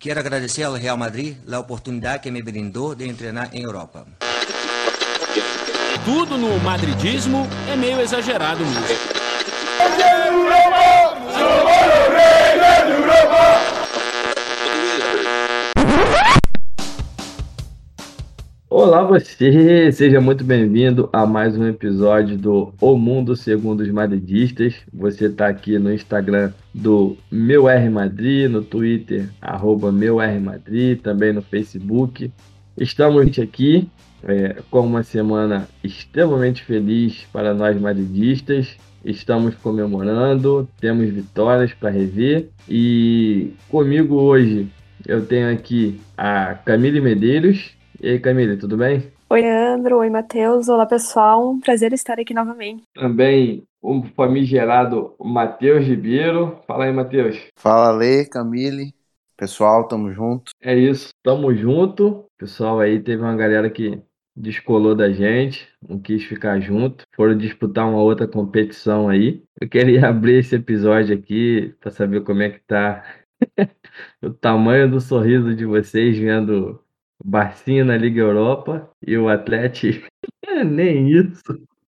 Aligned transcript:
Quero 0.00 0.18
agradecer 0.18 0.62
ao 0.62 0.72
Real 0.72 0.96
Madrid 0.96 1.36
a 1.52 1.58
oportunidade 1.58 2.22
que 2.22 2.30
me 2.30 2.42
brindou 2.42 2.94
de 2.94 3.12
treinar 3.12 3.50
em 3.52 3.64
Europa. 3.64 4.06
Tudo 6.06 6.38
no 6.38 6.58
madridismo 6.60 7.46
é 7.70 7.76
meio 7.76 8.00
exagerado 8.00 8.64
mesmo. 8.64 9.09
Olá 18.82 19.04
você, 19.04 19.92
seja 19.92 20.22
muito 20.22 20.42
bem-vindo 20.42 21.10
a 21.12 21.26
mais 21.26 21.54
um 21.54 21.68
episódio 21.68 22.38
do 22.38 22.72
O 22.80 22.96
Mundo 22.96 23.36
Segundo 23.36 23.80
os 23.80 23.90
Madridistas. 23.90 24.74
Você 24.90 25.26
está 25.26 25.48
aqui 25.48 25.78
no 25.78 25.92
Instagram 25.92 26.50
do 26.72 27.14
Meu 27.30 27.68
R 27.68 27.90
Madrid, 27.90 28.50
no 28.50 28.62
Twitter, 28.62 29.28
arroba 29.38 29.92
Meu 29.92 30.18
R 30.18 30.40
Madrid, 30.40 30.98
também 30.98 31.30
no 31.30 31.42
Facebook. 31.42 32.32
Estamos 32.74 33.38
aqui 33.38 33.86
é, 34.24 34.56
com 34.70 34.80
uma 34.80 35.02
semana 35.02 35.68
extremamente 35.84 36.64
feliz 36.64 37.26
para 37.30 37.52
nós 37.52 37.78
madridistas. 37.78 38.78
Estamos 39.04 39.54
comemorando, 39.56 40.66
temos 40.80 41.10
vitórias 41.10 41.74
para 41.74 41.90
rever 41.90 42.48
e 42.66 43.52
comigo 43.68 44.14
hoje 44.14 44.68
eu 45.06 45.26
tenho 45.26 45.52
aqui 45.52 46.00
a 46.16 46.54
Camille 46.54 47.02
Medeiros. 47.02 47.78
E 48.02 48.08
aí, 48.08 48.18
Camille, 48.18 48.56
tudo 48.56 48.78
bem? 48.78 49.12
Oi, 49.28 49.46
Andro. 49.46 49.98
Oi, 49.98 50.08
Matheus. 50.08 50.70
Olá, 50.70 50.86
pessoal. 50.86 51.50
Um 51.50 51.60
prazer 51.60 51.92
estar 51.92 52.18
aqui 52.18 52.32
novamente. 52.32 52.82
Também 52.94 53.62
o 53.82 54.02
famigerado 54.16 55.14
Matheus 55.20 55.84
Ribeiro. 55.84 56.58
Fala 56.66 56.86
aí, 56.86 56.92
Matheus. 56.94 57.38
Fala, 57.56 57.90
Lê, 57.90 58.24
Camille. 58.24 58.94
Pessoal, 59.36 59.86
tamo 59.86 60.10
junto. 60.14 60.50
É 60.62 60.74
isso, 60.74 61.10
tamo 61.22 61.54
junto. 61.54 62.24
Pessoal 62.38 62.80
aí, 62.80 62.98
teve 63.02 63.22
uma 63.22 63.36
galera 63.36 63.68
que 63.68 64.02
descolou 64.34 64.94
da 64.94 65.12
gente, 65.12 65.68
não 65.86 65.98
quis 65.98 66.24
ficar 66.24 66.58
junto, 66.58 67.04
foram 67.14 67.36
disputar 67.36 67.86
uma 67.86 68.00
outra 68.00 68.26
competição 68.26 69.10
aí. 69.10 69.42
Eu 69.60 69.68
queria 69.68 70.08
abrir 70.08 70.38
esse 70.38 70.56
episódio 70.56 71.14
aqui 71.14 71.74
para 71.78 71.90
saber 71.90 72.22
como 72.22 72.40
é 72.40 72.48
que 72.48 72.60
tá 72.60 73.04
o 74.22 74.30
tamanho 74.30 74.90
do 74.90 75.02
sorriso 75.02 75.54
de 75.54 75.66
vocês 75.66 76.16
vendo 76.16 76.82
Barcinho 77.24 77.84
na 77.84 77.96
Liga 77.96 78.20
Europa 78.20 78.90
e 79.06 79.16
o 79.16 79.28
Atlético. 79.28 80.06
Nem 80.66 81.08
isso. 81.10 81.42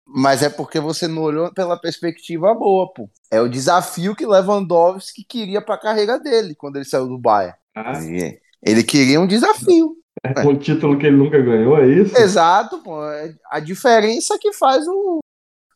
Mas 0.06 0.44
é 0.44 0.50
porque 0.50 0.80
você 0.80 1.08
não 1.08 1.22
olhou 1.22 1.54
pela 1.54 1.80
perspectiva 1.80 2.54
boa, 2.54 2.92
pô. 2.94 3.10
É 3.32 3.40
o 3.40 3.48
desafio 3.48 4.16
que 4.16 4.26
Lewandowski 4.26 5.24
queria 5.24 5.62
para 5.62 5.76
a 5.76 5.80
carreira 5.80 6.20
dele 6.20 6.54
quando 6.54 6.76
ele 6.76 6.86
saiu 6.86 7.08
do 7.08 7.18
Bayern. 7.18 7.56
Ah. 7.76 7.94
Ele 8.62 8.84
queria 8.84 9.22
um 9.22 9.28
desafio. 9.28 9.96
É 10.24 10.46
um 10.46 10.58
título 10.58 11.00
que 11.00 11.08
ele 11.08 11.16
nunca 11.16 11.42
ganhou, 11.42 11.78
é 11.78 11.88
isso? 11.88 12.16
Exato, 12.18 12.80
pô. 12.84 13.04
É 13.06 13.34
a 13.50 13.60
diferença 13.60 14.38
que 14.40 14.52
faz 14.54 14.86
o, 14.88 15.20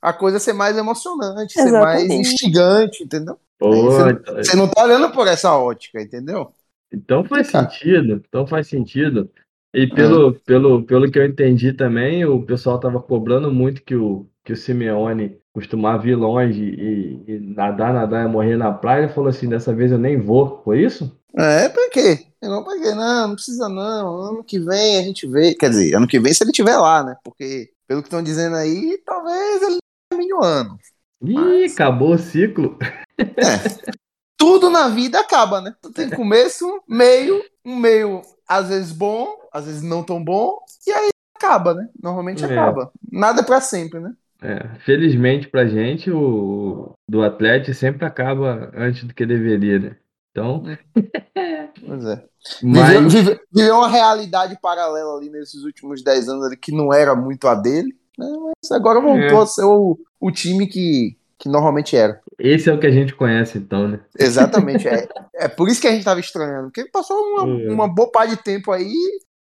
a 0.02 0.14
coisa 0.14 0.40
ser 0.40 0.54
mais 0.54 0.78
emocionante, 0.78 1.58
Exatamente. 1.58 1.62
ser 1.62 1.72
mais 1.72 2.10
instigante, 2.12 3.04
entendeu? 3.04 3.40
Pô, 3.58 3.72
você, 3.72 4.10
então... 4.12 4.36
você, 4.36 4.56
não 4.56 4.68
tá 4.68 4.84
olhando 4.84 5.12
por 5.12 5.28
essa 5.28 5.58
ótica, 5.58 6.02
entendeu? 6.02 6.52
Então 6.94 7.24
faz 7.24 7.48
sentido, 7.48 8.22
então 8.28 8.46
faz 8.46 8.68
sentido. 8.68 9.32
E 9.76 9.88
pelo, 9.88 10.30
é. 10.30 10.40
pelo, 10.46 10.84
pelo 10.84 11.12
que 11.12 11.20
eu 11.20 11.26
entendi 11.26 11.74
também, 11.74 12.24
o 12.24 12.42
pessoal 12.42 12.78
estava 12.78 13.02
cobrando 13.02 13.52
muito 13.52 13.84
que 13.84 13.94
o, 13.94 14.26
que 14.42 14.54
o 14.54 14.56
Simeone 14.56 15.38
costumava 15.54 16.08
ir 16.08 16.16
longe 16.16 16.64
e, 16.64 17.24
e 17.28 17.40
nadar, 17.40 17.94
nadar 17.94 18.26
e 18.26 18.32
morrer 18.32 18.56
na 18.56 18.72
praia. 18.72 19.04
Ele 19.04 19.14
falou 19.14 19.30
assim: 19.30 19.50
dessa 19.50 19.74
vez 19.74 19.92
eu 19.92 19.98
nem 19.98 20.18
vou. 20.18 20.62
Foi 20.64 20.82
isso? 20.82 21.14
É, 21.38 21.68
pra 21.68 21.90
quê? 21.90 22.26
Não, 22.42 22.64
pra 22.64 22.78
quê? 22.78 22.96
Não, 22.96 23.28
não 23.28 23.36
precisa 23.36 23.68
não. 23.68 24.22
Ano 24.22 24.44
que 24.46 24.58
vem 24.60 24.98
a 24.98 25.02
gente 25.02 25.28
vê. 25.28 25.54
Quer 25.54 25.70
dizer, 25.70 25.94
ano 25.94 26.08
que 26.08 26.22
vem 26.22 26.34
se 26.34 26.42
ele 26.42 26.52
estiver 26.52 26.78
lá, 26.78 27.04
né? 27.04 27.18
Porque, 27.22 27.70
pelo 27.86 28.02
que 28.02 28.08
estão 28.08 28.24
dizendo 28.24 28.56
aí, 28.56 28.98
talvez 29.06 29.62
ele 29.62 29.78
termine 30.10 30.34
o 30.36 30.42
ano. 30.42 30.78
Ih, 31.22 31.34
Mas... 31.34 31.74
acabou 31.74 32.14
o 32.14 32.18
ciclo. 32.18 32.78
É. 33.20 33.96
Tudo 34.38 34.70
na 34.70 34.88
vida 34.88 35.20
acaba, 35.20 35.60
né? 35.60 35.76
Tem 35.94 36.10
começo, 36.10 36.66
meio, 36.88 37.44
um 37.66 37.76
meio 37.76 38.22
às 38.48 38.70
vezes 38.70 38.92
bom, 38.92 39.28
às 39.56 39.66
vezes 39.66 39.82
não 39.82 40.04
tão 40.04 40.22
bom, 40.22 40.60
e 40.86 40.92
aí 40.92 41.10
acaba, 41.34 41.74
né? 41.74 41.88
Normalmente 42.02 42.44
é. 42.44 42.48
acaba. 42.48 42.92
Nada 43.10 43.42
para 43.42 43.62
sempre, 43.62 44.02
né? 44.02 44.14
É, 44.42 44.68
felizmente 44.80 45.48
pra 45.48 45.66
gente, 45.66 46.12
o 46.12 46.92
do 47.08 47.24
Atlético 47.24 47.74
sempre 47.74 48.06
acaba 48.06 48.70
antes 48.76 49.06
do 49.06 49.14
que 49.14 49.26
deveria, 49.26 49.80
né? 49.80 49.96
Então. 50.30 50.62
pois 51.88 52.06
é. 52.06 52.24
Mas... 52.62 53.14
Viveu, 53.14 53.40
viveu, 53.50 53.76
uma 53.76 53.88
realidade 53.88 54.60
paralela 54.62 55.18
ali 55.18 55.30
nesses 55.30 55.64
últimos 55.64 56.04
10 56.04 56.28
anos 56.28 56.46
ali, 56.46 56.58
que 56.58 56.74
não 56.74 56.94
era 56.94 57.16
muito 57.16 57.48
a 57.48 57.56
dele, 57.56 57.96
né? 58.20 58.28
mas 58.62 58.72
agora 58.72 59.00
voltou 59.00 59.40
é. 59.40 59.44
a 59.44 59.46
ser 59.46 59.64
o, 59.64 59.98
o 60.20 60.32
time 60.32 60.68
que, 60.68 61.18
que 61.40 61.48
normalmente 61.48 61.96
era. 61.96 62.20
Esse 62.38 62.70
é 62.70 62.74
o 62.74 62.80
que 62.80 62.88
a 62.88 62.92
gente 62.92 63.16
conhece, 63.16 63.58
então, 63.58 63.88
né? 63.88 64.02
Exatamente. 64.20 64.86
É, 64.86 65.08
é 65.34 65.48
por 65.48 65.70
isso 65.70 65.80
que 65.80 65.88
a 65.88 65.92
gente 65.92 66.00
estava 66.00 66.20
estranhando. 66.20 66.66
Porque 66.66 66.90
passou 66.92 67.18
uma, 67.18 67.48
é. 67.64 67.72
uma 67.72 67.88
boa 67.88 68.12
parte 68.12 68.36
de 68.36 68.44
tempo 68.44 68.74
aí 68.74 68.94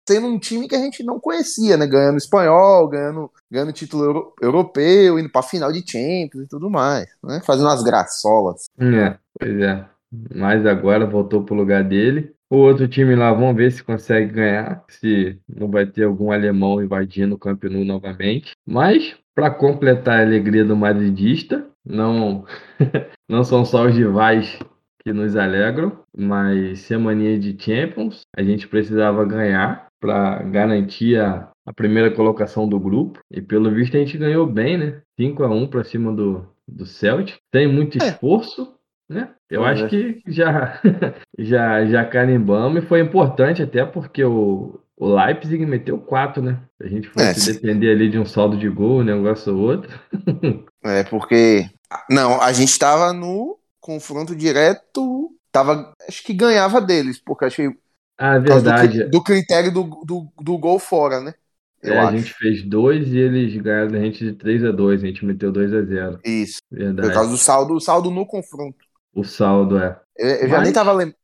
sendo 0.09 0.25
um 0.25 0.39
time 0.39 0.67
que 0.67 0.75
a 0.75 0.79
gente 0.79 1.03
não 1.03 1.19
conhecia, 1.19 1.77
né? 1.77 1.85
Ganhando 1.85 2.17
espanhol, 2.17 2.87
ganhando, 2.87 3.31
ganhando 3.49 3.71
título 3.71 4.03
euro, 4.03 4.33
europeu, 4.41 5.19
indo 5.19 5.29
pra 5.29 5.43
final 5.43 5.71
de 5.71 5.83
Champions 5.85 6.45
e 6.45 6.47
tudo 6.47 6.67
mais, 6.67 7.07
né? 7.23 7.39
Fazendo 7.45 7.67
umas 7.67 7.83
graçolas. 7.83 8.65
É, 8.79 9.15
pois 9.39 9.59
é. 9.59 9.85
Mas 10.33 10.65
agora 10.65 11.05
voltou 11.05 11.43
pro 11.43 11.53
lugar 11.53 11.83
dele. 11.83 12.33
O 12.49 12.57
outro 12.57 12.87
time 12.87 13.15
lá, 13.15 13.31
vamos 13.31 13.55
ver 13.55 13.71
se 13.71 13.83
consegue 13.83 14.33
ganhar, 14.33 14.83
se 14.89 15.37
não 15.47 15.69
vai 15.69 15.85
ter 15.85 16.05
algum 16.05 16.31
alemão 16.31 16.81
invadindo 16.81 17.35
o 17.35 17.37
Camp 17.37 17.63
Nou 17.65 17.85
novamente. 17.85 18.53
Mas, 18.65 19.15
para 19.35 19.51
completar 19.51 20.19
a 20.19 20.23
alegria 20.23 20.65
do 20.65 20.75
madridista, 20.75 21.67
não, 21.85 22.45
não 23.29 23.43
são 23.43 23.63
só 23.63 23.85
os 23.85 23.93
rivais 23.93 24.57
que 25.03 25.13
nos 25.13 25.35
alegram, 25.35 25.99
mas 26.17 26.79
semana 26.79 27.37
de 27.37 27.55
Champions, 27.59 28.21
a 28.35 28.41
gente 28.41 28.67
precisava 28.67 29.23
ganhar 29.23 29.88
para 29.99 30.41
garantir 30.43 31.19
a, 31.19 31.49
a, 31.65 31.73
primeira 31.73 32.11
colocação 32.11 32.67
do 32.67 32.79
grupo. 32.79 33.19
E 33.31 33.41
pelo 33.41 33.71
visto 33.71 33.95
a 33.95 33.99
gente 33.99 34.17
ganhou 34.17 34.45
bem, 34.45 34.77
né? 34.77 35.01
5 35.17 35.43
a 35.43 35.49
1 35.49 35.67
para 35.67 35.83
cima 35.83 36.13
do, 36.13 36.47
do 36.67 36.85
Celtic. 36.85 37.37
Tem 37.51 37.67
muito 37.67 38.01
é. 38.01 38.07
esforço, 38.07 38.73
né? 39.09 39.31
Eu 39.49 39.63
acho 39.63 39.85
é. 39.85 39.89
que 39.89 40.21
já, 40.27 40.79
já, 41.37 41.85
já 41.85 42.05
carimbamos 42.05 42.83
e 42.83 42.87
foi 42.87 43.01
importante 43.01 43.61
até 43.61 43.83
porque 43.83 44.23
o, 44.23 44.79
o 44.99 45.15
Leipzig 45.15 45.65
meteu 45.65 45.97
4, 45.97 46.43
né? 46.43 46.59
A 46.79 46.87
gente 46.87 47.07
fosse 47.07 47.49
é, 47.49 47.53
depender 47.53 47.91
ali 47.91 48.09
de 48.09 48.19
um 48.19 48.25
saldo 48.25 48.57
de 48.57 48.67
gol, 48.69 48.99
um 48.99 49.03
negócio 49.03 49.55
ou 49.55 49.61
outro. 49.61 49.99
é, 50.83 51.03
porque. 51.05 51.69
Não, 52.09 52.39
a 52.39 52.51
gente 52.51 52.69
estava 52.69 53.13
no 53.13 53.57
confronto 53.79 54.35
direto. 54.35 55.31
Tava, 55.51 55.93
acho 56.07 56.21
que 56.23 56.33
ganhava 56.33 56.81
deles, 56.81 57.17
porque 57.17 57.45
acho 57.45 57.55
que. 57.55 57.77
Ah, 58.19 58.37
verdade. 58.37 59.05
Do, 59.05 59.11
do 59.11 59.23
critério 59.23 59.71
do, 59.71 59.83
do, 60.05 60.27
do, 60.41 60.57
gol 60.57 60.77
fora, 60.77 61.21
né? 61.21 61.33
Eu 61.81 61.93
é, 61.93 61.99
acho. 61.99 62.07
a 62.09 62.17
gente 62.17 62.33
fez 62.33 62.61
dois 62.63 63.07
e 63.07 63.17
eles 63.17 63.55
ganharam 63.61 63.95
a 63.95 63.99
gente 63.99 64.25
de 64.25 64.33
3 64.33 64.65
a 64.65 64.71
2 64.71 65.01
a 65.01 65.07
gente 65.07 65.25
meteu 65.25 65.49
2 65.49 65.73
a 65.73 65.81
0 65.81 66.19
Isso. 66.25 66.59
Verdade. 66.69 67.07
Por 67.07 67.13
causa 67.13 67.31
do 67.31 67.37
saldo, 67.37 67.73
o 67.73 67.79
saldo 67.79 68.11
no 68.11 68.25
confronto. 68.25 68.77
O 69.15 69.23
saldo 69.23 69.79
é. 69.79 69.97
Eu, 70.17 70.27
eu 70.27 70.41
Mas... 70.41 70.51
já 70.51 70.61
nem 70.61 70.73
tava 70.73 70.91
lembrando. 70.91 71.17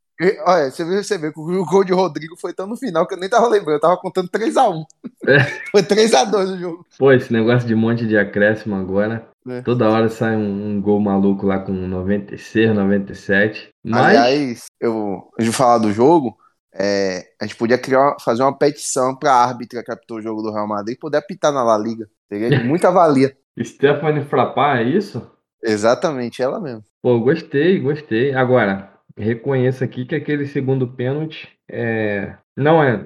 Olha, 0.45 0.71
você 0.71 0.85
vê, 0.85 1.03
você 1.03 1.17
vê 1.17 1.33
que 1.33 1.39
o 1.39 1.65
gol 1.65 1.83
de 1.83 1.91
Rodrigo 1.91 2.37
foi 2.37 2.53
tão 2.53 2.65
no 2.65 2.77
final 2.77 3.05
que 3.05 3.13
eu 3.13 3.19
nem 3.19 3.27
tava 3.27 3.49
lembrando. 3.49 3.75
Eu 3.75 3.81
tava 3.81 3.97
contando 3.97 4.29
3x1. 4.29 4.85
É. 5.27 5.39
Foi 5.71 5.83
3x2 5.83 6.53
o 6.53 6.57
jogo. 6.57 6.85
Pô, 6.97 7.11
esse 7.11 7.33
negócio 7.33 7.67
de 7.67 7.75
monte 7.75 8.07
de 8.07 8.17
acréscimo 8.17 8.75
agora. 8.75 9.27
É. 9.45 9.61
Toda 9.61 9.89
hora 9.89 10.07
sai 10.07 10.37
um, 10.37 10.69
um, 10.69 10.81
gol 10.81 11.01
maluco 11.01 11.45
lá 11.45 11.59
com 11.59 11.73
96, 11.73 12.73
97. 12.73 13.69
Mas... 13.83 14.05
Aliás, 14.05 14.65
eu, 14.79 15.27
antes 15.33 15.51
de 15.51 15.57
falar 15.57 15.79
do 15.79 15.91
jogo, 15.91 16.37
é, 16.77 17.23
a 17.41 17.45
gente 17.45 17.55
podia 17.55 17.77
criar, 17.77 18.17
fazer 18.19 18.43
uma 18.43 18.57
petição 18.57 19.15
pra 19.15 19.33
árbitra 19.33 19.83
que 19.83 19.91
apitou 19.91 20.17
o 20.17 20.21
jogo 20.21 20.41
do 20.41 20.51
Real 20.51 20.67
Madrid 20.67 20.97
poder 20.99 21.17
apitar 21.17 21.51
na 21.53 21.63
La 21.63 21.77
Liga. 21.77 22.07
Seria 22.27 22.49
de 22.49 22.63
muita 22.63 22.91
valia. 22.91 23.35
Stephanie 23.61 24.25
Frappar, 24.25 24.79
é 24.79 24.83
isso? 24.83 25.31
Exatamente, 25.63 26.41
ela 26.41 26.59
mesmo. 26.59 26.83
Pô, 27.01 27.19
gostei, 27.19 27.79
gostei. 27.79 28.35
Agora, 28.35 28.91
reconheço 29.17 29.83
aqui 29.83 30.05
que 30.05 30.15
aquele 30.15 30.45
segundo 30.45 30.87
pênalti 30.87 31.47
é, 31.69 32.35
não 32.55 32.83
é 32.83 33.05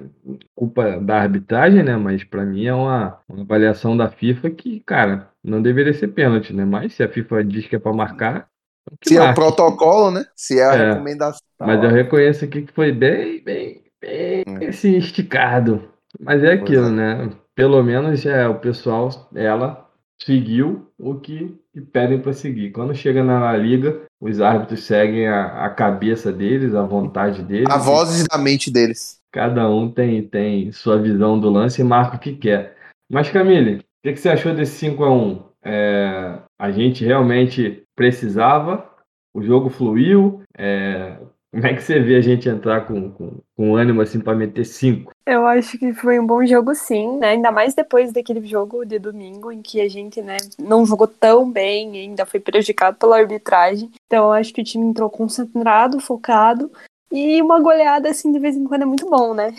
culpa 0.54 0.98
da 1.00 1.20
arbitragem, 1.22 1.82
né? 1.82 1.96
Mas 1.96 2.24
para 2.24 2.44
mim 2.44 2.66
é 2.66 2.74
uma, 2.74 3.18
uma, 3.28 3.42
avaliação 3.42 3.96
da 3.96 4.10
FIFA 4.10 4.50
que, 4.50 4.80
cara, 4.80 5.30
não 5.42 5.62
deveria 5.62 5.94
ser 5.94 6.08
pênalti, 6.08 6.52
né? 6.52 6.64
Mas 6.64 6.94
se 6.94 7.02
a 7.02 7.08
FIFA 7.08 7.44
diz 7.44 7.66
que 7.66 7.76
é 7.76 7.78
para 7.78 7.92
marcar. 7.92 8.49
Se 9.04 9.14
marque. 9.14 9.28
é 9.28 9.30
o 9.30 9.34
protocolo, 9.34 10.10
né? 10.10 10.24
Se 10.34 10.58
é 10.58 10.64
a 10.64 10.74
é, 10.74 10.88
recomendação. 10.90 11.40
Mas 11.58 11.82
eu 11.82 11.90
reconheço 11.90 12.44
aqui 12.44 12.62
que 12.62 12.72
foi 12.72 12.92
bem, 12.92 13.42
bem, 13.42 13.82
bem 14.00 14.44
é. 14.60 14.66
assim, 14.66 14.96
esticado. 14.96 15.88
Mas 16.18 16.42
é 16.42 16.52
aquilo, 16.52 16.86
é. 16.86 16.90
né? 16.90 17.30
Pelo 17.54 17.82
menos 17.82 18.24
é, 18.24 18.48
o 18.48 18.58
pessoal, 18.58 19.28
ela 19.34 19.88
seguiu 20.22 20.86
o 20.98 21.14
que 21.14 21.58
e 21.74 21.80
pedem 21.80 22.20
para 22.20 22.32
seguir. 22.32 22.70
Quando 22.70 22.94
chega 22.94 23.22
na 23.22 23.56
Liga, 23.56 24.02
os 24.20 24.40
árbitros 24.40 24.84
seguem 24.84 25.28
a, 25.28 25.64
a 25.64 25.70
cabeça 25.70 26.32
deles, 26.32 26.74
a 26.74 26.82
vontade 26.82 27.42
deles. 27.42 27.70
A 27.70 27.78
voz 27.78 28.24
da 28.26 28.38
mente 28.38 28.70
deles. 28.70 29.18
Cada 29.32 29.68
um 29.70 29.90
tem, 29.90 30.22
tem 30.22 30.72
sua 30.72 31.00
visão 31.00 31.38
do 31.38 31.48
lance 31.48 31.80
e 31.80 31.84
marca 31.84 32.16
o 32.16 32.20
que 32.20 32.34
quer. 32.34 32.76
Mas, 33.10 33.30
Camille, 33.30 33.76
o 33.76 33.82
que, 34.02 34.12
que 34.12 34.20
você 34.20 34.28
achou 34.28 34.54
desse 34.54 34.78
5 34.78 35.04
a 35.04 35.12
1 35.12 35.42
é, 35.64 36.38
A 36.58 36.70
gente 36.70 37.04
realmente 37.04 37.82
precisava, 38.00 38.88
o 39.34 39.42
jogo 39.42 39.68
fluiu. 39.68 40.40
É, 40.56 41.18
como 41.52 41.66
é 41.66 41.74
que 41.74 41.82
você 41.82 42.00
vê 42.00 42.16
a 42.16 42.20
gente 42.22 42.48
entrar 42.48 42.86
com, 42.86 43.10
com, 43.10 43.36
com 43.54 43.76
ânimo 43.76 44.00
assim 44.00 44.18
para 44.18 44.34
meter 44.34 44.64
5? 44.64 45.12
Eu 45.26 45.44
acho 45.46 45.78
que 45.78 45.92
foi 45.92 46.18
um 46.18 46.26
bom 46.26 46.46
jogo, 46.46 46.74
sim, 46.74 47.18
né? 47.18 47.32
Ainda 47.32 47.52
mais 47.52 47.74
depois 47.74 48.10
daquele 48.10 48.42
jogo 48.46 48.86
de 48.86 48.98
domingo 48.98 49.52
em 49.52 49.60
que 49.60 49.82
a 49.82 49.88
gente, 49.88 50.22
né, 50.22 50.38
não 50.58 50.86
jogou 50.86 51.06
tão 51.06 51.50
bem 51.50 51.94
ainda 51.98 52.24
foi 52.24 52.40
prejudicado 52.40 52.96
pela 52.96 53.18
arbitragem. 53.18 53.90
Então, 54.06 54.24
eu 54.28 54.32
acho 54.32 54.54
que 54.54 54.62
o 54.62 54.64
time 54.64 54.86
entrou 54.86 55.10
concentrado, 55.10 56.00
focado. 56.00 56.72
E 57.12 57.42
uma 57.42 57.60
goleada, 57.60 58.08
assim, 58.08 58.32
de 58.32 58.38
vez 58.38 58.56
em 58.56 58.64
quando 58.64 58.82
é 58.82 58.86
muito 58.86 59.10
bom, 59.10 59.34
né? 59.34 59.52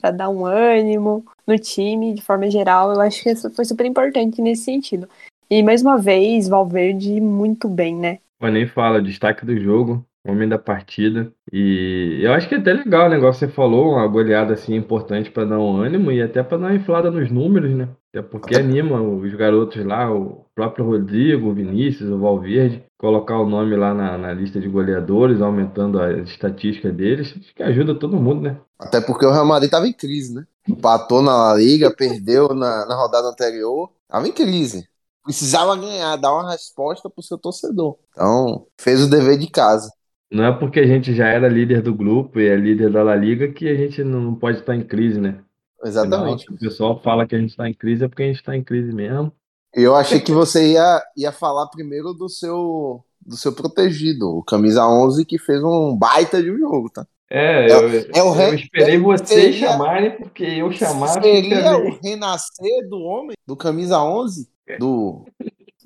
para 0.00 0.10
dar 0.10 0.30
um 0.30 0.46
ânimo 0.46 1.24
no 1.46 1.58
time, 1.58 2.14
de 2.14 2.22
forma 2.22 2.50
geral. 2.50 2.92
Eu 2.92 3.00
acho 3.00 3.22
que 3.22 3.30
isso 3.30 3.50
foi 3.50 3.64
super 3.64 3.84
importante 3.84 4.40
nesse 4.40 4.64
sentido. 4.64 5.08
E 5.52 5.64
mais 5.64 5.82
uma 5.82 5.98
vez, 5.98 6.46
Valverde 6.46 7.20
muito 7.20 7.68
bem, 7.68 7.96
né? 7.96 8.20
Eu 8.40 8.52
nem 8.52 8.68
fala, 8.68 9.02
destaque 9.02 9.44
do 9.44 9.58
jogo, 9.58 10.06
homem 10.24 10.48
da 10.48 10.56
partida. 10.56 11.32
E 11.52 12.20
eu 12.22 12.32
acho 12.32 12.48
que 12.48 12.54
é 12.54 12.58
até 12.58 12.72
legal 12.72 13.08
o 13.08 13.10
negócio 13.10 13.40
que 13.40 13.46
você 13.46 13.52
falou, 13.52 13.94
uma 13.94 14.06
goleada 14.06 14.54
assim 14.54 14.76
importante 14.76 15.28
para 15.28 15.44
dar 15.44 15.58
um 15.58 15.76
ânimo 15.76 16.12
e 16.12 16.22
até 16.22 16.40
para 16.40 16.56
dar 16.56 16.66
uma 16.68 16.76
inflada 16.76 17.10
nos 17.10 17.32
números, 17.32 17.72
né? 17.72 17.88
Até 18.10 18.22
porque 18.22 18.54
anima 18.54 19.02
os 19.02 19.34
garotos 19.34 19.84
lá, 19.84 20.08
o 20.08 20.46
próprio 20.54 20.84
Rodrigo, 20.84 21.48
o 21.48 21.54
Vinícius, 21.54 22.10
o 22.10 22.18
Valverde, 22.18 22.84
colocar 22.96 23.36
o 23.36 23.48
nome 23.48 23.74
lá 23.74 23.92
na, 23.92 24.16
na 24.16 24.32
lista 24.32 24.60
de 24.60 24.68
goleadores, 24.68 25.40
aumentando 25.40 26.00
as 26.00 26.28
estatísticas 26.28 26.94
deles, 26.94 27.34
acho 27.36 27.52
que 27.56 27.62
ajuda 27.64 27.96
todo 27.96 28.20
mundo, 28.20 28.42
né? 28.42 28.56
Até 28.78 29.00
porque 29.00 29.26
o 29.26 29.32
Real 29.32 29.46
Madrid 29.46 29.66
estava 29.66 29.88
em 29.88 29.92
crise, 29.92 30.32
né? 30.32 30.44
Empatou 30.68 31.20
na 31.22 31.52
Liga, 31.54 31.90
perdeu 31.90 32.54
na, 32.54 32.86
na 32.86 32.94
rodada 32.94 33.28
anterior, 33.28 33.90
estava 34.06 34.28
em 34.28 34.32
crise. 34.32 34.88
Precisava 35.30 35.76
ganhar, 35.76 36.16
dar 36.16 36.32
uma 36.32 36.50
resposta 36.50 37.08
pro 37.08 37.22
seu 37.22 37.38
torcedor. 37.38 37.96
Então, 38.12 38.66
fez 38.78 39.02
o 39.02 39.10
dever 39.10 39.38
de 39.38 39.48
casa. 39.48 39.90
Não 40.30 40.44
é 40.44 40.52
porque 40.52 40.78
a 40.80 40.86
gente 40.86 41.14
já 41.14 41.26
era 41.26 41.48
líder 41.48 41.82
do 41.82 41.94
grupo 41.94 42.38
e 42.38 42.48
é 42.48 42.54
líder 42.54 42.90
da 42.90 43.02
La 43.02 43.16
Liga 43.16 43.52
que 43.52 43.68
a 43.68 43.74
gente 43.74 44.04
não 44.04 44.34
pode 44.34 44.60
estar 44.60 44.76
em 44.76 44.84
crise, 44.84 45.20
né? 45.20 45.42
Exatamente. 45.84 46.44
Afinal, 46.44 46.56
o 46.56 46.58
pessoal 46.60 47.02
fala 47.02 47.26
que 47.26 47.34
a 47.34 47.38
gente 47.38 47.50
está 47.50 47.68
em 47.68 47.74
crise 47.74 48.04
é 48.04 48.08
porque 48.08 48.22
a 48.22 48.26
gente 48.26 48.36
está 48.36 48.56
em 48.56 48.62
crise 48.62 48.92
mesmo. 48.92 49.32
Eu 49.74 49.94
achei 49.96 50.20
que 50.20 50.32
você 50.32 50.72
ia, 50.72 51.02
ia 51.16 51.32
falar 51.32 51.68
primeiro 51.68 52.12
do 52.12 52.28
seu 52.28 53.04
do 53.24 53.36
seu 53.36 53.52
protegido, 53.52 54.28
o 54.28 54.42
camisa 54.42 54.86
11 54.86 55.24
que 55.24 55.38
fez 55.38 55.62
um 55.62 55.96
baita 55.96 56.42
de 56.42 56.50
um 56.50 56.58
jogo, 56.58 56.88
tá? 56.90 57.06
É, 57.30 57.70
é, 57.70 57.72
eu, 57.72 58.04
é 58.14 58.22
o 58.24 58.32
re... 58.32 58.48
eu 58.48 58.54
esperei 58.54 58.98
vocês 58.98 59.28
seria, 59.28 59.68
chamarem 59.68 60.16
porque 60.16 60.42
eu 60.42 60.72
chamar 60.72 61.08
seria 61.08 61.76
o 61.76 62.00
renascer 62.02 62.88
do 62.88 62.98
homem, 62.98 63.36
do 63.46 63.54
camisa 63.54 64.02
11, 64.02 64.48
do 64.78 65.24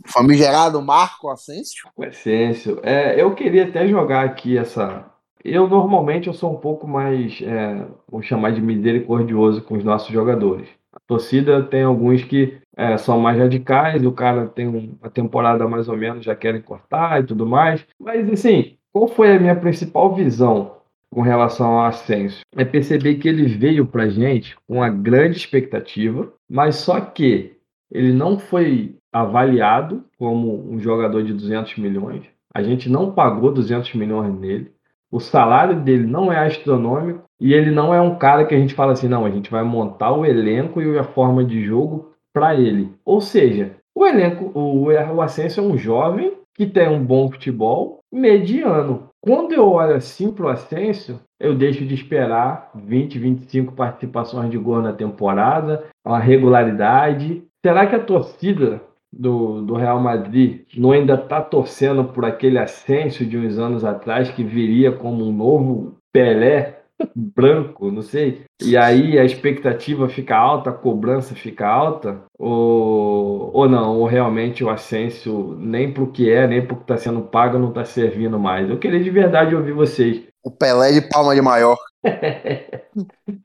famigerado 0.06 0.80
Marco 0.82 1.30
Asensio. 1.30 1.88
Asensio. 2.00 2.80
É, 2.82 3.20
eu 3.20 3.34
queria 3.34 3.64
até 3.64 3.86
jogar 3.86 4.24
aqui 4.24 4.58
essa 4.58 5.12
eu 5.44 5.68
normalmente 5.68 6.26
eu 6.26 6.32
sou 6.32 6.54
um 6.54 6.56
pouco 6.56 6.88
mais, 6.88 7.38
é, 7.42 7.86
vou 8.10 8.22
chamar 8.22 8.52
de 8.52 8.62
misericordioso 8.62 9.60
com 9.60 9.76
os 9.76 9.84
nossos 9.84 10.08
jogadores. 10.08 10.66
A 10.90 10.98
torcida 11.06 11.62
tem 11.62 11.82
alguns 11.82 12.24
que 12.24 12.56
é, 12.74 12.96
são 12.96 13.20
mais 13.20 13.38
radicais, 13.38 14.04
o 14.06 14.12
cara 14.12 14.46
tem 14.46 14.66
uma 14.66 15.10
temporada 15.10 15.68
mais 15.68 15.86
ou 15.86 15.96
menos, 15.96 16.24
já 16.24 16.34
querem 16.34 16.62
cortar 16.62 17.20
e 17.20 17.26
tudo 17.26 17.46
mais. 17.46 17.84
Mas 18.00 18.28
assim, 18.30 18.78
qual 18.90 19.06
foi 19.06 19.36
a 19.36 19.38
minha 19.38 19.54
principal 19.54 20.14
visão 20.14 20.76
com 21.10 21.20
relação 21.20 21.78
ao 21.78 21.86
Ascenso? 21.86 22.40
É 22.56 22.64
perceber 22.64 23.16
que 23.16 23.28
ele 23.28 23.44
veio 23.44 23.86
pra 23.86 24.08
gente 24.08 24.56
com 24.66 24.76
uma 24.76 24.88
grande 24.88 25.36
expectativa, 25.36 26.32
mas 26.48 26.76
só 26.76 27.00
que 27.00 27.54
ele 27.90 28.12
não 28.12 28.38
foi 28.38 28.96
avaliado 29.12 30.04
como 30.18 30.70
um 30.70 30.78
jogador 30.78 31.22
de 31.22 31.32
200 31.32 31.76
milhões. 31.78 32.24
A 32.54 32.62
gente 32.62 32.88
não 32.88 33.12
pagou 33.12 33.52
200 33.52 33.94
milhões 33.94 34.32
nele 34.34 34.74
o 35.14 35.20
salário 35.20 35.80
dele 35.80 36.08
não 36.08 36.32
é 36.32 36.44
astronômico 36.44 37.22
e 37.40 37.54
ele 37.54 37.70
não 37.70 37.94
é 37.94 38.00
um 38.00 38.16
cara 38.16 38.44
que 38.44 38.52
a 38.52 38.58
gente 38.58 38.74
fala 38.74 38.94
assim, 38.94 39.06
não, 39.06 39.24
a 39.24 39.30
gente 39.30 39.48
vai 39.48 39.62
montar 39.62 40.10
o 40.10 40.26
elenco 40.26 40.82
e 40.82 40.98
a 40.98 41.04
forma 41.04 41.44
de 41.44 41.64
jogo 41.64 42.10
para 42.32 42.56
ele. 42.56 42.92
Ou 43.04 43.20
seja, 43.20 43.76
o 43.94 44.04
elenco, 44.04 44.50
o, 44.58 44.86
o 44.88 45.22
Ascenso 45.22 45.60
é 45.60 45.62
um 45.62 45.78
jovem 45.78 46.36
que 46.52 46.66
tem 46.66 46.88
um 46.88 47.04
bom 47.04 47.30
futebol 47.30 48.00
mediano. 48.12 49.08
Quando 49.20 49.52
eu 49.52 49.68
olho 49.68 49.94
assim 49.94 50.32
pro 50.32 50.48
Ascenso, 50.48 51.20
eu 51.38 51.54
deixo 51.54 51.86
de 51.86 51.94
esperar 51.94 52.72
20, 52.74 53.16
25 53.16 53.72
participações 53.72 54.50
de 54.50 54.58
gol 54.58 54.82
na 54.82 54.92
temporada, 54.92 55.84
uma 56.04 56.18
regularidade. 56.18 57.44
Será 57.64 57.86
que 57.86 57.94
a 57.94 58.04
torcida 58.04 58.82
do, 59.10 59.62
do 59.62 59.74
Real 59.74 59.98
Madrid 59.98 60.66
não 60.76 60.92
ainda 60.92 61.14
está 61.14 61.40
torcendo 61.40 62.04
por 62.04 62.22
aquele 62.22 62.58
ascenso 62.58 63.24
de 63.24 63.38
uns 63.38 63.56
anos 63.56 63.86
atrás 63.86 64.30
que 64.30 64.44
viria 64.44 64.92
como 64.92 65.24
um 65.24 65.32
novo 65.32 65.96
Pelé 66.12 66.82
branco, 67.16 67.90
não 67.90 68.02
sei. 68.02 68.44
E 68.62 68.76
aí 68.76 69.18
a 69.18 69.24
expectativa 69.24 70.10
fica 70.10 70.36
alta, 70.36 70.68
a 70.68 70.74
cobrança 70.74 71.34
fica 71.34 71.66
alta, 71.66 72.20
ou, 72.38 73.50
ou 73.54 73.66
não, 73.66 73.98
ou 73.98 74.06
realmente 74.06 74.62
o 74.62 74.68
Ascenso 74.68 75.56
nem 75.58 75.90
para 75.90 76.04
o 76.04 76.12
que 76.12 76.30
é, 76.30 76.46
nem 76.46 76.60
o 76.60 76.66
que 76.68 76.74
está 76.74 76.98
sendo 76.98 77.22
pago 77.22 77.58
não 77.58 77.70
está 77.70 77.82
servindo 77.84 78.38
mais. 78.38 78.68
Eu 78.68 78.78
queria 78.78 79.02
de 79.02 79.10
verdade 79.10 79.56
ouvir 79.56 79.72
vocês. 79.72 80.22
O 80.44 80.50
Pelé 80.50 80.92
de 80.92 81.08
Palma 81.08 81.34
de 81.34 81.40
Maior. 81.40 81.78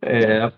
É, 0.01 0.51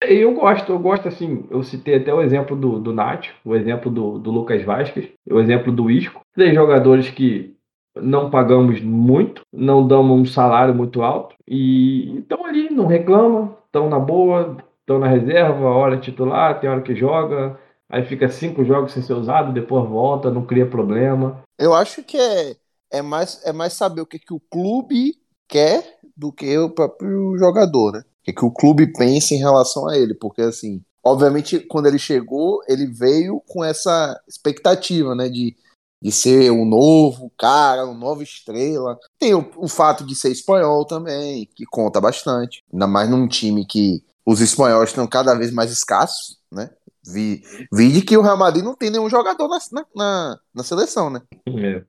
eu 0.00 0.34
gosto, 0.34 0.72
eu 0.72 0.78
gosto 0.78 1.08
assim, 1.08 1.46
eu 1.50 1.62
citei 1.62 1.96
até 1.96 2.12
o 2.12 2.22
exemplo 2.22 2.56
do, 2.56 2.78
do 2.78 2.92
Nath, 2.92 3.26
o 3.44 3.54
exemplo 3.54 3.90
do, 3.90 4.18
do 4.18 4.30
Lucas 4.30 4.62
Vasquez, 4.62 5.08
o 5.30 5.40
exemplo 5.40 5.72
do 5.72 5.90
Isco, 5.90 6.20
três 6.34 6.54
jogadores 6.54 7.10
que 7.10 7.56
não 7.96 8.30
pagamos 8.30 8.80
muito, 8.80 9.42
não 9.52 9.86
damos 9.86 10.20
um 10.20 10.24
salário 10.24 10.74
muito 10.74 11.02
alto 11.02 11.34
e 11.46 12.18
estão 12.18 12.44
ali, 12.44 12.70
não 12.70 12.86
reclamam, 12.86 13.56
estão 13.66 13.88
na 13.88 13.98
boa, 13.98 14.56
estão 14.80 14.98
na 14.98 15.08
reserva, 15.08 15.68
hora 15.68 15.96
titular, 15.96 16.60
tem 16.60 16.70
hora 16.70 16.82
que 16.82 16.94
joga, 16.94 17.58
aí 17.90 18.04
fica 18.04 18.28
cinco 18.28 18.64
jogos 18.64 18.92
sem 18.92 19.02
ser 19.02 19.14
usado, 19.14 19.52
depois 19.52 19.88
volta, 19.88 20.30
não 20.30 20.44
cria 20.44 20.66
problema. 20.66 21.42
Eu 21.58 21.74
acho 21.74 22.02
que 22.02 22.16
é, 22.16 22.56
é, 22.92 23.02
mais, 23.02 23.44
é 23.44 23.52
mais 23.52 23.72
saber 23.72 24.00
o 24.00 24.06
que, 24.06 24.18
que 24.18 24.32
o 24.32 24.40
clube 24.40 25.14
quer 25.48 25.97
do 26.18 26.32
que 26.32 26.58
o 26.58 26.68
próprio 26.68 27.38
jogador, 27.38 27.92
né? 27.92 28.00
O 28.00 28.32
que, 28.32 28.44
o 28.44 28.50
clube 28.50 28.92
pensa 28.92 29.32
em 29.32 29.38
relação 29.38 29.88
a 29.88 29.96
ele, 29.96 30.12
porque 30.12 30.42
assim, 30.42 30.82
obviamente 31.02 31.60
quando 31.60 31.86
ele 31.86 31.98
chegou, 31.98 32.60
ele 32.68 32.86
veio 32.86 33.40
com 33.46 33.64
essa 33.64 34.20
expectativa, 34.28 35.14
né, 35.14 35.28
de 35.28 35.56
de 36.00 36.12
ser 36.12 36.52
um 36.52 36.64
novo 36.64 37.28
cara, 37.36 37.84
uma 37.84 37.94
nova 37.94 38.22
estrela. 38.22 38.96
Tem 39.18 39.34
o, 39.34 39.50
o, 39.56 39.66
fato 39.66 40.06
de 40.06 40.14
ser 40.14 40.30
espanhol 40.30 40.84
também, 40.84 41.48
que 41.54 41.64
conta 41.66 42.00
bastante. 42.00 42.62
Ainda 42.72 42.86
mais 42.86 43.10
num 43.10 43.26
time 43.26 43.66
que 43.66 44.04
os 44.24 44.40
espanhóis 44.40 44.90
estão 44.90 45.06
cada 45.06 45.34
vez 45.34 45.52
mais 45.52 45.72
escassos, 45.72 46.38
né? 46.52 46.70
Vi, 47.04 47.42
vi 47.72 48.02
que 48.02 48.16
o 48.16 48.22
Real 48.22 48.36
Madrid 48.36 48.62
não 48.62 48.76
tem 48.76 48.90
nenhum 48.90 49.08
jogador 49.08 49.48
na, 49.48 49.58
na, 49.94 50.38
na 50.54 50.62
seleção, 50.62 51.10
né? 51.10 51.22
É. 51.48 51.82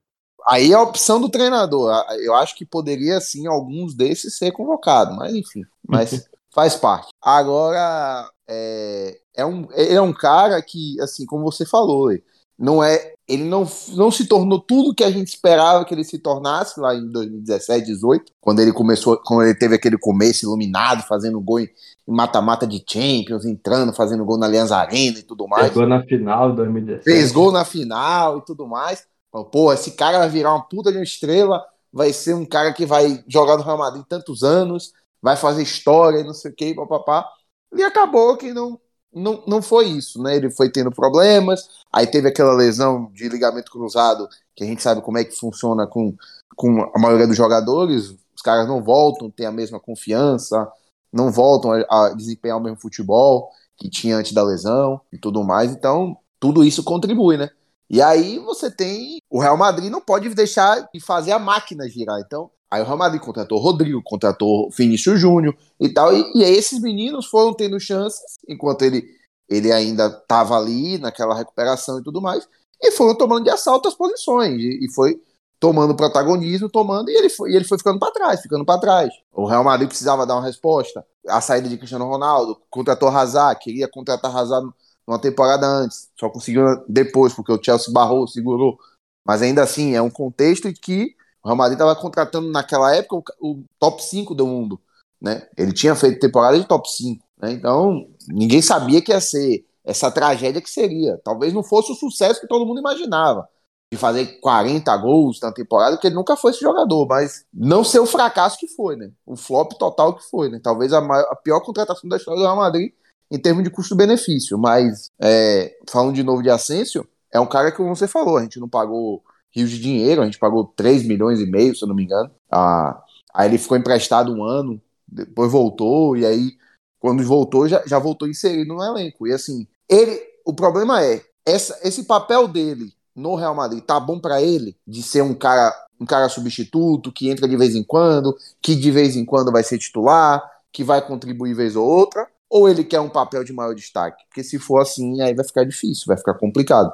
Aí 0.48 0.72
é 0.72 0.75
a 0.75 0.81
opção 0.81 1.19
do 1.19 1.29
treinador. 1.29 1.93
Eu 2.24 2.34
acho 2.36 2.55
que 2.55 2.65
poderia, 2.65 3.19
sim, 3.19 3.48
alguns 3.48 3.93
desses 3.93 4.38
ser 4.38 4.51
convocado, 4.51 5.15
mas 5.15 5.34
enfim. 5.34 5.63
Mas 5.88 6.27
faz 6.53 6.75
parte. 6.75 7.10
Agora, 7.22 8.29
é, 8.48 9.19
é 9.36 9.46
um, 9.46 9.67
ele 9.74 9.96
é 9.96 10.01
um 10.01 10.13
cara 10.13 10.62
que, 10.62 11.00
assim, 11.01 11.25
como 11.25 11.43
você 11.43 11.65
falou, 11.65 12.10
não 12.58 12.84
é 12.84 13.13
ele 13.29 13.43
não, 13.43 13.67
não 13.89 14.10
se 14.10 14.25
tornou 14.25 14.60
tudo 14.60 14.93
que 14.93 15.03
a 15.03 15.12
gente 15.12 15.27
esperava 15.27 15.86
que 15.86 15.93
ele 15.93 16.03
se 16.03 16.17
tornasse 16.17 16.79
lá 16.79 16.96
em 16.96 17.08
2017, 17.12 17.86
18, 17.86 18.34
quando 18.41 18.60
ele 18.60 18.74
começou, 18.74 19.22
quando 19.24 19.43
ele 19.43 19.53
teve 19.53 19.75
aquele 19.75 20.00
começo 20.00 20.46
iluminado, 20.46 21.03
fazendo 21.03 21.39
gol 21.39 21.60
em 21.60 21.69
mata-mata 22.08 22.65
de 22.65 22.84
Champions, 22.89 23.46
entrando, 23.46 23.93
fazendo 23.93 24.25
gol 24.25 24.39
na 24.39 24.48
Allianz 24.48 24.72
Arena 24.72 25.19
e 25.19 25.22
tudo 25.22 25.48
mais. 25.48 25.65
Fez 25.65 25.75
gol 25.75 25.86
na 25.86 26.03
final 26.03 26.50
de 26.50 26.55
2017. 26.55 27.03
Fez 27.03 27.31
gol 27.31 27.51
na 27.51 27.63
final 27.63 28.39
e 28.39 28.46
tudo 28.46 28.67
mais. 28.67 29.05
Pô, 29.51 29.71
esse 29.74 29.91
cara 29.91 30.19
vai 30.19 30.29
virar 30.29 30.53
uma 30.53 30.63
puta 30.67 30.91
de 30.91 30.98
uma 30.98 31.03
estrela, 31.03 31.63
vai 31.93 32.12
ser 32.13 32.33
um 32.33 32.45
cara 32.45 32.74
que 32.74 32.86
vai 32.86 33.24
jogar 33.27 33.57
no 33.57 33.63
Real 33.63 33.77
Madrid 33.77 34.03
tantos 34.07 34.43
anos, 34.43 34.93
vai 35.21 35.36
fazer 35.38 35.62
história 35.63 36.24
não 36.24 36.33
sei 36.33 36.51
o 36.51 36.55
que, 36.55 36.74
papapá. 36.74 37.27
E 37.75 37.83
acabou 37.83 38.36
que 38.38 38.51
não, 38.53 38.79
não, 39.13 39.43
não 39.48 39.62
foi 39.62 39.86
isso, 39.88 40.21
né? 40.21 40.36
Ele 40.36 40.50
foi 40.50 40.71
tendo 40.71 40.91
problemas, 40.91 41.67
aí 41.91 42.07
teve 42.07 42.27
aquela 42.29 42.53
lesão 42.53 43.12
de 43.13 43.29
ligamento 43.29 43.71
cruzado, 43.71 44.27
que 44.55 44.63
a 44.63 44.67
gente 44.67 44.81
sabe 44.81 45.01
como 45.01 45.17
é 45.17 45.24
que 45.24 45.36
funciona 45.36 45.86
com, 45.88 46.15
com 46.55 46.81
a 46.95 47.00
maioria 47.00 47.27
dos 47.27 47.38
jogadores, 47.38 48.15
os 48.36 48.41
caras 48.43 48.67
não 48.67 48.83
voltam, 48.83 49.29
têm 49.29 49.45
a 49.45 49.51
mesma 49.51 49.79
confiança, 49.79 50.71
não 51.12 51.31
voltam 51.31 51.71
a, 51.74 52.07
a 52.07 52.13
desempenhar 52.13 52.57
o 52.57 52.62
mesmo 52.62 52.79
futebol 52.79 53.51
que 53.77 53.89
tinha 53.89 54.17
antes 54.17 54.33
da 54.33 54.43
lesão 54.43 55.00
e 55.12 55.17
tudo 55.17 55.43
mais, 55.43 55.71
então 55.71 56.17
tudo 56.39 56.63
isso 56.63 56.83
contribui, 56.83 57.38
né? 57.38 57.50
E 57.89 58.01
aí 58.01 58.38
você 58.39 58.69
tem. 58.69 59.19
O 59.29 59.39
Real 59.39 59.58
Madrid 59.58 59.89
não 59.91 60.00
pode 60.01 60.29
deixar 60.29 60.88
de 60.93 61.00
fazer 61.00 61.31
a 61.31 61.39
máquina 61.39 61.89
girar. 61.89 62.19
Então, 62.19 62.51
aí 62.69 62.81
o 62.81 62.86
Real 62.86 62.98
Madrid 62.98 63.22
contratou 63.22 63.58
o 63.58 63.62
Rodrigo, 63.62 64.01
contratou 64.03 64.67
o 64.67 64.69
Vinícius 64.69 65.19
Júnior 65.19 65.55
e 65.79 65.89
tal. 65.89 66.15
E, 66.15 66.24
e 66.36 66.43
aí 66.43 66.53
esses 66.53 66.79
meninos 66.79 67.25
foram 67.25 67.53
tendo 67.53 67.79
chances, 67.79 68.38
enquanto 68.48 68.84
ele, 68.84 69.03
ele 69.50 69.72
ainda 69.72 70.08
estava 70.08 70.55
ali 70.55 70.98
naquela 71.00 71.36
recuperação 71.36 72.00
e 72.00 72.03
tudo 72.03 72.22
mais, 72.22 72.48
e 72.81 72.91
foram 72.91 73.15
tomando 73.17 73.43
de 73.43 73.50
assalto 73.50 73.88
as 73.88 73.96
posições. 73.96 74.62
E, 74.62 74.86
e 74.86 74.93
foi 74.93 75.19
tomando 75.60 75.96
protagonismo, 75.96 76.69
tomando, 76.69 77.10
e 77.10 77.15
ele 77.17 77.29
foi, 77.29 77.51
e 77.51 77.55
ele 77.55 77.65
foi 77.65 77.77
ficando 77.77 78.00
para 78.00 78.13
trás, 78.13 78.41
ficando 78.41 78.63
para 78.63 78.79
trás. 78.79 79.12
O 79.34 79.46
Real 79.46 79.63
Madrid 79.63 79.89
precisava 79.89 80.25
dar 80.25 80.36
uma 80.36 80.46
resposta. 80.46 81.05
A 81.27 81.41
saída 81.41 81.67
de 81.67 81.77
Cristiano 81.77 82.05
Ronaldo, 82.05 82.58
contratou 82.69 83.10
Hazard, 83.10 83.60
queria 83.60 83.88
contratar 83.88 84.36
Hazard 84.36 84.69
numa 85.10 85.20
temporada 85.20 85.66
antes, 85.66 86.08
só 86.16 86.30
conseguiu 86.30 86.63
depois, 86.88 87.34
porque 87.34 87.51
o 87.51 87.60
Chelsea 87.62 87.92
barrou, 87.92 88.28
segurou. 88.28 88.78
Mas 89.25 89.42
ainda 89.42 89.63
assim, 89.63 89.96
é 89.96 90.01
um 90.01 90.10
contexto 90.10 90.68
em 90.68 90.74
que 90.74 91.16
o 91.44 91.48
Real 91.48 91.58
Madrid 91.58 91.80
estava 91.80 91.96
contratando 91.96 92.51
naquela 92.51 92.96
época 92.96 93.34
o, 93.42 93.54
o, 93.54 93.63
top 93.80 94.04
5 94.04 94.36
do 94.36 94.46
mundo. 94.46 94.80
Né? 95.20 95.48
Ele 95.58 95.74
tinha 95.74 95.96
feito 95.96 96.20
temporada 96.20 96.60
de 96.60 96.68
top 96.68 96.88
5. 96.88 97.25
Né? 97.42 97.54
Então, 97.54 98.08
ninguém 98.28 98.62
sabia 98.62 99.01
que 99.01 99.12
ia 99.12 99.20
ser 99.20 99.66
essa 99.84 100.12
tragédia 100.12 100.62
que 100.62 100.70
seria. 100.70 101.20
Talvez 101.24 101.54
não 101.54 101.63
fosse 101.63 101.92
o 101.92 101.96
sucesso 101.96 102.39
que 102.39 102.48
todo 102.48 102.66
mundo 102.66 102.80
imaginava 102.80 103.50
de 103.92 103.98
fazer 103.98 104.39
40 104.39 104.96
gols 104.98 105.39
na 105.42 105.51
temporada, 105.51 105.96
porque 105.96 106.06
ele 106.06 106.16
nunca 106.16 106.38
foi 106.38 106.51
esse 106.51 106.62
jogador, 106.62 107.08
mas 107.08 107.44
não 107.51 107.84
ser 107.84 107.98
o 107.98 108.06
fracasso 108.06 108.60
que 108.60 108.68
foi, 108.68 108.96
né? 108.96 109.10
O 109.25 109.36
flop 109.36 109.72
total 109.74 110.16
que 110.16 110.24
foi, 110.30 110.50
né? 110.50 110.60
Talvez 110.62 110.94
a, 110.94 111.01
maior, 111.01 111.25
a 111.32 111.36
pior 111.36 111.62
contratação 111.62 112.08
da 112.08 112.18
história 112.18 112.39
do 112.39 112.46
Real 112.46 112.56
Madrid 112.56 112.94
em 113.31 113.39
termos 113.39 113.63
de 113.63 113.69
custo-benefício. 113.69 114.57
Mas, 114.57 115.12
é, 115.19 115.75
falando 115.89 116.15
de 116.15 116.24
novo 116.24 116.41
de 116.41 116.50
Asensio, 116.50 117.07
é 117.31 117.39
um 117.39 117.48
cara 117.48 117.71
que, 117.71 117.77
como 117.77 117.95
você 117.95 118.07
falou, 118.07 118.38
a 118.38 118.43
gente 118.43 118.59
não 118.59 118.69
pagou 118.69 119.24
rios 119.51 119.69
de 119.69 119.79
dinheiro, 119.79 120.21
a 120.21 120.25
gente 120.25 120.39
pagou 120.39 120.65
3 120.75 121.05
milhões 121.05 121.39
e 121.39 121.45
meio, 121.45 121.75
se 121.75 121.83
eu 121.83 121.88
não 121.88 121.95
me 121.95 122.03
engano. 122.03 122.31
Ah, 122.51 123.03
aí 123.33 123.50
ele 123.50 123.57
ficou 123.57 123.77
emprestado 123.77 124.33
um 124.33 124.43
ano, 124.43 124.81
depois 125.07 125.51
voltou, 125.51 126.15
e 126.15 126.25
aí, 126.25 126.57
quando 127.00 127.24
voltou, 127.24 127.67
já, 127.67 127.83
já 127.86 128.00
voltou 128.00 128.27
inserido 128.27 128.74
no 128.74 128.83
elenco. 128.83 129.27
E 129.27 129.33
assim, 129.33 129.67
ele, 129.88 130.21
o 130.45 130.53
problema 130.53 131.03
é, 131.03 131.24
essa, 131.45 131.79
esse 131.83 132.03
papel 132.03 132.48
dele 132.48 132.93
no 133.15 133.36
Real 133.36 133.55
Madrid 133.55 133.83
tá 133.83 134.00
bom 134.00 134.19
para 134.19 134.41
ele 134.41 134.77
de 134.88 135.03
ser 135.03 135.21
um 135.21 135.33
cara 135.33 135.74
um 136.00 136.05
cara 136.05 136.29
substituto 136.29 137.12
que 137.12 137.29
entra 137.29 137.48
de 137.48 137.57
vez 137.57 137.75
em 137.75 137.83
quando, 137.83 138.38
que 138.62 138.74
de 138.74 138.89
vez 138.89 139.17
em 139.17 139.25
quando 139.25 139.51
vai 139.51 139.63
ser 139.63 139.77
titular, 139.77 140.41
que 140.71 140.83
vai 140.83 141.05
contribuir 141.05 141.53
vez 141.53 141.75
ou 141.75 141.86
outra, 141.86 142.25
ou 142.50 142.68
ele 142.68 142.84
quer 142.84 143.00
um 143.00 143.10
papel 143.10 143.44
de 143.44 143.53
maior 143.53 143.74
destaque? 143.75 144.25
Porque 144.27 144.44
se 144.44 144.58
for 144.58 144.82
assim, 144.82 145.22
aí 145.22 145.34
vai 145.34 145.46
ficar 145.46 145.63
difícil, 145.63 146.06
vai 146.08 146.18
ficar 146.18 146.34
complicado. 146.34 146.91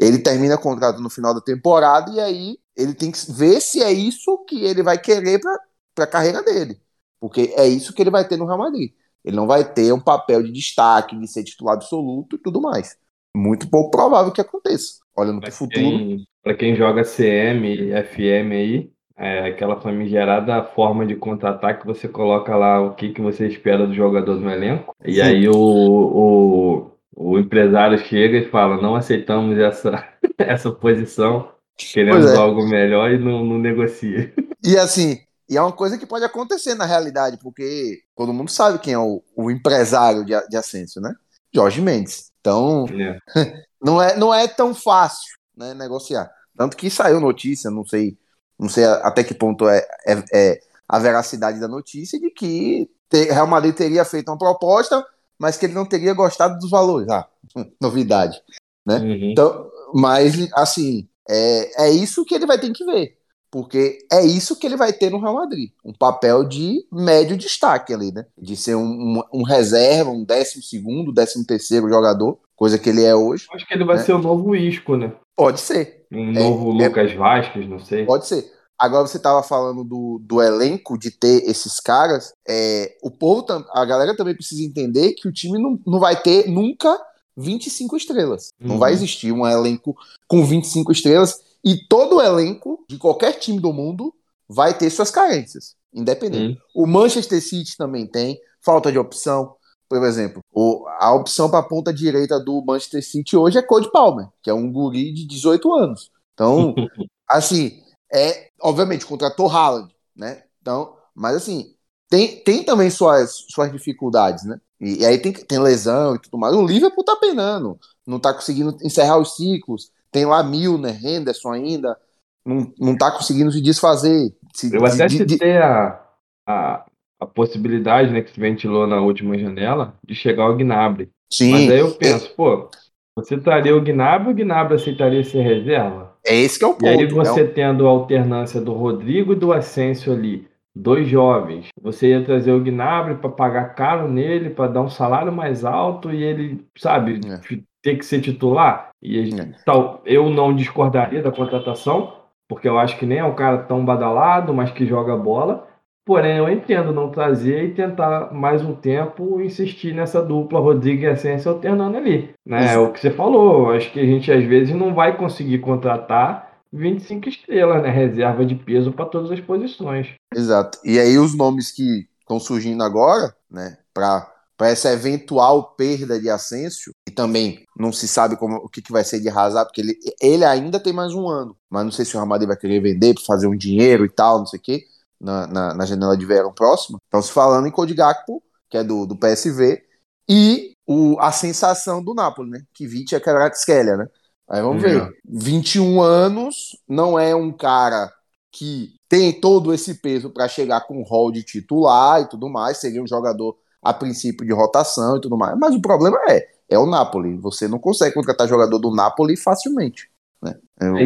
Ele 0.00 0.18
termina 0.18 0.56
o 0.56 0.60
contrato 0.60 1.00
no 1.00 1.08
final 1.08 1.34
da 1.34 1.40
temporada 1.40 2.10
e 2.10 2.20
aí 2.20 2.58
ele 2.76 2.94
tem 2.94 3.10
que 3.10 3.18
ver 3.32 3.60
se 3.60 3.82
é 3.82 3.92
isso 3.92 4.44
que 4.44 4.64
ele 4.64 4.82
vai 4.82 4.98
querer 4.98 5.40
para 5.40 6.04
a 6.04 6.06
carreira 6.06 6.42
dele. 6.42 6.78
Porque 7.18 7.54
é 7.56 7.66
isso 7.66 7.94
que 7.94 8.02
ele 8.02 8.10
vai 8.10 8.26
ter 8.26 8.36
no 8.36 8.46
Real 8.46 8.58
Madrid. 8.58 8.92
Ele 9.24 9.36
não 9.36 9.46
vai 9.46 9.64
ter 9.64 9.92
um 9.92 10.00
papel 10.00 10.42
de 10.42 10.52
destaque, 10.52 11.18
de 11.18 11.26
ser 11.26 11.44
titular 11.44 11.74
absoluto 11.74 12.36
e 12.36 12.38
tudo 12.38 12.60
mais. 12.60 12.96
Muito 13.34 13.68
pouco 13.68 13.90
provável 13.90 14.32
que 14.32 14.40
aconteça 14.40 15.00
olhando 15.16 15.40
para 15.40 15.48
o 15.48 15.52
futuro. 15.52 16.22
Para 16.42 16.54
quem 16.54 16.76
joga 16.76 17.02
CM, 17.02 17.90
FM 18.04 18.52
aí, 18.52 18.92
é 19.16 19.48
aquela 19.48 19.80
famigerada 19.80 20.62
forma 20.62 21.06
de 21.06 21.16
contra-ataque, 21.16 21.86
você 21.86 22.06
coloca 22.06 22.54
lá 22.54 22.80
o 22.80 22.94
que, 22.94 23.12
que 23.12 23.20
você 23.20 23.46
espera 23.46 23.86
do 23.86 23.94
jogador 23.94 24.38
no 24.38 24.50
elenco, 24.50 24.94
e 25.04 25.14
Sim. 25.14 25.20
aí 25.22 25.48
o, 25.48 25.54
o, 25.56 26.90
o 27.16 27.38
empresário 27.38 27.98
chega 27.98 28.38
e 28.38 28.50
fala, 28.50 28.80
não 28.80 28.94
aceitamos 28.94 29.58
essa, 29.58 30.06
essa 30.38 30.70
posição, 30.70 31.50
queremos 31.76 32.30
é. 32.30 32.36
algo 32.36 32.66
melhor 32.68 33.10
e 33.10 33.18
não, 33.18 33.44
não 33.44 33.58
negocia. 33.58 34.32
E 34.64 34.76
assim, 34.76 35.20
e 35.48 35.56
é 35.56 35.62
uma 35.62 35.70
coisa 35.70 35.96
que 35.96 36.06
pode 36.06 36.24
acontecer 36.24 36.74
na 36.74 36.84
realidade, 36.84 37.38
porque 37.40 38.00
todo 38.16 38.32
mundo 38.32 38.50
sabe 38.50 38.80
quem 38.80 38.94
é 38.94 38.98
o, 38.98 39.22
o 39.36 39.48
empresário 39.48 40.24
de, 40.24 40.32
de 40.48 40.56
Ascenso, 40.56 41.00
né? 41.00 41.14
Jorge 41.54 41.80
Mendes. 41.80 42.32
Então, 42.40 42.84
é. 42.88 43.18
não, 43.80 44.02
é, 44.02 44.16
não 44.16 44.34
é 44.34 44.48
tão 44.48 44.74
fácil 44.74 45.36
né, 45.56 45.72
negociar. 45.74 46.28
Tanto 46.56 46.76
que 46.76 46.90
saiu 46.90 47.20
notícia, 47.20 47.70
não 47.70 47.84
sei, 47.84 48.18
não 48.58 48.68
sei 48.68 48.84
até 48.84 49.22
que 49.22 49.34
ponto 49.34 49.68
é, 49.68 49.86
é, 50.06 50.24
é 50.32 50.60
a 50.88 50.98
veracidade 50.98 51.60
da 51.60 51.68
notícia, 51.68 52.18
de 52.18 52.30
que 52.30 52.88
Real 53.12 53.46
Madrid 53.46 53.74
teria 53.74 54.04
feito 54.04 54.28
uma 54.30 54.38
proposta, 54.38 55.04
mas 55.38 55.56
que 55.56 55.66
ele 55.66 55.74
não 55.74 55.86
teria 55.86 56.14
gostado 56.14 56.58
dos 56.58 56.70
valores. 56.70 57.08
Ah, 57.08 57.26
novidade. 57.80 58.40
Né? 58.86 58.98
Uhum. 58.98 59.30
Então, 59.32 59.70
mas, 59.94 60.48
assim, 60.54 61.08
é, 61.28 61.86
é 61.86 61.90
isso 61.90 62.24
que 62.24 62.34
ele 62.34 62.46
vai 62.46 62.58
ter 62.58 62.72
que 62.72 62.84
ver. 62.84 63.16
Porque 63.50 63.98
é 64.12 64.24
isso 64.24 64.58
que 64.58 64.66
ele 64.66 64.76
vai 64.76 64.92
ter 64.92 65.10
no 65.10 65.20
Real 65.20 65.34
Madrid. 65.34 65.70
Um 65.84 65.92
papel 65.92 66.44
de 66.44 66.84
médio 66.92 67.36
destaque 67.36 67.94
ali, 67.94 68.12
né? 68.12 68.26
De 68.36 68.56
ser 68.56 68.74
um, 68.74 68.84
um, 68.84 69.22
um 69.32 69.42
reserva, 69.42 70.10
um 70.10 70.24
décimo 70.24 70.62
segundo, 70.62 71.12
décimo 71.12 71.46
terceiro 71.46 71.88
jogador, 71.88 72.38
coisa 72.54 72.78
que 72.78 72.90
ele 72.90 73.04
é 73.04 73.14
hoje. 73.14 73.46
Acho 73.52 73.66
que 73.66 73.72
ele 73.72 73.84
vai 73.84 73.96
né? 73.96 74.02
ser 74.02 74.12
o 74.12 74.18
novo 74.18 74.54
Isco, 74.54 74.96
né? 74.96 75.12
Pode 75.34 75.60
ser. 75.60 75.95
Um 76.10 76.32
novo 76.32 76.80
é, 76.80 76.86
Lucas 76.86 77.10
é... 77.12 77.14
Vasquez, 77.14 77.68
não 77.68 77.78
sei. 77.78 78.04
Pode 78.04 78.26
ser. 78.26 78.52
Agora 78.78 79.06
você 79.06 79.16
estava 79.16 79.42
falando 79.42 79.82
do, 79.82 80.20
do 80.22 80.42
elenco, 80.42 80.98
de 80.98 81.10
ter 81.10 81.48
esses 81.48 81.80
caras. 81.80 82.32
É, 82.46 82.96
o 83.02 83.10
povo, 83.10 83.46
a 83.72 83.84
galera 83.84 84.14
também 84.14 84.34
precisa 84.34 84.62
entender 84.62 85.14
que 85.14 85.26
o 85.26 85.32
time 85.32 85.58
não, 85.58 85.80
não 85.86 85.98
vai 85.98 86.20
ter 86.20 86.46
nunca 86.48 86.98
25 87.36 87.96
estrelas. 87.96 88.50
Uhum. 88.60 88.68
Não 88.68 88.78
vai 88.78 88.92
existir 88.92 89.32
um 89.32 89.46
elenco 89.46 89.96
com 90.28 90.44
25 90.44 90.92
estrelas 90.92 91.40
e 91.64 91.76
todo 91.88 92.20
elenco 92.20 92.84
de 92.88 92.98
qualquer 92.98 93.32
time 93.38 93.60
do 93.60 93.72
mundo 93.72 94.14
vai 94.48 94.76
ter 94.76 94.90
suas 94.90 95.10
carências, 95.10 95.74
independente. 95.92 96.60
O 96.74 96.86
Manchester 96.86 97.42
City 97.42 97.76
também 97.76 98.06
tem 98.06 98.38
falta 98.60 98.92
de 98.92 98.98
opção. 98.98 99.54
Por 99.88 100.02
exemplo, 100.04 100.42
o, 100.52 100.84
a 100.98 101.14
opção 101.14 101.48
para 101.48 101.60
a 101.60 101.68
ponta 101.68 101.92
direita 101.92 102.40
do 102.40 102.62
Manchester 102.64 103.04
City 103.04 103.36
hoje 103.36 103.58
é 103.58 103.62
Code 103.62 103.90
Palmer, 103.90 104.28
que 104.42 104.50
é 104.50 104.54
um 104.54 104.70
guri 104.70 105.12
de 105.12 105.26
18 105.26 105.72
anos. 105.72 106.10
Então, 106.34 106.74
assim, 107.28 107.80
é 108.12 108.50
obviamente 108.60 109.06
contratou 109.06 109.48
Haaland, 109.48 109.94
né? 110.14 110.42
Então, 110.60 110.96
mas 111.14 111.36
assim, 111.36 111.74
tem, 112.08 112.36
tem 112.40 112.64
também 112.64 112.90
suas, 112.90 113.44
suas 113.48 113.70
dificuldades, 113.70 114.44
né? 114.44 114.60
E, 114.80 115.02
e 115.02 115.06
aí 115.06 115.18
tem, 115.18 115.32
tem 115.32 115.58
lesão 115.58 116.14
e 116.14 116.18
tudo 116.18 116.38
mais. 116.38 116.54
O 116.54 116.66
Liverpool 116.66 117.04
tá 117.04 117.16
penando, 117.16 117.78
não 118.06 118.18
tá 118.18 118.32
conseguindo 118.34 118.76
encerrar 118.82 119.18
os 119.18 119.36
ciclos. 119.36 119.90
Tem 120.10 120.24
lá 120.24 120.42
Milner, 120.42 121.04
Henderson 121.04 121.52
ainda, 121.52 121.98
não, 122.44 122.72
não 122.78 122.96
tá 122.96 123.10
conseguindo 123.10 123.50
se 123.50 123.60
desfazer. 123.60 124.34
Se, 124.54 124.74
Eu 124.74 124.84
até 124.84 125.06
de, 125.06 125.18
citei 125.18 125.52
de... 125.52 125.58
a, 125.58 126.00
a, 126.46 126.86
a 127.20 127.26
possibilidade, 127.26 128.10
né, 128.10 128.20
que 128.20 128.30
se 128.30 128.40
ventilou 128.40 128.86
na 128.86 129.00
última 129.00 129.38
janela, 129.38 129.94
de 130.06 130.14
chegar 130.14 130.44
ao 130.44 130.56
Gnabry. 130.56 131.08
Sim. 131.32 131.52
Mas 131.52 131.70
aí 131.70 131.78
eu 131.78 131.90
penso, 131.92 132.34
pô, 132.34 132.68
você 133.16 133.38
traria 133.38 133.74
o 133.74 133.80
Gnabry, 133.80 134.30
o 134.30 134.34
Gnabry 134.34 134.74
aceitaria 134.74 135.24
ser 135.24 135.40
reserva? 135.40 136.14
É 136.24 136.34
esse 136.34 136.58
que 136.58 136.64
é 136.64 136.68
o 136.68 136.74
ponto. 136.74 136.84
E 136.84 136.88
aí 136.88 137.06
você 137.06 137.40
é 137.40 137.44
um... 137.44 137.48
tendo 137.48 137.86
a 137.86 137.90
alternância 137.90 138.60
do 138.60 138.72
Rodrigo 138.72 139.32
e 139.32 139.36
do 139.36 139.52
Asensio 139.52 140.12
ali, 140.12 140.46
dois 140.74 141.08
jovens, 141.08 141.68
você 141.80 142.10
ia 142.10 142.22
trazer 142.22 142.52
o 142.52 142.60
Gnabry 142.60 143.14
para 143.14 143.30
pagar 143.30 143.74
caro 143.74 144.06
nele, 144.06 144.50
para 144.50 144.70
dar 144.70 144.82
um 144.82 144.90
salário 144.90 145.32
mais 145.32 145.64
alto 145.64 146.12
e 146.12 146.22
ele, 146.22 146.64
sabe, 146.76 147.20
é 147.24 147.58
ter 147.82 147.96
que 147.96 148.04
ser 148.04 148.20
titular. 148.20 148.90
E 149.02 149.30
tal, 149.64 150.02
eu 150.04 150.28
não 150.28 150.54
discordaria 150.54 151.22
da 151.22 151.30
contratação, 151.30 152.12
porque 152.48 152.68
eu 152.68 152.78
acho 152.78 152.98
que 152.98 153.06
nem 153.06 153.18
é 153.18 153.24
um 153.24 153.34
cara 153.34 153.58
tão 153.58 153.84
badalado, 153.84 154.52
mas 154.52 154.70
que 154.70 154.84
joga 154.84 155.16
bola. 155.16 155.66
Porém, 156.06 156.36
eu 156.36 156.48
entendo 156.48 156.92
não 156.92 157.10
trazer 157.10 157.64
e 157.64 157.74
tentar 157.74 158.32
mais 158.32 158.62
um 158.62 158.72
tempo 158.76 159.40
insistir 159.40 159.92
nessa 159.92 160.22
dupla 160.22 160.60
Rodrigo 160.60 161.02
e 161.02 161.06
Essência 161.06 161.50
alternando 161.50 161.96
ali. 161.96 162.32
Né? 162.46 162.74
É 162.74 162.78
o 162.78 162.92
que 162.92 163.00
você 163.00 163.10
falou. 163.10 163.72
Acho 163.72 163.92
que 163.92 163.98
a 163.98 164.06
gente 164.06 164.30
às 164.30 164.44
vezes 164.44 164.72
não 164.72 164.94
vai 164.94 165.16
conseguir 165.16 165.58
contratar 165.58 166.60
25 166.72 167.28
estrelas, 167.28 167.82
né? 167.82 167.90
Reserva 167.90 168.46
de 168.46 168.54
peso 168.54 168.92
para 168.92 169.06
todas 169.06 169.32
as 169.32 169.40
posições. 169.40 170.14
Exato. 170.32 170.78
E 170.84 170.96
aí 170.96 171.18
os 171.18 171.34
nomes 171.34 171.72
que 171.72 172.06
estão 172.20 172.38
surgindo 172.38 172.84
agora, 172.84 173.34
né? 173.50 173.76
Para 173.92 174.32
para 174.56 174.70
essa 174.70 174.90
eventual 174.90 175.74
perda 175.76 176.18
de 176.18 176.30
Asensio, 176.30 176.92
e 177.06 177.10
também 177.10 177.66
não 177.78 177.92
se 177.92 178.08
sabe 178.08 178.36
como, 178.36 178.56
o 178.56 178.68
que, 178.70 178.80
que 178.80 178.90
vai 178.90 179.04
ser 179.04 179.20
de 179.20 179.28
Hazard, 179.28 179.68
porque 179.68 179.82
ele, 179.82 179.98
ele 180.18 180.44
ainda 180.46 180.80
tem 180.80 180.94
mais 180.94 181.12
um 181.12 181.28
ano, 181.28 181.54
mas 181.68 181.84
não 181.84 181.92
sei 181.92 182.06
se 182.06 182.16
o 182.16 182.18
Ramadei 182.18 182.48
vai 182.48 182.56
querer 182.56 182.80
vender 182.80 183.12
para 183.12 183.24
fazer 183.24 183.46
um 183.46 183.54
dinheiro 183.54 184.06
e 184.06 184.08
tal, 184.08 184.38
não 184.38 184.46
sei 184.46 184.58
o 184.58 184.62
quê, 184.62 184.86
na, 185.20 185.46
na, 185.46 185.74
na, 185.74 185.86
janela 185.86 186.16
de 186.16 186.26
verão 186.26 186.52
próxima. 186.52 186.98
Estão 187.04 187.22
se 187.22 187.32
falando 187.32 187.66
em 187.66 187.70
Cody 187.70 187.94
Gakpo, 187.94 188.42
que 188.68 188.76
é 188.76 188.84
do, 188.84 189.06
do 189.06 189.16
PSV, 189.16 189.82
e 190.28 190.72
o, 190.86 191.16
a 191.20 191.32
sensação 191.32 192.02
do 192.02 192.14
Napoli, 192.14 192.50
né? 192.50 192.62
Que 192.74 192.86
Vite 192.86 193.14
é 193.14 193.20
Kvaratskhelia, 193.20 193.96
né? 193.96 194.06
Aí 194.48 194.62
vamos 194.62 194.82
ver. 194.82 195.02
Uhum. 195.02 195.12
21 195.24 196.00
anos, 196.00 196.78
não 196.88 197.18
é 197.18 197.34
um 197.34 197.52
cara 197.52 198.12
que 198.52 198.94
tem 199.08 199.38
todo 199.38 199.74
esse 199.74 199.94
peso 199.94 200.30
para 200.30 200.48
chegar 200.48 200.82
com 200.86 200.98
um 200.98 201.02
rol 201.02 201.30
de 201.30 201.42
titular 201.42 202.22
e 202.22 202.28
tudo 202.28 202.48
mais, 202.48 202.78
seria 202.78 203.02
um 203.02 203.06
jogador 203.06 203.56
a 203.82 203.92
princípio 203.92 204.46
de 204.46 204.52
rotação 204.52 205.16
e 205.16 205.20
tudo 205.20 205.36
mais. 205.36 205.56
Mas 205.58 205.74
o 205.74 205.80
problema 205.80 206.18
é, 206.28 206.48
é 206.68 206.78
o 206.78 206.86
Napoli. 206.86 207.36
Você 207.36 207.68
não 207.68 207.78
consegue 207.78 208.14
contratar 208.14 208.48
jogador 208.48 208.78
do 208.78 208.90
Napoli 208.90 209.36
facilmente. 209.36 210.10
Né? 210.42 210.54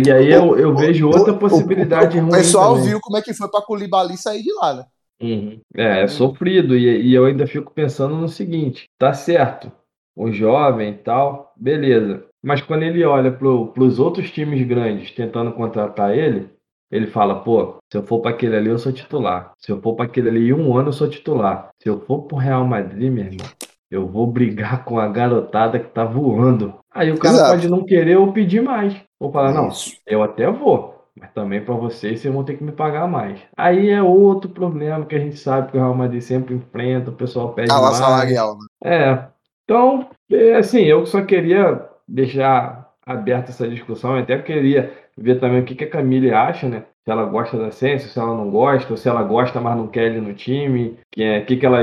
E 0.04 0.10
aí 0.10 0.30
eu, 0.30 0.56
eu 0.56 0.74
vejo 0.74 1.08
outra 1.08 1.34
possibilidade 1.34 2.18
o, 2.18 2.20
o, 2.20 2.24
o, 2.24 2.26
ruim. 2.26 2.34
O 2.34 2.38
pessoal 2.38 2.74
também. 2.74 2.88
viu 2.88 3.00
como 3.00 3.16
é 3.16 3.22
que 3.22 3.34
foi 3.34 3.48
pra 3.48 3.62
Koulibaly 3.62 4.16
sair 4.16 4.42
de 4.42 4.52
lá, 4.54 4.74
né? 4.74 4.84
Uhum. 5.22 5.60
É, 5.76 6.02
é 6.02 6.06
sofrido. 6.08 6.76
E, 6.76 7.02
e 7.02 7.14
eu 7.14 7.26
ainda 7.26 7.46
fico 7.46 7.72
pensando 7.72 8.16
no 8.16 8.28
seguinte: 8.28 8.88
tá 8.98 9.12
certo, 9.12 9.70
o 10.16 10.30
jovem 10.32 10.90
e 10.90 10.98
tal, 10.98 11.52
beleza. 11.56 12.24
Mas 12.42 12.62
quando 12.62 12.84
ele 12.84 13.04
olha 13.04 13.30
para 13.30 13.48
os 13.48 13.98
outros 13.98 14.30
times 14.30 14.66
grandes 14.66 15.10
tentando 15.10 15.52
contratar 15.52 16.16
ele, 16.16 16.48
ele 16.90 17.06
fala: 17.06 17.40
pô, 17.42 17.76
se 17.90 17.98
eu 17.98 18.02
for 18.02 18.20
para 18.20 18.32
aquele 18.32 18.56
ali, 18.56 18.68
eu 18.68 18.78
sou 18.78 18.92
titular. 18.92 19.52
Se 19.58 19.70
eu 19.70 19.80
for 19.80 19.94
para 19.94 20.06
aquele 20.06 20.28
ali, 20.28 20.52
um 20.52 20.76
ano 20.76 20.88
eu 20.88 20.92
sou 20.92 21.08
titular. 21.08 21.70
Se 21.80 21.88
eu 21.88 22.00
for 22.00 22.22
para 22.22 22.36
o 22.36 22.40
Real 22.40 22.66
Madrid, 22.66 23.12
meu 23.12 23.24
irmão, 23.24 23.46
eu 23.90 24.06
vou 24.06 24.26
brigar 24.26 24.84
com 24.84 24.98
a 24.98 25.06
garotada 25.06 25.78
que 25.78 25.88
tá 25.88 26.04
voando. 26.04 26.74
Aí 26.90 27.12
o 27.12 27.18
cara 27.18 27.34
Exato. 27.34 27.50
pode 27.50 27.68
não 27.68 27.84
querer 27.84 28.16
ou 28.16 28.32
pedir 28.32 28.62
mais. 28.62 28.94
Ou 29.20 29.30
falar: 29.30 29.52
não, 29.52 29.68
Isso. 29.68 29.96
eu 30.06 30.22
até 30.22 30.50
vou. 30.50 30.98
Mas 31.14 31.32
também 31.32 31.62
para 31.62 31.74
vocês, 31.74 32.20
vocês 32.20 32.32
vão 32.32 32.42
ter 32.42 32.56
que 32.56 32.64
me 32.64 32.72
pagar 32.72 33.06
mais. 33.06 33.38
Aí 33.56 33.90
é 33.90 34.02
outro 34.02 34.48
problema 34.50 35.04
que 35.04 35.14
a 35.14 35.18
gente 35.18 35.36
sabe 35.36 35.70
que 35.70 35.76
o 35.76 35.80
Real 35.80 35.94
Madrid 35.94 36.22
sempre 36.22 36.54
enfrenta, 36.54 37.10
o 37.10 37.14
pessoal 37.14 37.52
pede 37.52 37.68
Cala 37.68 37.88
mais. 37.88 37.96
salarial, 37.96 38.56
né? 38.56 38.66
É. 38.82 39.24
Então, 39.64 40.08
é, 40.30 40.56
assim, 40.56 40.82
eu 40.82 41.04
só 41.04 41.22
queria 41.22 41.86
deixar 42.08 42.90
aberta 43.04 43.50
essa 43.50 43.68
discussão, 43.68 44.16
eu 44.16 44.22
até 44.22 44.38
queria 44.38 44.92
ver 45.16 45.38
também 45.38 45.60
o 45.60 45.64
que, 45.64 45.74
que 45.74 45.84
a 45.84 45.90
Camille 45.90 46.32
acha, 46.32 46.68
né? 46.68 46.84
Se 47.04 47.10
ela 47.10 47.24
gosta 47.24 47.58
da 47.58 47.66
Ascenso, 47.66 48.08
se 48.08 48.18
ela 48.18 48.34
não 48.34 48.50
gosta, 48.50 48.92
ou 48.92 48.96
se 48.96 49.08
ela 49.08 49.22
gosta, 49.22 49.60
mas 49.60 49.76
não 49.76 49.88
quer 49.88 50.06
ele 50.06 50.20
no 50.20 50.32
time, 50.32 50.98
que 51.10 51.22
é, 51.22 51.40
o 51.40 51.46
que, 51.46 51.56
que 51.56 51.66
ela 51.66 51.78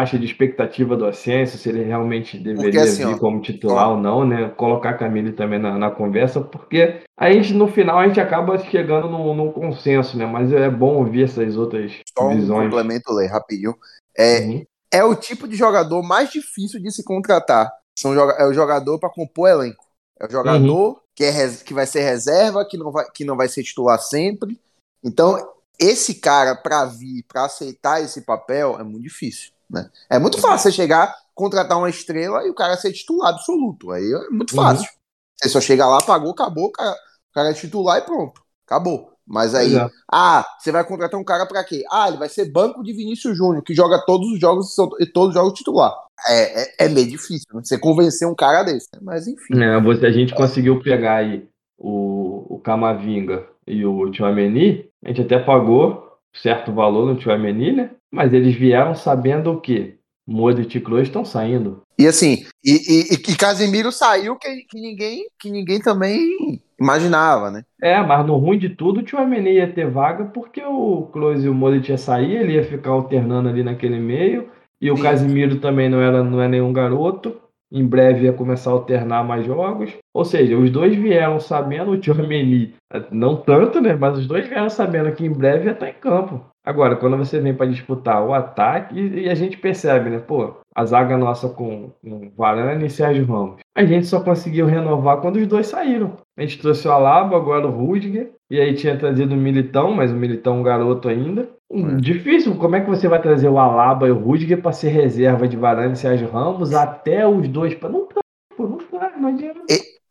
acha 0.00 0.18
de 0.18 0.24
expectativa 0.24 0.96
do 0.96 1.06
Ascenso, 1.06 1.58
se 1.58 1.68
ele 1.68 1.82
realmente 1.82 2.38
deveria 2.38 2.82
assim, 2.82 3.06
vir 3.06 3.14
ó, 3.14 3.18
como 3.18 3.40
titular 3.40 3.90
ou 3.90 3.96
não, 3.96 4.26
né? 4.26 4.48
Colocar 4.50 4.90
a 4.90 4.98
Camille 4.98 5.32
também 5.32 5.58
na, 5.58 5.78
na 5.78 5.90
conversa, 5.90 6.40
porque 6.40 7.02
a 7.18 7.30
gente, 7.32 7.52
no 7.54 7.68
final, 7.68 7.98
a 7.98 8.06
gente 8.06 8.20
acaba 8.20 8.58
chegando 8.58 9.08
num, 9.08 9.34
num 9.34 9.52
consenso, 9.52 10.16
né? 10.16 10.26
Mas 10.26 10.52
é 10.52 10.68
bom 10.68 10.96
ouvir 10.96 11.24
essas 11.24 11.56
outras 11.56 11.92
Só 12.16 12.28
um 12.28 12.36
visões. 12.36 12.64
complemento, 12.70 13.12
Lê, 13.12 13.26
rapidinho. 13.26 13.74
É, 14.16 14.40
Uhum. 14.40 14.64
é 14.92 15.04
o 15.04 15.14
tipo 15.14 15.48
de 15.48 15.56
jogador 15.56 16.02
mais 16.02 16.30
difícil 16.30 16.80
de 16.80 16.90
se 16.92 17.02
contratar. 17.04 17.70
São, 17.98 18.12
é 18.14 18.46
o 18.46 18.52
jogador 18.52 18.98
para 18.98 19.10
compor 19.10 19.48
elenco. 19.48 19.84
É 20.20 20.26
o 20.26 20.30
jogador 20.30 21.00
que, 21.14 21.24
é, 21.24 21.48
que 21.64 21.74
vai 21.74 21.86
ser 21.86 22.02
reserva, 22.02 22.66
que 22.68 22.76
não 22.76 22.90
vai, 22.90 23.04
que 23.12 23.24
não 23.24 23.36
vai 23.36 23.48
ser 23.48 23.62
titular 23.62 23.98
sempre. 23.98 24.58
Então, 25.02 25.36
esse 25.78 26.14
cara, 26.14 26.54
para 26.54 26.84
vir, 26.86 27.24
para 27.28 27.44
aceitar 27.44 28.00
esse 28.02 28.22
papel, 28.22 28.78
é 28.78 28.82
muito 28.84 29.02
difícil. 29.02 29.50
Né? 29.74 29.90
É 30.08 30.18
muito 30.18 30.40
fácil 30.40 30.70
você 30.70 30.72
chegar, 30.76 31.14
contratar 31.34 31.76
uma 31.76 31.90
estrela 31.90 32.46
e 32.46 32.50
o 32.50 32.54
cara 32.54 32.76
ser 32.76 32.92
titular 32.92 33.30
absoluto. 33.34 33.90
Aí 33.90 34.04
é 34.04 34.30
muito 34.30 34.56
Uhum. 34.56 34.62
fácil. 34.62 34.88
Você 35.36 35.48
só 35.48 35.60
chega 35.60 35.86
lá, 35.86 35.98
pagou, 36.00 36.30
acabou, 36.30 36.66
o 36.66 36.72
cara, 36.72 36.92
o 36.92 37.34
cara 37.34 37.50
é 37.50 37.54
titular 37.54 37.98
e 37.98 38.02
pronto. 38.02 38.40
Acabou. 38.66 39.10
Mas 39.26 39.54
aí, 39.54 39.74
é. 39.74 39.88
ah, 40.12 40.44
você 40.58 40.70
vai 40.70 40.84
contratar 40.86 41.18
um 41.18 41.24
cara 41.24 41.46
pra 41.46 41.64
quê? 41.64 41.82
Ah, 41.90 42.08
ele 42.08 42.18
vai 42.18 42.28
ser 42.28 42.50
banco 42.52 42.82
de 42.82 42.92
Vinícius 42.92 43.36
Júnior, 43.36 43.62
que 43.64 43.74
joga 43.74 43.98
todos 44.04 44.30
os 44.30 44.38
jogos 44.38 44.76
e 45.00 45.02
e 45.04 45.06
todos 45.06 45.30
os 45.30 45.34
jogos 45.34 45.58
titular. 45.58 45.94
É, 46.28 46.62
é, 46.62 46.74
é 46.80 46.88
meio 46.88 47.08
difícil, 47.08 47.46
né? 47.54 47.62
Você 47.64 47.78
convencer 47.78 48.28
um 48.28 48.34
cara 48.34 48.62
desse. 48.62 48.88
né? 48.92 49.00
Mas 49.02 49.26
enfim. 49.26 49.60
É, 49.62 49.80
você, 49.80 50.06
a 50.06 50.12
gente 50.12 50.34
conseguiu 50.34 50.80
pegar 50.82 51.16
aí 51.16 51.48
o, 51.78 52.54
o 52.56 52.60
Camavinga 52.60 53.46
e 53.66 53.84
o 53.84 54.10
Tchouameni, 54.10 54.88
a 55.04 55.08
gente 55.08 55.22
até 55.22 55.38
pagou 55.38 56.18
certo 56.36 56.72
valor 56.72 57.06
no 57.06 57.16
Tchouameni, 57.18 57.72
né? 57.72 57.90
Mas 58.14 58.32
eles 58.32 58.54
vieram 58.54 58.94
sabendo 58.94 59.50
o 59.50 59.60
quê? 59.60 59.96
Modric 60.26 60.78
e 60.78 60.80
Kroos 60.80 61.02
estão 61.02 61.24
saindo. 61.24 61.82
E 61.98 62.06
assim, 62.06 62.46
e, 62.64 62.72
e, 62.72 63.14
e 63.14 63.36
Casemiro 63.36 63.92
saiu 63.92 64.36
que, 64.36 64.48
que, 64.68 64.80
ninguém, 64.80 65.26
que 65.38 65.50
ninguém 65.50 65.80
também 65.80 66.60
imaginava, 66.80 67.50
né? 67.50 67.62
É, 67.82 68.00
mas 68.00 68.26
no 68.26 68.36
ruim 68.36 68.58
de 68.58 68.70
tudo, 68.70 69.00
o 69.00 69.02
Tchouameni 69.02 69.54
ia 69.54 69.70
ter 69.70 69.90
vaga 69.90 70.24
porque 70.24 70.62
o 70.64 71.08
Kroos 71.12 71.44
e 71.44 71.48
o 71.48 71.54
Modric 71.54 71.90
ia 71.90 71.98
sair, 71.98 72.36
ele 72.36 72.54
ia 72.54 72.64
ficar 72.64 72.90
alternando 72.90 73.48
ali 73.48 73.62
naquele 73.62 73.98
meio, 73.98 74.48
e 74.80 74.90
o 74.90 74.96
Sim. 74.96 75.02
Casemiro 75.02 75.60
também 75.60 75.88
não 75.88 76.00
era, 76.00 76.22
não 76.22 76.40
é 76.40 76.48
nenhum 76.48 76.72
garoto. 76.72 77.36
Em 77.74 77.84
breve 77.84 78.26
ia 78.26 78.32
começar 78.32 78.70
a 78.70 78.74
alternar 78.74 79.24
mais 79.24 79.44
jogos. 79.44 79.92
Ou 80.14 80.24
seja, 80.24 80.56
os 80.56 80.70
dois 80.70 80.94
vieram 80.94 81.40
sabendo, 81.40 81.90
o 81.90 81.98
Tchouameni 81.98 82.72
não 83.10 83.36
tanto, 83.36 83.80
né? 83.80 83.96
Mas 83.96 84.16
os 84.16 84.28
dois 84.28 84.46
vieram 84.46 84.70
sabendo 84.70 85.10
que 85.12 85.26
em 85.26 85.32
breve 85.32 85.66
ia 85.66 85.72
estar 85.72 85.88
em 85.88 85.94
campo. 85.94 86.40
Agora, 86.64 86.94
quando 86.94 87.16
você 87.16 87.40
vem 87.40 87.52
para 87.52 87.66
disputar 87.66 88.24
o 88.24 88.32
ataque, 88.32 88.98
e, 88.98 89.24
e 89.24 89.28
a 89.28 89.34
gente 89.34 89.58
percebe, 89.58 90.08
né? 90.08 90.20
Pô, 90.20 90.54
a 90.74 90.84
zaga 90.84 91.16
nossa 91.16 91.48
com, 91.48 91.90
com 92.02 92.30
Varane 92.36 92.86
e 92.86 92.90
Sérgio 92.90 93.24
Ramos. 93.26 93.60
A 93.76 93.84
gente 93.84 94.06
só 94.06 94.20
conseguiu 94.20 94.66
renovar 94.66 95.20
quando 95.20 95.36
os 95.36 95.46
dois 95.46 95.66
saíram. 95.66 96.16
A 96.36 96.42
gente 96.42 96.58
trouxe 96.58 96.86
o 96.88 96.92
Alaba, 96.92 97.36
agora 97.36 97.66
o 97.66 97.70
Rudiger, 97.70 98.32
e 98.50 98.60
aí 98.60 98.74
tinha 98.74 98.98
trazido 98.98 99.34
o 99.34 99.38
Militão, 99.38 99.92
mas 99.92 100.10
o 100.10 100.16
Militão 100.16 100.56
é 100.56 100.60
um 100.60 100.62
garoto 100.62 101.08
ainda. 101.08 101.48
Hum, 101.70 101.96
É. 101.96 102.00
Difícil, 102.00 102.56
como 102.56 102.76
é 102.76 102.80
que 102.80 102.90
você 102.90 103.08
vai 103.08 103.20
trazer 103.20 103.48
o 103.48 103.58
Alaba 103.58 104.06
e 104.06 104.10
o 104.10 104.18
Rudiger 104.18 104.60
para 104.60 104.72
ser 104.72 104.88
reserva 104.90 105.46
de 105.48 105.56
Varane 105.56 105.94
e 105.94 105.96
Sérgio 105.96 106.28
Ramos 106.30 106.72
até 106.74 107.26
os 107.26 107.48
dois? 107.48 107.74
Pra... 107.74 107.88
Não 107.88 108.06
dá, 108.08 108.20
pô, 108.56 108.66
não 108.66 108.78
dá, 108.92 109.10
não 109.16 109.28
adianta. 109.30 109.60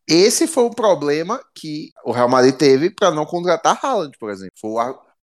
Esse 0.06 0.46
foi 0.46 0.64
o 0.64 0.70
problema 0.70 1.40
que 1.54 1.88
o 2.04 2.12
Real 2.12 2.28
Madrid 2.28 2.54
teve 2.54 2.90
para 2.90 3.10
não 3.10 3.24
contratar 3.24 3.78
Haaland, 3.82 4.12
por 4.20 4.28
exemplo. 4.30 4.52
Foi 4.60 4.70
o, 4.70 4.78
ar- 4.78 4.98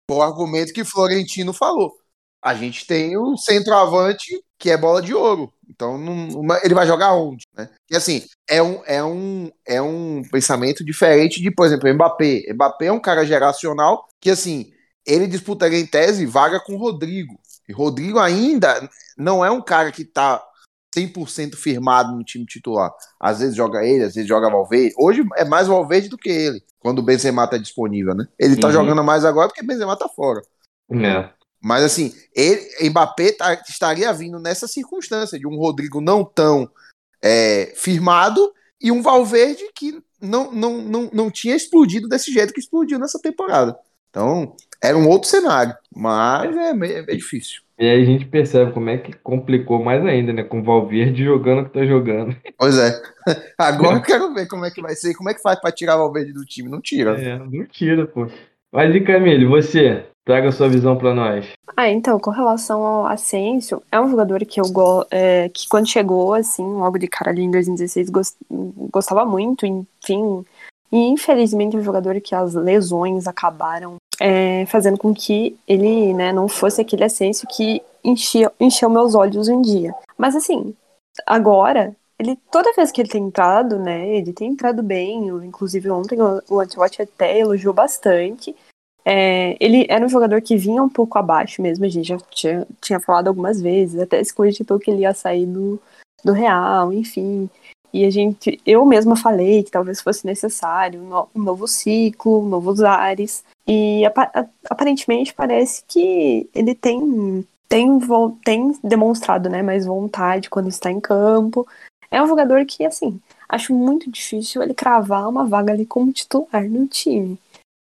foi 0.10 0.18
o 0.18 0.22
argumento 0.24 0.74
que 0.74 0.84
Florentino 0.84 1.54
falou. 1.54 1.92
A 2.46 2.54
gente 2.54 2.86
tem 2.86 3.18
o 3.18 3.36
centroavante 3.38 4.40
que 4.60 4.70
é 4.70 4.78
bola 4.78 5.02
de 5.02 5.14
ouro. 5.14 5.52
Então 5.70 5.98
não- 5.98 6.40
uma- 6.40 6.60
ele 6.64 6.74
vai 6.76 6.86
jogar 6.86 7.14
onde? 7.16 7.44
Né? 7.58 7.70
E 7.90 7.96
assim, 7.96 8.24
é 8.48 8.62
um, 8.62 8.82
é, 8.86 9.04
um, 9.04 9.50
é 9.68 9.82
um 9.82 10.22
pensamento 10.32 10.86
diferente 10.86 11.42
de, 11.42 11.50
por 11.52 11.66
exemplo, 11.66 11.92
Mbappé. 11.94 12.44
Mbappé 12.54 12.86
é 12.86 12.92
um 12.92 13.00
cara 13.00 13.26
geracional 13.26 14.06
que, 14.22 14.30
assim, 14.30 14.72
ele 15.06 15.28
disputaria 15.28 15.80
em 15.80 15.86
tese 15.88 16.26
vaga 16.26 16.60
com 16.60 16.74
o 16.76 16.78
Rodrigo. 16.78 17.34
E 17.68 17.74
Rodrigo 17.74 18.20
ainda 18.20 18.88
não 19.18 19.44
é 19.44 19.50
um 19.50 19.62
cara 19.62 19.92
que 19.92 20.06
tá 20.06 20.42
100% 20.96 21.56
firmado 21.58 22.16
no 22.16 22.24
time 22.24 22.46
titular. 22.46 22.92
Às 23.20 23.40
vezes 23.40 23.56
joga 23.56 23.84
ele, 23.84 24.04
às 24.04 24.14
vezes 24.16 24.28
joga 24.30 24.50
Valverde. 24.50 24.94
Hoje 24.98 25.24
é 25.36 25.44
mais 25.44 25.68
Valverde 25.68 26.08
do 26.10 26.18
que 26.18 26.30
ele, 26.30 26.62
quando 26.80 27.00
o 27.00 27.04
Benzema 27.04 27.48
tá 27.48 27.58
disponível, 27.58 28.14
né? 28.16 28.26
Ele 28.40 28.56
tá 28.56 28.68
Uhum. 28.68 28.74
jogando 28.74 29.04
mais 29.04 29.26
agora 29.26 29.48
porque 29.50 29.62
o 29.64 29.68
Benzema 29.68 29.98
tá 29.98 30.08
fora. 30.08 30.42
É. 30.92 31.30
Mas 31.66 31.84
assim, 31.84 32.14
ele, 32.36 32.62
Mbappé 32.92 33.32
tá- 33.32 33.60
estaria 33.68 34.14
vindo 34.14 34.38
nessa 34.38 34.68
circunstância 34.68 35.40
de 35.40 35.48
um 35.48 35.58
Rodrigo 35.58 36.00
não 36.00 36.24
tão 36.24 36.70
é, 37.24 37.74
firmado 37.76 38.54
e 38.80 38.92
um 38.92 39.02
Valverde 39.02 39.64
que 39.76 40.00
não, 40.22 40.52
não, 40.52 40.78
não, 40.84 41.10
não 41.12 41.32
tinha 41.32 41.56
explodido 41.56 42.08
desse 42.08 42.32
jeito 42.32 42.54
que 42.54 42.60
explodiu 42.60 43.00
nessa 43.00 43.20
temporada. 43.20 43.76
Então, 44.12 44.56
era 44.80 44.96
um 44.96 45.08
outro 45.10 45.28
cenário. 45.28 45.76
Mas 45.94 46.56
é, 46.56 46.72
meio- 46.72 47.00
é 47.10 47.16
difícil. 47.16 47.64
E 47.80 47.86
aí 47.90 48.00
a 48.04 48.06
gente 48.06 48.26
percebe 48.26 48.72
como 48.72 48.90
é 48.92 49.00
que 49.00 49.14
complicou 49.14 49.84
mais 49.84 50.06
ainda, 50.06 50.32
né? 50.32 50.44
Com 50.44 50.60
o 50.60 50.64
Valverde 50.64 51.24
jogando 51.26 51.62
o 51.62 51.66
que 51.66 51.74
tá 51.74 51.84
jogando. 51.84 52.38
Pois 52.60 52.78
é. 52.78 53.02
Agora 53.58 53.98
eu 53.98 54.02
quero 54.06 54.32
ver 54.36 54.48
como 54.48 54.66
é 54.66 54.70
que 54.72 54.84
vai 54.84 54.96
ser. 54.96 55.16
Como 55.16 55.30
é 55.32 55.34
que 55.34 55.42
faz 55.42 55.60
pra 55.60 55.72
tirar 55.72 55.96
o 55.96 56.00
Valverde 56.00 56.32
do 56.32 56.46
time? 56.46 56.70
Não 56.70 56.80
tira. 56.80 57.20
É, 57.20 57.40
não 57.40 57.66
tira, 57.66 58.06
pô. 58.06 58.28
Mas 58.72 58.94
e 58.96 59.02
Camille, 59.02 59.46
você? 59.46 60.06
Traga 60.26 60.52
sua 60.52 60.68
visão 60.68 60.98
pra 60.98 61.14
nós. 61.14 61.46
Ah, 61.78 61.90
então, 61.90 62.20
com 62.20 62.32
relação 62.32 62.84
ao 62.84 63.06
Asensio, 63.06 63.82
é 63.92 64.02
um 64.02 64.10
jogador 64.10 64.44
que 64.46 64.60
eu 64.60 64.68
go 64.70 65.06
é, 65.12 65.50
que 65.50 65.68
quando 65.70 65.88
chegou, 65.88 66.34
assim, 66.34 66.64
logo 66.64 66.98
de 66.98 67.08
cara 67.08 67.30
ali 67.30 67.44
em 67.44 67.52
2016, 67.52 68.10
gos- 68.10 68.36
gostava 68.92 69.24
muito, 69.24 69.66
enfim. 69.66 70.44
E 70.92 70.98
infelizmente 70.98 71.76
é 71.76 71.80
um 71.80 71.84
jogador 71.84 72.20
que 72.22 72.34
as 72.34 72.54
lesões 72.54 73.28
acabaram 73.28 73.98
é, 74.20 74.66
fazendo 74.68 74.98
com 74.98 75.14
que 75.14 75.58
ele, 75.68 76.14
né, 76.14 76.32
não 76.32 76.48
fosse 76.48 76.82
aquele 76.82 77.04
Asensio 77.04 77.48
que 77.48 77.82
enchia, 78.04 78.52
encheu 78.60 78.90
meus 78.90 79.14
olhos 79.14 79.48
um 79.48 79.62
dia. 79.62 79.94
Mas 80.18 80.36
assim, 80.36 80.74
agora, 81.26 81.96
ele 82.18 82.38
toda 82.52 82.74
vez 82.74 82.92
que 82.92 83.02
ele 83.02 83.10
tem 83.10 83.24
entrado, 83.26 83.78
né, 83.78 84.08
ele 84.08 84.32
tem 84.32 84.52
entrado 84.52 84.82
bem, 84.82 85.28
inclusive 85.28 85.90
ontem 85.90 86.18
o, 86.22 86.60
Ancelotti 86.60 87.02
até 87.02 87.38
elogiou 87.38 87.74
bastante. 87.74 88.56
É, 89.08 89.56
ele 89.60 89.86
era 89.88 90.04
um 90.04 90.10
jogador 90.10 90.42
que 90.42 90.58
vinha 90.58 90.82
um 90.82 90.90
pouco 90.90 91.20
abaixo 91.20 91.62
mesmo, 91.62 91.86
a 91.86 91.90
gente 91.90 92.08
já 92.08 92.18
tinha, 92.32 92.68
tinha 92.82 93.00
falado 93.00 93.28
algumas 93.28 93.62
vezes, 93.62 94.02
até 94.02 94.24
se 94.24 94.34
cogitou 94.34 94.80
que 94.80 94.90
ele 94.90 95.02
ia 95.02 95.14
sair 95.14 95.46
do, 95.46 95.80
do 96.24 96.34
Real, 96.34 96.92
enfim. 96.92 97.48
E 97.94 98.04
a 98.04 98.10
gente, 98.10 98.60
eu 98.66 98.84
mesma 98.84 99.16
falei 99.16 99.64
que 99.64 99.72
talvez 99.72 100.02
fosse 100.02 100.26
necessário 100.26 101.00
um, 101.00 101.08
no- 101.08 101.30
novo 101.36 101.68
ciclo, 101.68 102.46
novos 102.46 102.82
ares. 102.82 103.44
E 103.68 104.04
aparentemente 104.70 105.34
parece 105.34 105.84
que 105.88 106.50
ele 106.54 106.76
tem, 106.76 107.48
tem, 107.70 108.00
tem 108.44 108.80
demonstrado 108.84 109.50
né, 109.50 109.62
mais 109.62 109.86
vontade 109.86 110.50
quando 110.50 110.68
está 110.68 110.92
em 110.92 111.00
campo. 111.00 111.66
É 112.12 112.22
um 112.22 112.28
jogador 112.28 112.66
que, 112.66 112.86
assim, 112.86 113.20
acho 113.48 113.74
muito 113.74 114.12
difícil 114.12 114.62
ele 114.62 114.74
cravar 114.74 115.30
uma 115.30 115.46
vaga 115.46 115.72
ali 115.72 115.86
como 115.86 116.12
titular 116.12 116.68
no 116.70 116.88
time 116.88 117.40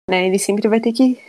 né? 0.09 0.27
Ele 0.27 0.39
sempre 0.39 0.67
vai 0.67 0.79
ter 0.79 0.93
que 0.93 1.19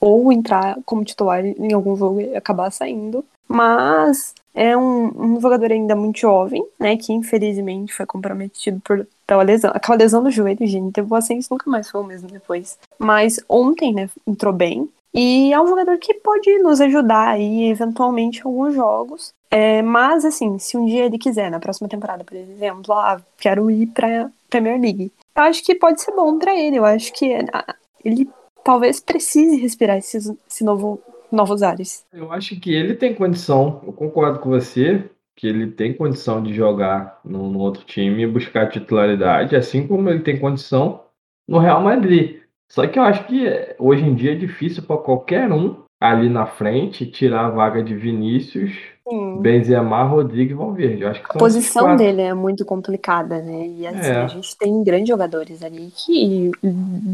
ou 0.00 0.30
entrar 0.32 0.76
como 0.84 1.04
titular 1.04 1.44
em 1.44 1.72
algum 1.72 1.96
jogo 1.96 2.20
e 2.20 2.36
acabar 2.36 2.70
saindo. 2.70 3.24
Mas 3.48 4.34
é 4.54 4.76
um, 4.76 5.34
um 5.34 5.40
jogador 5.40 5.70
ainda 5.70 5.94
muito 5.94 6.20
jovem, 6.20 6.66
né? 6.78 6.96
Que 6.96 7.12
infelizmente 7.12 7.94
foi 7.94 8.06
comprometido 8.06 8.80
por 8.80 9.06
pela 9.26 9.42
lesão. 9.42 9.72
Aquela 9.74 9.98
lesão 9.98 10.22
do 10.22 10.30
joelho, 10.30 10.66
gente, 10.66 11.00
o 11.00 11.14
Ascenso 11.14 11.48
nunca 11.50 11.68
mais 11.68 11.90
foi 11.90 12.00
o 12.00 12.04
mesmo 12.04 12.28
depois. 12.28 12.78
Mas 12.98 13.40
ontem, 13.48 13.92
né, 13.92 14.08
entrou 14.26 14.52
bem. 14.52 14.88
E 15.12 15.52
é 15.52 15.60
um 15.60 15.66
jogador 15.66 15.96
que 15.98 16.14
pode 16.14 16.58
nos 16.58 16.80
ajudar 16.80 17.28
aí, 17.28 17.70
eventualmente, 17.70 18.40
em 18.40 18.42
alguns 18.42 18.74
jogos. 18.74 19.32
É, 19.50 19.80
mas, 19.80 20.24
assim, 20.24 20.58
se 20.58 20.76
um 20.76 20.84
dia 20.84 21.06
ele 21.06 21.18
quiser, 21.18 21.50
na 21.50 21.58
próxima 21.58 21.88
temporada, 21.88 22.22
por 22.22 22.36
exemplo, 22.36 22.92
ah, 22.92 23.20
quero 23.38 23.70
ir 23.70 23.86
pra 23.86 24.30
Premier 24.50 24.78
League. 24.78 25.10
Eu 25.34 25.42
acho 25.44 25.64
que 25.64 25.74
pode 25.74 26.02
ser 26.02 26.12
bom 26.12 26.38
para 26.38 26.54
ele. 26.54 26.76
Eu 26.76 26.84
acho 26.84 27.12
que 27.14 27.32
ah, 27.52 27.74
ele 28.06 28.28
talvez 28.64 29.00
precise 29.00 29.56
respirar 29.56 29.96
esses, 29.96 30.32
esse 30.48 30.64
novo, 30.64 31.00
novos 31.30 31.62
ares. 31.62 32.06
Eu 32.12 32.32
acho 32.32 32.58
que 32.60 32.72
ele 32.72 32.94
tem 32.94 33.14
condição, 33.14 33.80
eu 33.86 33.92
concordo 33.92 34.38
com 34.38 34.50
você, 34.50 35.04
que 35.36 35.46
ele 35.46 35.66
tem 35.66 35.92
condição 35.92 36.42
de 36.42 36.54
jogar 36.54 37.20
no, 37.24 37.50
no 37.50 37.58
outro 37.58 37.84
time 37.84 38.22
e 38.22 38.26
buscar 38.26 38.68
titularidade, 38.68 39.54
assim 39.54 39.86
como 39.86 40.08
ele 40.08 40.20
tem 40.20 40.38
condição 40.38 41.04
no 41.46 41.58
Real 41.58 41.82
Madrid. 41.82 42.40
Só 42.70 42.86
que 42.86 42.98
eu 42.98 43.02
acho 43.02 43.26
que 43.26 43.44
hoje 43.78 44.04
em 44.04 44.14
dia 44.14 44.32
é 44.32 44.36
difícil 44.36 44.82
para 44.82 44.96
qualquer 44.96 45.52
um 45.52 45.84
ali 46.00 46.28
na 46.28 46.46
frente 46.46 47.06
tirar 47.06 47.46
a 47.46 47.50
vaga 47.50 47.82
de 47.82 47.94
Vinícius, 47.94 48.72
Sim. 49.08 49.40
Benzema, 49.40 50.02
Rodrigo 50.04 50.50
e 50.52 50.54
Valverde. 50.54 51.02
Eu 51.02 51.08
acho 51.08 51.22
que 51.22 51.30
A 51.30 51.38
posição 51.38 51.84
quatro. 51.84 51.98
dele 51.98 52.22
é 52.22 52.34
muito 52.34 52.64
complicada, 52.64 53.40
né? 53.40 53.66
E 53.68 53.86
assim, 53.86 54.10
É. 54.10 54.16
a 54.16 54.26
gente 54.26 54.56
tem 54.56 54.82
grandes 54.82 55.08
jogadores 55.08 55.62
ali 55.62 55.92
que 55.94 56.50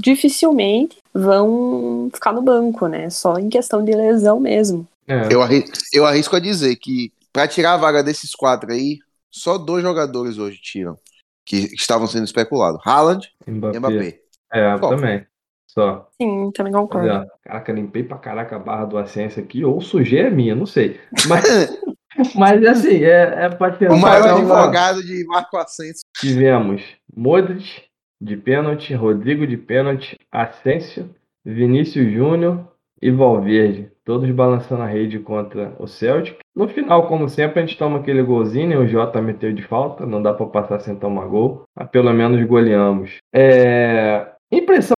dificilmente 0.03 0.97
vão 1.13 2.09
ficar 2.13 2.33
no 2.33 2.43
banco, 2.43 2.87
né? 2.87 3.11
Só 3.11 3.39
em 3.39 3.49
questão 3.49 3.85
de 3.85 3.93
lesão 3.93 4.41
mesmo. 4.41 4.87
É. 5.07 5.33
Eu, 5.33 5.43
arri- 5.43 5.65
eu 5.93 6.07
arrisco 6.07 6.37
a 6.37 6.41
dizer 6.41 6.77
que 6.77 7.13
pra 7.33 7.47
tirar 7.49 7.75
a 7.75 7.77
vaga 7.79 8.03
desses 8.03 8.35
quatro 8.35 8.73
aí, 8.73 8.99
só 9.31 9.59
dois 9.59 9.83
jogadores 9.83 10.39
hoje 10.39 10.59
tiram. 10.61 10.97
Que 11.45 11.57
estavam 11.75 12.07
sendo 12.07 12.25
especulados. 12.25 12.81
Haaland 12.87 13.29
Mbappé. 13.47 13.75
e 13.77 13.79
Mbappé. 13.81 14.19
É, 14.53 14.79
Só. 14.79 14.89
também. 14.91 15.27
Só. 15.67 16.09
Sim, 16.21 16.51
também 16.55 16.73
Mas, 16.73 16.83
concordo. 16.83 17.09
ó, 17.09 17.25
caraca, 17.43 17.73
limpei 17.73 18.03
pra 18.05 18.19
caraca 18.19 18.57
a 18.57 18.59
barra 18.59 18.85
do 18.85 18.99
Ascenso 18.99 19.41
aqui, 19.41 19.65
ou 19.65 19.81
sujeira 19.81 20.29
é 20.29 20.31
minha, 20.31 20.55
não 20.55 20.67
sei. 20.67 21.01
Mas, 21.27 21.43
mas 22.35 22.65
assim, 22.65 23.03
é, 23.03 23.45
é 23.45 23.49
tentar 23.49 23.95
O 23.95 23.99
maior 23.99 24.25
uma- 24.25 24.61
advogado 24.61 25.03
de 25.05 25.25
Marco 25.27 25.57
Ascenso. 25.57 26.01
Tivemos 26.19 26.83
Modric 27.15 27.83
de 28.21 28.37
pênalti, 28.37 28.95
Rodrigo 28.95 29.47
de 29.47 29.57
pênalti, 29.57 30.17
Asensio, 30.31 31.11
Vinícius 31.45 32.13
Júnior 32.13 32.69
e 33.01 33.11
Valverde, 33.11 33.91
todos 34.05 34.31
balançando 34.31 34.83
a 34.83 34.87
rede 34.87 35.19
contra 35.19 35.75
o 35.79 35.89
Celtic. 35.89 36.37
No 36.55 36.69
final, 36.69 37.09
como 37.09 37.29
sempre, 37.29 37.61
a 37.61 37.67
gente 37.67 37.77
toma 37.77 37.99
aquele 37.99 38.23
golzinho, 38.23 38.81
o 38.81 38.87
Jota 38.87 39.21
meteu 39.21 39.53
de 39.53 39.63
falta, 39.63 40.07
não 40.07 40.23
dá 40.23 40.33
pra 40.33 40.47
passar 40.47 40.79
sem 40.81 40.95
tomar 40.95 41.27
gol, 41.27 41.65
mas 41.77 41.89
pelo 41.91 42.13
menos 42.13 42.47
goleamos. 42.47 43.17
É... 43.35 44.29
Impressão 44.53 44.95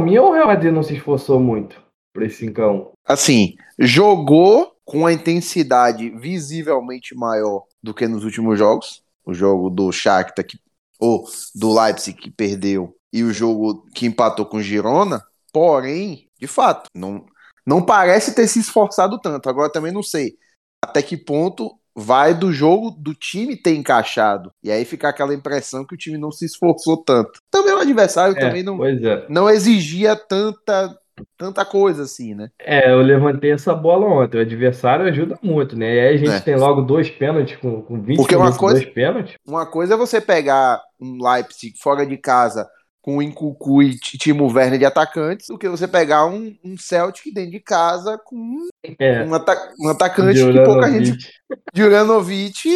minha 0.00 0.22
ou 0.22 0.30
o 0.30 0.32
Real 0.34 0.46
Madrid 0.46 0.72
não 0.72 0.82
se 0.82 0.94
esforçou 0.94 1.38
muito 1.38 1.80
para 2.12 2.26
esse 2.26 2.46
5x1? 2.46 2.88
Assim, 3.06 3.54
jogou 3.78 4.72
com 4.88 5.06
a 5.06 5.12
intensidade 5.12 6.08
visivelmente 6.08 7.14
maior 7.14 7.64
do 7.82 7.92
que 7.92 8.08
nos 8.08 8.24
últimos 8.24 8.58
jogos. 8.58 9.02
O 9.22 9.34
jogo 9.34 9.68
do 9.68 9.92
Shakhtar, 9.92 10.46
que, 10.46 10.58
ou 10.98 11.28
do 11.54 11.78
Leipzig, 11.78 12.18
que 12.18 12.30
perdeu, 12.30 12.96
e 13.12 13.22
o 13.22 13.30
jogo 13.30 13.86
que 13.94 14.06
empatou 14.06 14.46
com 14.46 14.56
o 14.56 14.62
Girona. 14.62 15.22
Porém, 15.52 16.30
de 16.40 16.46
fato, 16.46 16.88
não, 16.94 17.26
não 17.66 17.84
parece 17.84 18.34
ter 18.34 18.48
se 18.48 18.60
esforçado 18.60 19.20
tanto. 19.20 19.50
Agora 19.50 19.70
também 19.70 19.92
não 19.92 20.02
sei 20.02 20.38
até 20.82 21.02
que 21.02 21.18
ponto 21.18 21.78
vai 21.94 22.32
do 22.32 22.50
jogo 22.50 22.90
do 22.90 23.12
time 23.12 23.56
ter 23.56 23.74
encaixado. 23.74 24.50
E 24.62 24.70
aí 24.70 24.86
fica 24.86 25.10
aquela 25.10 25.34
impressão 25.34 25.84
que 25.84 25.94
o 25.94 25.98
time 25.98 26.16
não 26.16 26.32
se 26.32 26.46
esforçou 26.46 26.96
tanto. 26.96 27.42
Também 27.50 27.74
o 27.74 27.80
adversário 27.80 28.34
também 28.34 28.62
não, 28.62 28.82
é. 28.82 29.26
não 29.28 29.50
exigia 29.50 30.16
tanta, 30.16 30.98
tanta 31.36 31.64
coisa 31.64 32.02
assim, 32.02 32.34
né? 32.34 32.48
É, 32.60 32.90
eu 32.92 33.00
levantei 33.00 33.52
essa 33.52 33.74
bola 33.74 34.06
ontem. 34.06 34.38
O 34.38 34.40
adversário 34.40 35.06
ajuda 35.06 35.38
muito, 35.42 35.76
né? 35.76 35.94
E 35.94 36.00
aí 36.00 36.14
a 36.14 36.18
gente 36.18 36.30
É. 36.32 36.40
tem 36.40 36.56
logo 36.56 36.82
dois 36.82 37.10
pênaltis 37.10 37.56
com, 37.56 37.82
com 37.82 38.00
20 38.00 38.16
Porque 38.16 38.36
uma 38.36 38.56
coisa- 38.56 38.80
dois 38.80 38.92
pênaltis. 38.92 39.34
Uma 39.46 39.66
coisa 39.66 39.94
é 39.94 39.96
você 39.96 40.20
pegar 40.20 40.80
um 41.00 41.18
Leipzig 41.22 41.74
fora 41.80 42.06
de 42.06 42.16
casa 42.16 42.68
com 43.00 43.18
o 43.18 43.22
Incucu 43.22 43.82
e 43.82 43.96
Timo 43.96 44.52
Werner 44.52 44.78
de 44.78 44.84
atacantes, 44.84 45.46
do 45.46 45.56
que 45.56 45.68
você 45.68 45.88
pegar 45.88 46.26
um, 46.26 46.54
um 46.62 46.76
Celtic 46.76 47.32
dentro 47.32 47.52
de 47.52 47.60
casa 47.60 48.20
com 48.22 48.36
um, 48.36 48.68
É, 49.00 49.24
um 49.24 49.32
ata- 49.34 49.72
um 49.80 49.88
atacante 49.88 50.38
que 50.44 50.64
pouca 50.64 50.90
gente. 50.90 51.06
Juranovic. 51.06 51.28
Juranovic, 51.74 52.68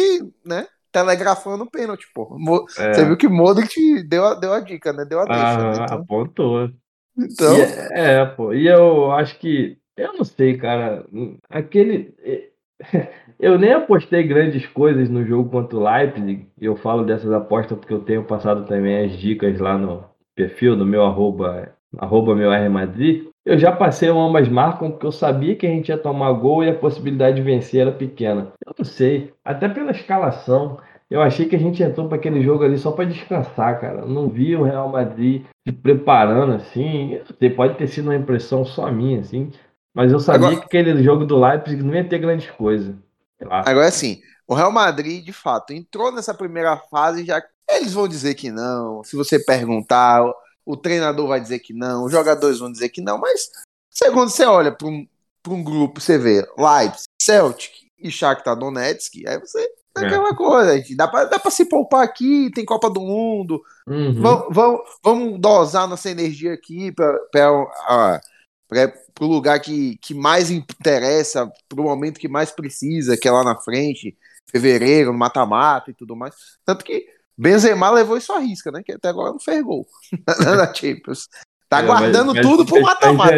né? 0.45 0.65
Telegrafando 0.91 1.63
o 1.63 1.69
pênalti, 1.69 2.05
pô. 2.13 2.35
Mo- 2.37 2.65
É. 2.77 2.93
Você 2.93 3.05
viu 3.05 3.17
que 3.17 3.27
Modric 3.27 4.03
deu 4.07 4.25
a, 4.25 4.35
deu 4.35 4.53
a 4.53 4.59
dica, 4.59 4.93
né? 4.93 5.03
Deu 5.05 5.19
a 5.21 5.25
deixa. 5.25 5.41
Ah, 5.43 5.57
né? 5.79 5.83
Então, 5.83 5.97
apontou. 5.97 6.69
Então 7.17 7.55
é, 7.55 8.21
é, 8.21 8.25
pô. 8.25 8.53
E 8.53 8.67
eu 8.67 9.11
acho 9.11 9.37
que. 9.39 9.77
Eu 9.95 10.13
não 10.13 10.23
sei, 10.23 10.57
cara. 10.57 11.05
Aquele. 11.49 12.13
Eu 13.39 13.57
nem 13.57 13.73
apostei 13.73 14.23
grandes 14.23 14.65
coisas 14.67 15.09
no 15.09 15.25
jogo 15.25 15.49
contra 15.49 15.77
o 15.77 15.83
Leipzig. 15.83 16.47
Eu 16.59 16.77
falo 16.77 17.03
dessas 17.03 17.31
apostas 17.31 17.77
porque 17.77 17.93
eu 17.93 17.99
tenho 17.99 18.23
passado 18.23 18.65
também 18.65 19.05
as 19.05 19.17
dicas 19.17 19.59
lá 19.59 19.77
no 19.77 20.05
perfil, 20.33 20.77
no 20.77 20.85
meu 20.85 21.03
arroba, 21.03 21.73
arroba 21.97 22.35
meu 22.35 22.53
R 22.53 22.69
Madrid. 22.69 23.27
Eu 23.45 23.57
já 23.57 23.71
passei 23.71 24.09
o 24.09 24.17
ambas 24.17 24.47
marcam 24.47 24.91
porque 24.91 25.05
eu 25.05 25.11
sabia 25.11 25.55
que 25.55 25.67
a 25.67 25.69
gente 25.69 25.89
ia 25.89 25.97
tomar 25.97 26.31
gol 26.33 26.63
e 26.63 26.69
a 26.69 26.75
possibilidade 26.75 27.35
de 27.35 27.41
vencer 27.41 27.81
era 27.81 27.91
pequena. 27.91 28.53
Eu 28.65 28.73
não 28.77 28.85
sei. 28.85 29.33
Até 29.43 29.67
pela 29.67 29.91
escalação. 29.91 30.79
Eu 31.13 31.21
achei 31.21 31.47
que 31.47 31.55
a 31.55 31.59
gente 31.59 31.83
entrou 31.83 32.07
para 32.07 32.17
aquele 32.17 32.41
jogo 32.41 32.63
ali 32.63 32.75
só 32.75 32.91
para 32.91 33.05
descansar, 33.05 33.79
cara. 33.79 34.03
Não 34.03 34.27
vi 34.27 34.55
o 34.55 34.63
Real 34.63 34.89
Madrid 34.89 35.45
se 35.63 35.71
preparando 35.71 36.55
assim. 36.55 37.21
Pode 37.55 37.77
ter 37.77 37.87
sido 37.87 38.05
uma 38.05 38.15
impressão 38.15 38.65
só 38.65 38.91
minha, 38.91 39.19
assim. 39.19 39.51
Mas 39.93 40.11
eu 40.11 40.19
sabia 40.19 40.47
Agora- 40.47 40.59
que 40.61 40.65
aquele 40.65 41.03
jogo 41.03 41.23
do 41.23 41.39
Leipzig 41.39 41.83
não 41.83 41.93
ia 41.93 42.03
ter. 42.03 42.19
Sei 42.19 43.47
lá. 43.47 43.61
Agora 43.63 43.87
assim, 43.87 44.21
o 44.47 44.55
Real 44.55 44.71
Madrid, 44.71 45.23
de 45.23 45.31
fato, 45.31 45.71
entrou 45.71 46.11
nessa 46.11 46.33
primeira 46.33 46.75
fase 46.77 47.23
já. 47.23 47.39
Eles 47.69 47.93
vão 47.93 48.07
dizer 48.07 48.33
que 48.33 48.49
não. 48.51 49.03
Se 49.03 49.15
você 49.15 49.37
perguntar, 49.37 50.25
o- 50.25 50.33
o 50.65 50.75
treinador 50.75 51.27
vai 51.27 51.39
dizer 51.39 51.59
que 51.59 51.73
não, 51.73 52.05
os 52.05 52.11
jogadores 52.11 52.57
vão 52.57 52.71
dizer 52.71 52.89
que 52.89 53.01
não. 53.01 53.19
Mas 53.19 53.51
segundo 53.87 54.29
você 54.29 54.45
olha 54.45 54.71
para 54.71 54.87
um, 54.87 55.07
pra 55.43 55.53
um 55.53 55.63
grupo, 55.63 56.01
você 56.01 56.17
vê 56.17 56.43
Leipzig, 56.57 57.03
Celtic 57.21 57.71
e 57.99 58.09
Shakhtar 58.09 58.55
Donetsk, 58.57 59.27
aí 59.27 59.39
você 59.39 59.69
é 59.97 60.01
É. 60.03 60.05
aquela 60.07 60.35
coisa, 60.35 60.75
gente, 60.77 60.95
dá 60.95 61.07
pra, 61.07 61.25
dá 61.25 61.37
pra 61.39 61.51
se 61.51 61.65
poupar 61.65 62.03
aqui, 62.03 62.49
tem 62.53 62.65
Copa 62.65 62.89
do 62.89 62.99
Mundo, 63.01 63.61
Uhum. 63.87 64.21
vamos, 64.21 64.45
vamos, 64.49 64.81
vamos 65.03 65.39
dosar 65.39 65.87
nossa 65.87 66.09
energia 66.09 66.53
aqui 66.53 66.91
para 66.91 68.21
o 69.21 69.25
lugar 69.25 69.59
que, 69.59 69.97
que 69.97 70.13
mais 70.13 70.49
interessa, 70.49 71.51
para 71.69 71.81
o 71.81 71.83
momento 71.83 72.19
que 72.19 72.27
mais 72.27 72.51
precisa, 72.51 73.15
que 73.17 73.27
é 73.27 73.31
lá 73.31 73.43
na 73.43 73.55
frente, 73.55 74.17
fevereiro, 74.49 75.11
no 75.11 75.17
mata-mata 75.19 75.91
e 75.91 75.93
tudo 75.93 76.15
mais. 76.15 76.33
Tanto 76.65 76.83
que 76.83 77.05
Benzema 77.37 77.89
levou 77.89 78.17
isso 78.17 78.31
à 78.33 78.39
risca, 78.39 78.71
né? 78.71 78.81
Que 78.83 78.93
até 78.93 79.09
agora 79.09 79.31
não 79.31 79.39
fez 79.39 79.63
gol 79.63 79.85
na 80.57 80.73
Champions. 80.73 81.27
Tá 81.69 81.79
É, 81.79 81.83
guardando 81.85 82.33
mas- 82.33 82.35
mas 82.35 82.45
tudo 82.45 82.65
pro 82.65 82.77
em 82.77 82.81
mata-mata. 82.81 83.35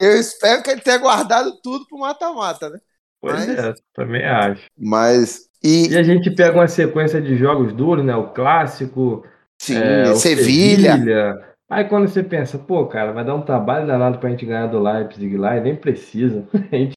Eu 0.00 0.16
espero 0.18 0.62
que 0.62 0.70
ele 0.70 0.80
tenha 0.80 0.98
guardado 0.98 1.52
tudo 1.62 1.86
pro 1.86 1.98
mata-mata, 1.98 2.68
né? 2.70 2.78
Pois 3.20 3.46
Mas- 3.46 3.58
é, 3.58 3.74
também 3.94 4.24
acho. 4.24 4.64
Mas. 4.78 5.48
E 5.62 5.88
E, 5.88 5.96
a 5.98 6.02
gente 6.02 6.30
pega 6.30 6.56
uma 6.56 6.68
sequência 6.68 7.20
de 7.20 7.36
jogos 7.36 7.72
duros, 7.72 8.04
né? 8.04 8.16
O 8.16 8.32
clássico, 8.32 9.26
sim, 9.60 9.76
é, 9.76 10.14
Sevilha. 10.14 10.92
Sevilha. 10.92 11.50
Aí 11.70 11.84
quando 11.84 12.08
você 12.08 12.22
pensa, 12.22 12.58
pô, 12.58 12.86
cara, 12.86 13.12
vai 13.12 13.24
dar 13.24 13.34
um 13.34 13.42
trabalho 13.42 13.86
danado 13.86 14.18
pra 14.18 14.30
gente 14.30 14.44
ganhar 14.46 14.66
do 14.66 14.80
Leipzig 14.82 15.36
lá 15.36 15.56
e 15.56 15.60
nem 15.60 15.76
precisa. 15.76 16.48
A 16.72 16.76
gente 16.76 16.94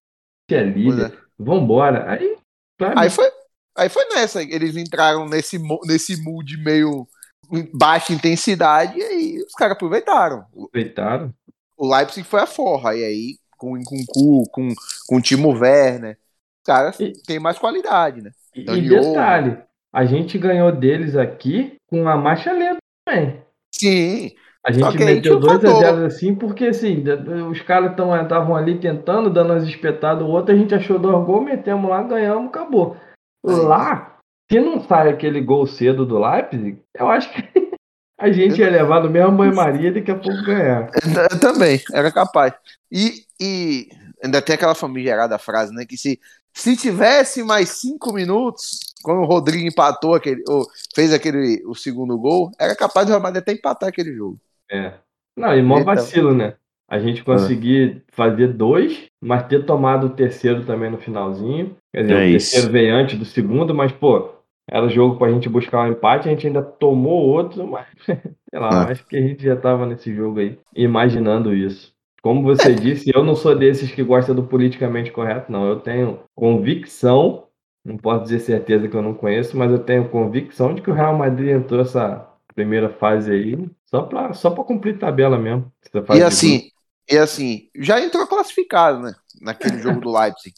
é 0.49 0.63
líder. 0.63 1.11
é. 1.13 1.23
Vambora. 1.37 2.09
Aí, 2.09 2.37
claro, 2.79 2.99
Aí 2.99 3.09
foi, 3.09 3.29
aí 3.77 3.89
foi 3.89 4.05
nessa. 4.05 4.41
Eles 4.41 4.75
entraram 4.77 5.27
nesse, 5.27 5.59
nesse 5.85 6.21
mood 6.23 6.57
meio 6.57 7.05
baixa 7.73 8.13
intensidade 8.13 8.97
e 8.97 9.03
aí 9.03 9.37
os 9.45 9.53
caras 9.53 9.75
aproveitaram. 9.75 10.45
Aproveitaram. 10.51 11.33
O 11.77 11.93
Leipzig 11.93 12.25
foi 12.25 12.39
a 12.41 12.47
forra. 12.47 12.95
E 12.95 13.03
aí, 13.03 13.35
com 13.63 13.71
o 13.71 13.77
Nkunku, 13.77 14.49
com, 14.51 14.67
com 15.07 15.15
o 15.15 15.21
Timo 15.21 15.57
Werner, 15.57 16.17
os 16.17 16.65
caras 16.65 16.99
E- 16.99 17.13
têm 17.25 17.39
mais 17.39 17.57
qualidade, 17.57 18.21
né? 18.21 18.31
E, 18.53 18.61
e 18.61 18.65
Dani 18.65 18.89
detalhe, 18.89 19.57
a 19.93 20.03
gente 20.05 20.37
ganhou 20.37 20.69
deles 20.69 21.15
aqui 21.15 21.77
com 21.89 22.07
a 22.09 22.17
marcha 22.17 22.51
lenta 22.51 22.77
também. 23.07 23.41
Sim. 23.73 24.31
A 24.65 24.71
gente 24.71 24.97
meteu 24.97 25.21
tinha 25.21 25.37
um 25.37 25.39
2 25.39 25.51
a 25.53 25.59
fator. 25.61 25.81
0 25.81 26.05
assim, 26.05 26.35
porque 26.35 26.65
assim, 26.65 27.03
os 27.49 27.61
caras 27.61 27.91
estavam 27.91 28.55
ali 28.55 28.79
tentando, 28.79 29.29
dando 29.29 29.53
as 29.53 29.63
espetadas, 29.63 30.23
o 30.23 30.29
outro 30.29 30.53
a 30.53 30.57
gente 30.57 30.75
achou 30.75 30.99
dois 30.99 31.25
gols, 31.25 31.45
metemos 31.45 31.89
lá, 31.89 32.03
ganhamos, 32.03 32.47
acabou. 32.47 32.97
Lá, 33.45 34.17
se 34.51 34.59
não 34.59 34.81
sai 34.81 35.09
aquele 35.09 35.41
gol 35.41 35.65
cedo 35.67 36.05
do 36.05 36.17
Leipzig, 36.19 36.79
eu 36.95 37.09
acho 37.09 37.31
que 37.33 37.62
a 38.23 38.31
gente 38.31 38.59
ia 38.59 38.69
levar 38.69 39.03
no 39.03 39.09
mesmo 39.09 39.31
banho-maria 39.33 39.89
e 39.89 39.93
daqui 39.93 40.11
a 40.11 40.15
pouco 40.15 40.43
ganhar. 40.43 40.89
Eu, 41.03 41.23
eu 41.31 41.39
também, 41.39 41.81
era 41.93 42.11
capaz. 42.11 42.53
E, 42.91 43.25
e 43.39 43.87
ainda 44.23 44.41
tem 44.41 44.55
aquela 44.55 44.75
famigerada 44.75 45.37
frase, 45.37 45.73
né? 45.73 45.85
Que 45.85 45.97
se, 45.97 46.19
se 46.53 46.77
tivesse 46.77 47.43
mais 47.43 47.69
cinco 47.69 48.13
minutos, 48.13 48.79
quando 49.03 49.21
o 49.21 49.25
Rodrigo 49.25 49.67
empatou 49.67 50.15
aquele, 50.15 50.41
ou 50.47 50.65
fez 50.95 51.13
aquele 51.13 51.61
o 51.65 51.75
segundo 51.75 52.17
gol, 52.17 52.51
era 52.59 52.75
capaz 52.75 53.05
do 53.05 53.09
Real 53.09 53.21
Madrid 53.21 53.41
até 53.41 53.51
empatar 53.51 53.89
aquele 53.89 54.15
jogo. 54.15 54.39
É. 54.71 54.93
Não, 55.35 55.55
e 55.57 55.61
mó 55.61 55.79
Então. 55.79 55.93
vacilo, 55.93 56.33
né? 56.33 56.53
A 56.87 56.99
gente 56.99 57.23
conseguir 57.23 58.03
fazer 58.11 58.49
dois, 58.53 59.05
mas 59.19 59.47
ter 59.47 59.65
tomado 59.65 60.07
o 60.07 60.09
terceiro 60.11 60.63
também 60.65 60.91
no 60.91 60.97
finalzinho. 60.97 61.75
Quer 61.91 62.01
dizer, 62.03 62.13
É 62.13 62.19
o 62.19 62.23
isso. 62.23 62.51
terceiro 62.51 62.71
veio 62.71 62.95
antes 62.95 63.17
do 63.17 63.25
segundo, 63.25 63.73
mas, 63.73 63.91
pô, 63.91 64.29
era 64.69 64.87
jogo 64.89 65.17
pra 65.17 65.29
gente 65.31 65.49
buscar 65.49 65.81
um 65.87 65.91
empate, 65.91 66.27
a 66.27 66.31
gente 66.31 66.47
ainda 66.47 66.61
tomou 66.61 67.27
outro, 67.27 67.65
mas, 67.67 67.87
sei 68.05 68.59
lá, 68.59 68.83
É. 68.87 68.91
acho 68.91 69.05
que 69.05 69.17
a 69.17 69.21
gente 69.21 69.43
já 69.43 69.55
tava 69.55 69.85
nesse 69.85 70.13
jogo 70.13 70.39
aí, 70.39 70.57
imaginando 70.75 71.53
isso. 71.53 71.93
Como 72.21 72.43
você 72.43 72.73
disse, 72.75 73.11
eu 73.13 73.23
não 73.23 73.35
sou 73.35 73.55
desses 73.55 73.91
que 73.91 74.03
gosta 74.03 74.33
do 74.33 74.43
politicamente 74.43 75.11
correto, 75.11 75.51
não. 75.51 75.67
Eu 75.67 75.79
tenho 75.79 76.19
convicção, 76.35 77.47
não 77.83 77.97
posso 77.97 78.23
dizer 78.23 78.39
certeza 78.39 78.87
que 78.87 78.95
eu 78.95 79.01
não 79.01 79.13
conheço, 79.13 79.57
mas 79.57 79.71
eu 79.71 79.79
tenho 79.79 80.09
convicção 80.09 80.73
de 80.73 80.81
que 80.81 80.89
o 80.89 80.93
Real 80.93 81.15
Madrid 81.17 81.49
entrou 81.49 81.81
essa 81.81 82.27
primeira 82.55 82.89
fase 82.89 83.31
aí 83.31 83.69
só 83.85 84.03
pra, 84.03 84.33
só 84.33 84.49
pra 84.51 84.63
cumprir 84.63 84.97
tabela 84.97 85.37
mesmo. 85.37 85.71
E 86.13 86.21
assim, 86.21 86.69
e 87.09 87.17
assim, 87.17 87.69
já 87.75 87.99
entrou 87.99 88.25
classificado, 88.27 88.99
né? 88.99 89.13
Naquele 89.41 89.79
jogo 89.79 89.99
do 89.99 90.11
Leipzig. 90.17 90.53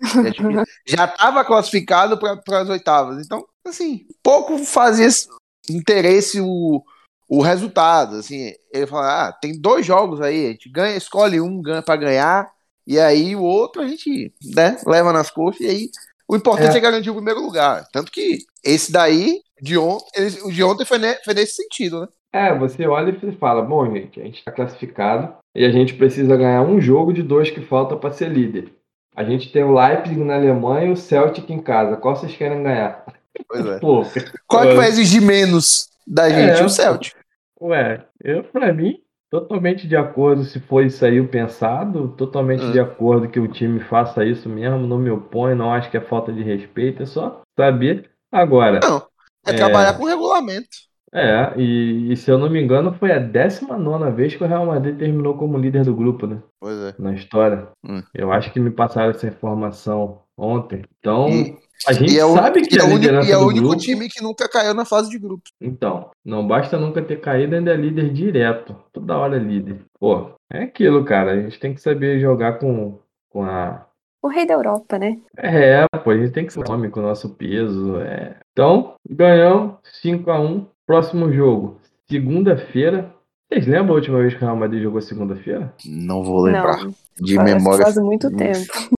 Já 0.86 1.06
estava 1.06 1.44
classificado 1.44 2.18
para 2.20 2.62
as 2.62 2.70
oitavas. 2.70 3.26
Então, 3.26 3.44
assim, 3.70 4.06
pouco 4.24 4.58
fazia 4.60 5.06
esse 5.08 5.28
interesse 5.70 6.40
o, 6.42 6.84
o 7.28 7.42
resultado. 7.42 8.18
Assim, 8.18 8.54
ele 8.72 8.88
fala: 8.88 9.28
ah, 9.30 9.34
tem 9.34 9.60
dois 9.60 9.86
jogos 9.86 10.22
aí, 10.22 10.48
a 10.48 10.52
gente 10.52 10.70
ganha, 10.70 10.96
escolhe 10.98 11.40
um 11.42 11.62
ganha 11.62 11.82
para 11.82 11.96
ganhar, 11.96 12.50
e 12.86 13.00
aí 13.00 13.36
o 13.36 13.42
outro 13.44 13.82
a 13.82 13.88
gente 13.88 14.34
né, 14.56 14.78
leva 14.86 15.12
nas 15.12 15.30
costas, 15.30 15.66
e 15.66 15.70
aí 15.70 15.90
o 16.28 16.36
importante 16.36 16.76
É. 16.76 16.78
é, 16.78 16.82
garantir 16.82 17.10
o 17.10 17.16
primeiro 17.16 17.42
lugar. 17.42 17.86
Tanto 17.92 18.12
que 18.12 18.40
esse 18.64 18.92
daí, 18.92 19.42
de 19.62 19.78
ontem, 19.78 20.06
ele- 20.16 20.42
o 20.44 20.52
de 20.52 20.64
ontem 20.64 20.86
foi, 20.86 20.98
ne- 20.98 21.20
foi 21.24 21.34
nesse 21.34 21.54
sentido, 21.56 22.02
né? 22.02 22.08
É, 22.34 22.58
você 22.58 22.86
olha 22.86 23.12
e 23.12 23.32
fala, 23.38 23.62
bom, 23.62 23.90
gente, 23.94 24.20
a 24.20 24.24
gente 24.24 24.40
está 24.40 24.52
classificado 24.52 25.34
e 25.56 25.64
a 25.64 25.72
gente 25.72 25.94
precisa 25.94 26.36
ganhar 26.36 26.62
um 26.64 26.82
jogo 26.82 27.14
de 27.14 27.24
dois 27.24 27.50
que 27.50 27.62
falta 27.62 27.96
para 27.96 28.12
ser 28.12 28.30
líder. 28.30 28.74
A 29.16 29.24
gente 29.24 29.52
tem 29.52 29.64
o 29.64 29.74
Leipzig 29.74 30.20
na 30.22 30.36
Alemanha 30.36 30.88
e 30.88 30.92
o 30.92 30.98
Celtic 30.98 31.50
em 31.50 31.62
casa. 31.62 31.96
Qual 31.96 32.14
vocês 32.16 32.36
querem 32.36 32.62
ganhar? 32.62 33.06
Pois 33.48 33.66
é. 33.66 33.80
Pô, 33.80 34.04
Qual 34.48 34.64
é 34.64 34.68
que 34.70 34.76
vai 34.76 34.88
exigir 34.88 35.22
menos 35.22 35.90
da 36.08 36.30
gente? 36.30 36.62
É, 36.62 36.66
o 36.66 36.70
Celtic. 36.70 37.14
ué, 37.62 38.06
eu, 38.24 38.44
pra 38.44 38.74
mim, 38.74 39.00
totalmente 39.30 39.88
de 39.88 39.96
acordo 39.96 40.44
se 40.44 40.60
foi 40.60 40.86
isso 40.88 41.04
aí 41.06 41.20
o 41.20 41.28
pensado, 41.28 42.10
totalmente 42.18 42.64
Hum. 42.66 42.72
de 42.72 42.80
acordo 42.80 43.28
que 43.28 43.40
o 43.40 43.48
time 43.48 43.80
faça 43.80 44.24
isso 44.26 44.48
mesmo, 44.50 44.86
não 44.88 44.98
me 44.98 45.10
oponho, 45.10 45.56
não 45.56 45.74
acho 45.74 45.90
que 45.92 45.98
é 45.98 46.02
falta 46.02 46.32
de 46.32 46.44
respeito, 46.44 47.04
é 47.04 47.06
só 47.06 47.42
saber. 47.58 48.10
Agora, 48.32 48.80
Não, 48.84 48.98
é, 49.46 49.52
É. 49.52 49.54
trabalhar 49.54 49.94
com 49.94 50.06
regulamento. 50.06 50.68
é, 51.14 51.54
e, 51.58 52.12
e 52.12 52.18
se 52.18 52.30
eu 52.30 52.38
não 52.38 52.50
me 52.50 52.62
engano, 52.62 52.94
foi 53.00 53.12
a 53.12 53.20
19 53.20 54.12
vez 54.12 54.36
que 54.36 54.44
o 54.44 54.48
Real 54.48 54.66
Madrid 54.66 54.98
terminou 54.98 55.38
como 55.38 55.58
líder 55.58 55.86
do 55.86 55.96
grupo, 55.96 56.28
né? 56.28 56.42
Pois 56.60 56.78
é. 56.80 56.94
na 57.00 57.14
história. 57.14 57.68
Hum. 57.88 58.04
Eu 58.14 58.32
acho 58.34 58.52
que 58.52 58.60
me 58.60 58.70
passaram 58.72 59.12
essa 59.12 59.28
informação 59.28 60.20
ontem. 60.38 60.84
Então, 61.00 61.30
E- 61.30 61.56
a 61.88 61.94
gente 61.94 62.14
E 62.14 62.20
é 62.20 62.26
o, 62.26 62.34
sabe 62.34 62.62
que 62.62 62.76
e 62.76 62.80
é 62.80 62.82
a 62.82 62.86
o 62.86 62.88
único, 62.88 63.02
liderança 63.02 63.30
e 63.30 63.32
é 63.32 63.38
o 63.38 63.48
único 63.48 63.68
grupo... 63.68 63.82
time 63.82 64.10
que 64.10 64.24
nunca 64.24 64.50
caiu 64.50 64.74
na 64.74 64.86
fase 64.86 65.10
de 65.10 65.20
grupos. 65.20 65.52
Então, 65.60 66.10
não 66.24 66.48
basta 66.48 66.78
nunca 66.78 67.02
ter 67.02 67.20
caído, 67.20 67.56
ainda 67.56 67.74
é 67.74 67.78
líder 67.78 68.12
direto. 68.12 68.76
Toda 68.92 69.18
hora 69.18 69.36
é 69.36 69.40
líder. 69.40 69.82
Pô, 70.00 70.32
é 70.52 70.64
aquilo, 70.64 71.04
cara. 71.04 71.32
A 71.32 71.42
gente 71.42 71.60
tem 71.60 71.74
que 71.74 71.82
saber 71.82 72.20
jogar 72.20 72.60
com, 72.60 73.00
com 73.30 73.44
a... 73.44 73.86
O 74.24 74.28
rei 74.28 74.46
da 74.46 74.56
Europa, 74.56 74.98
né? 74.98 75.20
É, 75.38 75.86
pô, 76.04 76.10
a 76.12 76.18
gente 76.18 76.32
tem 76.32 76.46
que 76.46 76.54
ser 76.54 76.70
homem 76.70 76.90
com 76.90 77.00
o 77.00 77.04
nosso 77.04 77.30
peso. 77.36 78.00
É. 78.00 78.38
Então, 78.52 78.96
ganhamos 79.08 79.76
5x1. 80.04 80.66
Próximo 80.88 81.32
jogo, 81.34 81.80
segunda-feira. 82.08 83.12
Vocês 83.52 83.68
lembram 83.68 83.94
a 83.94 83.98
última 83.98 84.20
vez 84.20 84.34
que 84.34 84.40
o 84.40 84.46
Real 84.46 84.56
Madrid 84.56 84.84
jogou 84.84 85.02
segunda-feira? 85.02 85.74
Não 85.86 86.24
vou 86.24 86.42
lembrar. 86.42 86.84
Não, 86.84 86.94
de 87.20 87.36
faz, 87.36 87.54
memória. 87.54 87.84
faz 87.84 87.98
muito 87.98 88.30
tempo. 88.36 88.96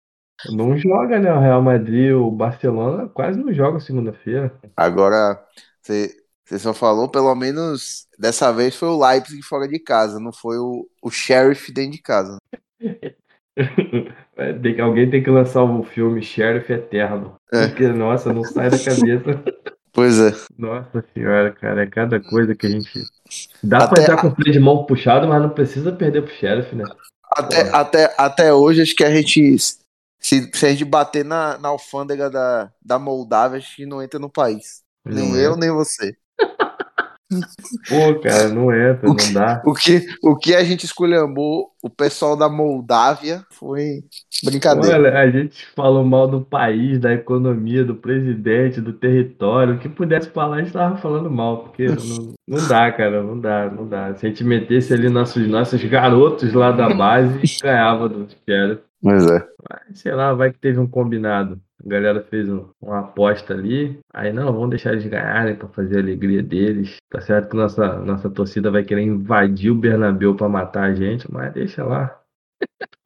Não 0.52 0.78
joga, 0.78 1.20
né? 1.20 1.34
O 1.34 1.40
Real 1.40 1.62
Madrid, 1.62 2.14
o 2.14 2.32
Barcelona 2.32 3.08
quase 3.08 3.40
não 3.40 3.54
joga 3.54 3.80
segunda-feira. 3.80 4.54
Agora, 4.76 5.44
você 5.82 6.16
você 6.48 6.60
só 6.60 6.74
falou, 6.74 7.10
pelo 7.10 7.36
menos 7.36 8.08
dessa 8.18 8.54
vez 8.54 8.74
foi 8.74 8.88
o 8.88 8.98
Leipzig 8.98 9.44
fora 9.44 9.68
de 9.68 9.80
casa, 9.80 10.18
não 10.18 10.32
foi 10.32 10.58
o, 10.58 10.88
o 11.04 11.12
Sheriff 11.12 11.74
dentro 11.74 11.92
de 11.92 12.02
casa. 12.02 12.38
É, 14.40 14.54
tem 14.54 14.80
alguém 14.80 15.10
tem 15.10 15.24
que 15.24 15.32
lançar 15.32 15.64
o 15.64 15.84
filme 15.84 16.22
Sheriff 16.22 16.72
Eterno. 16.72 17.38
É. 17.52 17.66
Porque, 17.66 17.88
nossa, 17.88 18.32
não 18.32 18.44
sai 18.44 18.70
da 18.70 18.78
cabeça. 18.78 19.44
Pois 19.92 20.20
é. 20.20 20.32
Nossa 20.56 21.04
senhora, 21.12 21.52
cara, 21.52 21.82
é 21.82 21.88
cada 21.88 22.20
coisa 22.20 22.54
que 22.54 22.68
a 22.68 22.70
gente. 22.70 23.04
Dá 23.64 23.80
Até 23.80 23.88
pra 23.88 24.04
entrar 24.04 24.22
com 24.22 24.28
o 24.28 24.36
freio 24.36 24.54
de 24.54 24.60
mão 24.60 24.86
puxado, 24.86 25.28
mas 25.28 25.42
não 25.42 25.50
precisa 25.50 25.92
perder 25.92 26.22
pro 26.22 26.36
Sheriff, 26.36 26.76
né? 26.76 26.84
Até, 27.32 27.62
até, 27.72 28.16
até 28.16 28.54
hoje, 28.54 28.84
acho 28.84 28.96
que 28.96 29.04
a 29.04 29.10
gente. 29.10 29.58
Se, 30.20 30.50
se 30.54 30.66
a 30.66 30.70
gente 30.70 30.86
bater 30.86 31.24
na, 31.24 31.58
na 31.58 31.70
alfândega 31.70 32.30
da, 32.30 32.72
da 32.84 33.00
Moldávia, 33.00 33.60
acho 33.60 33.76
que 33.76 33.86
não 33.86 34.02
entra 34.02 34.20
no 34.20 34.30
país. 34.30 34.82
Nem 35.06 35.30
Não 35.30 35.38
eu, 35.38 35.54
é. 35.54 35.58
nem 35.58 35.72
você. 35.72 36.16
Pô, 37.90 38.20
cara, 38.22 38.48
não 38.48 38.74
entra, 38.74 39.10
O 39.10 39.14
não 39.14 39.34
dá. 39.34 39.62
O 39.66 39.74
que, 39.74 40.06
o 40.24 40.38
que 40.38 40.56
a 40.56 40.64
gente 40.64 40.86
esculhambou, 40.86 41.72
o 41.84 41.90
pessoal 41.90 42.38
da 42.38 42.48
Moldávia, 42.48 43.44
foi 43.52 44.02
brincadeira. 44.46 44.98
Olha, 44.98 45.20
a 45.20 45.30
gente 45.30 45.66
falou 45.76 46.06
mal 46.06 46.28
do 46.28 46.40
país, 46.40 47.00
da 47.00 47.14
economia, 47.14 47.84
do 47.84 47.96
presidente, 47.96 48.80
do 48.80 48.94
território. 48.94 49.76
O 49.76 49.80
que 49.80 49.90
pudesse 49.90 50.30
falar, 50.30 50.58
a 50.58 50.62
gente 50.62 50.72
tava 50.72 50.98
falando 50.98 51.30
mal, 51.30 51.64
porque 51.64 51.88
não, 51.92 52.34
não 52.48 52.68
dá, 52.68 52.90
cara, 52.94 53.22
não 53.22 53.38
dá, 53.38 53.70
não 53.70 53.86
dá. 53.86 54.16
Se 54.16 54.26
a 54.26 54.30
gente 54.30 54.46
metesse 54.46 54.94
ali 54.94 55.10
nossos, 55.10 55.46
nossos 55.50 55.84
garotos 55.84 56.54
lá 56.54 56.72
da 56.72 56.90
base, 56.94 57.42
ganhava 57.62 58.08
do 58.08 58.26
Sheriff. 58.46 58.87
Pois 59.02 59.30
é. 59.30 59.48
Mas, 59.70 60.00
sei 60.00 60.14
lá, 60.14 60.34
vai 60.34 60.52
que 60.52 60.60
teve 60.60 60.80
um 60.80 60.88
combinado. 60.88 61.62
A 61.86 61.88
galera 61.88 62.24
fez 62.24 62.50
um- 62.50 62.70
uma 62.82 63.00
aposta 63.00 63.54
ali. 63.54 64.00
Aí, 64.14 64.34
não, 64.34 64.52
vamos 64.52 64.72
deixar 64.72 64.94
eles 64.94 65.06
ganharem 65.06 65.56
pra 65.56 65.68
fazer 65.70 65.98
a 65.98 66.02
alegria 66.02 66.42
deles. 66.42 66.98
Tá 67.10 67.22
certo 67.22 67.50
que 67.52 67.56
nossa, 67.56 68.00
nossa 68.00 68.30
torcida 68.30 68.72
vai 68.72 68.84
querer 68.84 69.04
invadir 69.04 69.72
o 69.72 69.76
Bernabéu 69.76 70.36
pra 70.36 70.50
matar 70.50 70.86
a 70.90 70.94
gente, 70.96 71.32
mas 71.32 71.54
deixa 71.54 71.84
lá. 71.84 72.20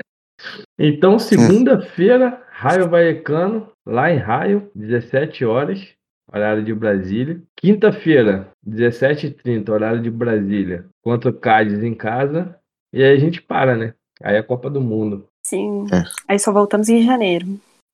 Então, 0.79 1.19
segunda-feira, 1.19 2.41
Raio 2.49 2.89
Vallecano, 2.89 3.71
lá 3.85 4.11
em 4.11 4.17
Raio, 4.17 4.71
17 4.73 5.45
horas, 5.45 5.93
horário 6.31 6.63
de 6.63 6.73
Brasília. 6.73 7.39
Quinta-feira, 7.55 8.49
17h30, 8.65 9.69
horário 9.71 10.01
de 10.01 10.09
Brasília, 10.09 10.85
contra 11.03 11.29
o 11.29 11.33
Cádiz 11.33 11.83
em 11.83 11.93
casa. 11.93 12.55
E 12.91 13.03
aí 13.03 13.15
a 13.15 13.19
gente 13.19 13.41
para, 13.41 13.75
né? 13.77 13.93
Aí 14.23 14.35
é 14.35 14.39
a 14.39 14.43
Copa 14.43 14.69
do 14.69 14.81
Mundo 14.81 15.25
Sim. 15.45 15.85
É. 15.91 16.03
Aí 16.27 16.39
só 16.39 16.51
voltamos 16.51 16.87
em 16.89 17.03
janeiro. 17.03 17.47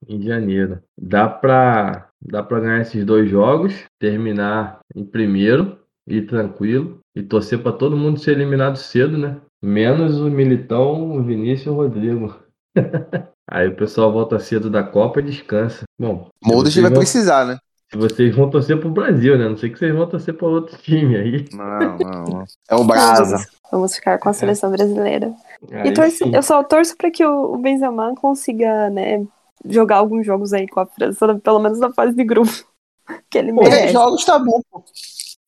em 0.07 0.21
janeiro. 0.21 0.79
Dá 0.99 1.27
pra, 1.27 2.07
dá 2.21 2.43
pra 2.43 2.59
ganhar 2.59 2.81
esses 2.81 3.03
dois 3.05 3.29
jogos, 3.29 3.73
terminar 3.99 4.79
em 4.95 5.03
primeiro, 5.05 5.77
ir 6.07 6.27
tranquilo 6.27 6.99
e 7.15 7.23
torcer 7.23 7.59
pra 7.63 7.71
todo 7.71 7.97
mundo 7.97 8.19
ser 8.19 8.31
eliminado 8.31 8.77
cedo, 8.77 9.17
né? 9.17 9.37
Menos 9.63 10.19
o 10.19 10.29
Militão, 10.29 11.17
o 11.17 11.23
Vinícius 11.23 11.67
e 11.67 11.69
o 11.69 11.73
Rodrigo. 11.73 12.35
Aí 13.49 13.67
o 13.69 13.75
pessoal 13.75 14.11
volta 14.11 14.37
cedo 14.39 14.69
da 14.69 14.83
Copa 14.83 15.19
e 15.19 15.23
descansa. 15.23 15.83
Bom, 15.99 16.29
vocês 16.43 16.75
vai 16.75 16.91
vão- 16.91 16.99
precisar, 16.99 17.45
né? 17.45 17.57
se 17.89 17.97
vocês 17.97 18.35
vão 18.35 18.49
torcer 18.49 18.77
pro 18.77 18.89
Brasil, 18.89 19.37
né? 19.37 19.47
Não 19.47 19.55
sei 19.57 19.69
que 19.69 19.79
vocês 19.79 19.95
vão 19.95 20.05
torcer 20.07 20.33
pra 20.33 20.47
outro 20.47 20.77
time 20.77 21.15
aí. 21.15 21.45
Não, 21.53 21.97
não, 21.97 22.23
não. 22.25 22.45
É 22.69 22.75
o 22.75 22.83
Brasa. 22.83 23.37
Vamos 23.71 23.95
ficar 23.95 24.19
com 24.19 24.27
a 24.29 24.33
seleção 24.33 24.69
brasileira. 24.71 25.33
Aí 25.71 25.89
E 25.89 25.93
torço- 25.93 26.29
eu 26.33 26.43
só 26.43 26.63
torço 26.63 26.95
pra 26.97 27.09
que 27.11 27.25
o 27.25 27.57
Benzema 27.57 28.13
consiga, 28.15 28.89
né, 28.89 29.25
jogar 29.65 29.97
alguns 29.97 30.25
jogos 30.25 30.53
aí 30.53 30.67
com 30.67 30.79
a 30.79 30.85
França, 30.85 31.35
pelo 31.43 31.59
menos 31.59 31.79
na 31.79 31.91
fase 31.93 32.15
de 32.15 32.23
grupo. 32.23 32.51
Que 33.29 33.37
ele 33.37 33.53
Pô, 33.53 33.61
Três 33.61 33.73
merece. 33.75 33.93
jogos 33.93 34.25
tá 34.25 34.37
bom, 34.37 34.59
pô. 34.69 34.83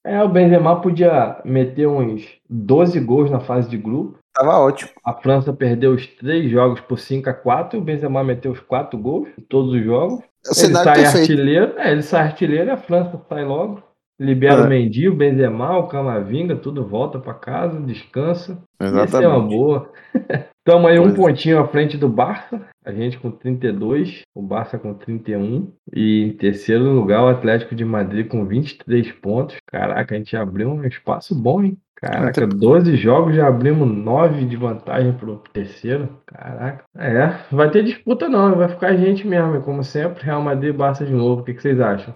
É, 0.05 0.23
o 0.23 0.29
Benzema 0.29 0.79
podia 0.81 1.41
meter 1.43 1.87
uns 1.89 2.25
12 2.49 2.97
gols 3.01 3.29
na 3.29 3.41
fase 3.41 3.69
de 3.69 3.77
grupo. 3.77 4.17
Tava 4.33 4.57
ótimo. 4.59 4.89
A 5.03 5.13
França 5.13 5.51
perdeu 5.51 5.91
os 5.93 6.07
três 6.07 6.49
jogos 6.49 6.79
por 6.79 6.97
5 6.97 7.29
a 7.29 7.33
4 7.33 7.77
e 7.77 7.81
o 7.81 7.83
Benzema 7.83 8.23
meteu 8.23 8.53
os 8.53 8.61
quatro 8.61 8.97
gols 8.97 9.27
em 9.37 9.41
todos 9.41 9.73
os 9.73 9.83
jogos. 9.83 10.19
É 10.45 10.49
o 10.51 10.65
Ele 10.65 10.73
sai 10.73 10.95
perfeito. 11.01 11.17
artilheiro, 11.31 11.73
é, 11.77 11.91
ele 11.91 12.01
sai 12.01 12.21
artilheiro 12.21 12.67
e 12.69 12.71
a 12.71 12.77
França 12.77 13.21
sai 13.27 13.43
logo. 13.43 13.83
Libera 14.19 14.61
É. 14.61 14.65
o 14.65 14.67
Mendy, 14.67 15.07
o 15.07 15.15
Benzema, 15.15 15.77
o 15.77 15.87
Camavinga, 15.87 16.55
tudo 16.55 16.85
volta 16.85 17.19
pra 17.19 17.33
casa, 17.33 17.79
descansa. 17.79 18.61
Essa 18.79 19.23
é 19.23 19.27
uma 19.27 19.39
boa. 19.39 19.89
Estamos 20.67 20.91
aí 20.91 20.99
um 20.99 21.03
Pois 21.03 21.13
é. 21.13 21.17
pontinho 21.17 21.59
à 21.59 21.67
frente 21.67 21.97
do 21.97 22.07
Barça, 22.09 22.61
a 22.85 22.91
gente 22.91 23.17
com 23.17 23.31
32, 23.31 24.21
o 24.35 24.41
Barça 24.41 24.77
com 24.77 24.93
31 24.93 25.71
e 25.95 26.25
em 26.25 26.31
terceiro 26.33 26.83
lugar 26.91 27.23
o 27.23 27.27
Atlético 27.29 27.73
de 27.73 27.83
Madrid 27.85 28.27
com 28.27 28.45
23 28.45 29.11
pontos. 29.13 29.55
Caraca, 29.65 30.13
a 30.13 30.17
gente 30.17 30.35
abriu 30.37 30.69
um 30.69 30.83
espaço 30.85 31.33
bom, 31.33 31.63
hein? 31.63 31.77
Caraca, 31.95 32.45
12 32.47 32.95
jogos, 32.97 33.35
já 33.35 33.47
abrimos 33.47 33.87
9 33.89 34.45
de 34.45 34.55
vantagem 34.55 35.11
pro 35.13 35.41
terceiro. 35.51 36.07
Caraca. 36.27 36.83
É, 36.95 37.33
vai 37.51 37.69
ter 37.71 37.83
disputa 37.83 38.29
não, 38.29 38.55
vai 38.55 38.69
ficar 38.69 38.89
a 38.89 38.95
gente 38.95 39.27
mesmo, 39.27 39.61
como 39.61 39.83
sempre, 39.83 40.23
Real 40.23 40.41
Madrid 40.41 40.73
e 40.73 40.77
Barça 40.77 41.05
de 41.05 41.11
novo. 41.13 41.41
O 41.41 41.43
que, 41.43 41.53
que 41.53 41.61
vocês 41.61 41.79
acham? 41.79 42.13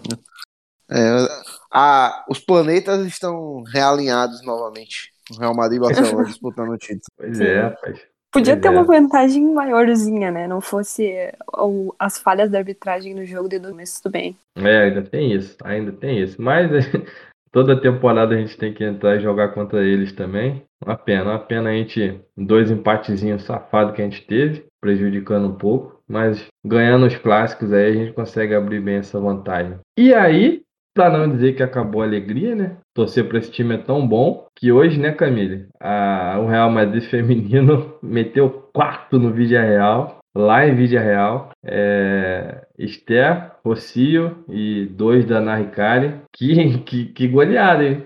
É, 0.89 1.27
a, 1.71 2.25
os 2.29 2.39
planetas 2.39 3.05
estão 3.05 3.63
realinhados 3.63 4.43
novamente. 4.45 5.11
O 5.31 5.39
Real 5.39 5.55
Madrid 5.55 5.77
e 5.77 5.81
Barcelona 5.81 6.25
disputando 6.27 6.69
o 6.71 6.77
título. 6.77 7.01
Pois 7.17 7.39
é, 7.39 7.61
rapaz. 7.61 7.99
Podia 8.31 8.53
Pois 8.55 8.61
ter 8.61 8.67
é. 8.67 8.71
uma 8.71 8.83
vantagem 8.83 9.53
maiorzinha, 9.53 10.31
né? 10.31 10.47
Não 10.47 10.59
fosse 10.59 11.31
o- 11.55 11.93
as 11.99 12.17
falhas 12.17 12.49
da 12.49 12.57
arbitragem 12.57 13.13
no 13.13 13.25
jogo 13.25 13.47
de 13.47 13.59
domingo, 13.59 13.77
mas 13.77 13.99
tudo 14.01 14.11
bem. 14.11 14.35
É, 14.57 14.83
ainda 14.85 15.03
tem 15.03 15.31
isso, 15.31 15.55
ainda 15.63 15.91
tem 15.91 16.19
isso. 16.19 16.41
Mas 16.41 16.69
toda 17.51 17.79
temporada 17.79 18.33
a 18.33 18.37
gente 18.37 18.57
tem 18.57 18.73
que 18.73 18.83
entrar 18.83 19.17
e 19.17 19.21
jogar 19.21 19.49
contra 19.53 19.83
eles 19.83 20.11
também. 20.11 20.63
Uma 20.83 20.97
pena, 20.97 21.25
uma 21.31 21.39
pena 21.39 21.69
a 21.69 21.73
gente, 21.73 22.19
dois 22.35 22.71
empatezinhos 22.71 23.43
safados 23.43 23.95
que 23.95 24.01
a 24.01 24.05
gente 24.05 24.25
teve, 24.25 24.65
prejudicando 24.81 25.47
um 25.47 25.55
pouco. 25.55 26.01
Mas 26.07 26.45
ganhando 26.65 27.05
os 27.05 27.15
clássicos 27.15 27.71
aí 27.71 27.91
a 27.91 27.93
gente 27.93 28.13
consegue 28.13 28.53
abrir 28.55 28.81
bem 28.81 28.95
essa 28.95 29.19
vantagem. 29.19 29.77
E 29.97 30.13
aí, 30.13 30.61
pra 30.93 31.09
não 31.09 31.29
dizer 31.29 31.53
que 31.55 31.63
acabou 31.63 32.01
a 32.01 32.05
alegria, 32.05 32.55
né? 32.55 32.77
Torcer 32.93 33.27
pra 33.27 33.39
esse 33.39 33.51
time 33.51 33.75
é 33.75 33.77
tão 33.79 34.07
bom 34.07 34.45
que 34.55 34.71
hoje, 34.71 34.99
né, 34.99 35.11
Camille? 35.11 35.67
A, 35.79 36.37
o 36.39 36.47
Real 36.47 36.69
Madrid 36.69 37.03
feminino 37.09 37.95
meteu 38.01 38.69
quarto 38.73 39.19
no 39.19 39.31
Vídeo 39.31 39.59
Real. 39.59 40.19
Lá 40.35 40.67
em 40.67 40.73
Vídeo 40.73 40.99
Real, 40.99 41.51
é, 41.63 42.63
Esther, 42.77 43.51
Rocio 43.63 44.43
e 44.49 44.87
dois 44.87 45.25
da 45.25 45.39
Naricari. 45.39 46.15
Que, 46.35 46.79
que, 46.79 47.05
que 47.05 47.27
goleada, 47.27 47.83
hein? 47.83 48.03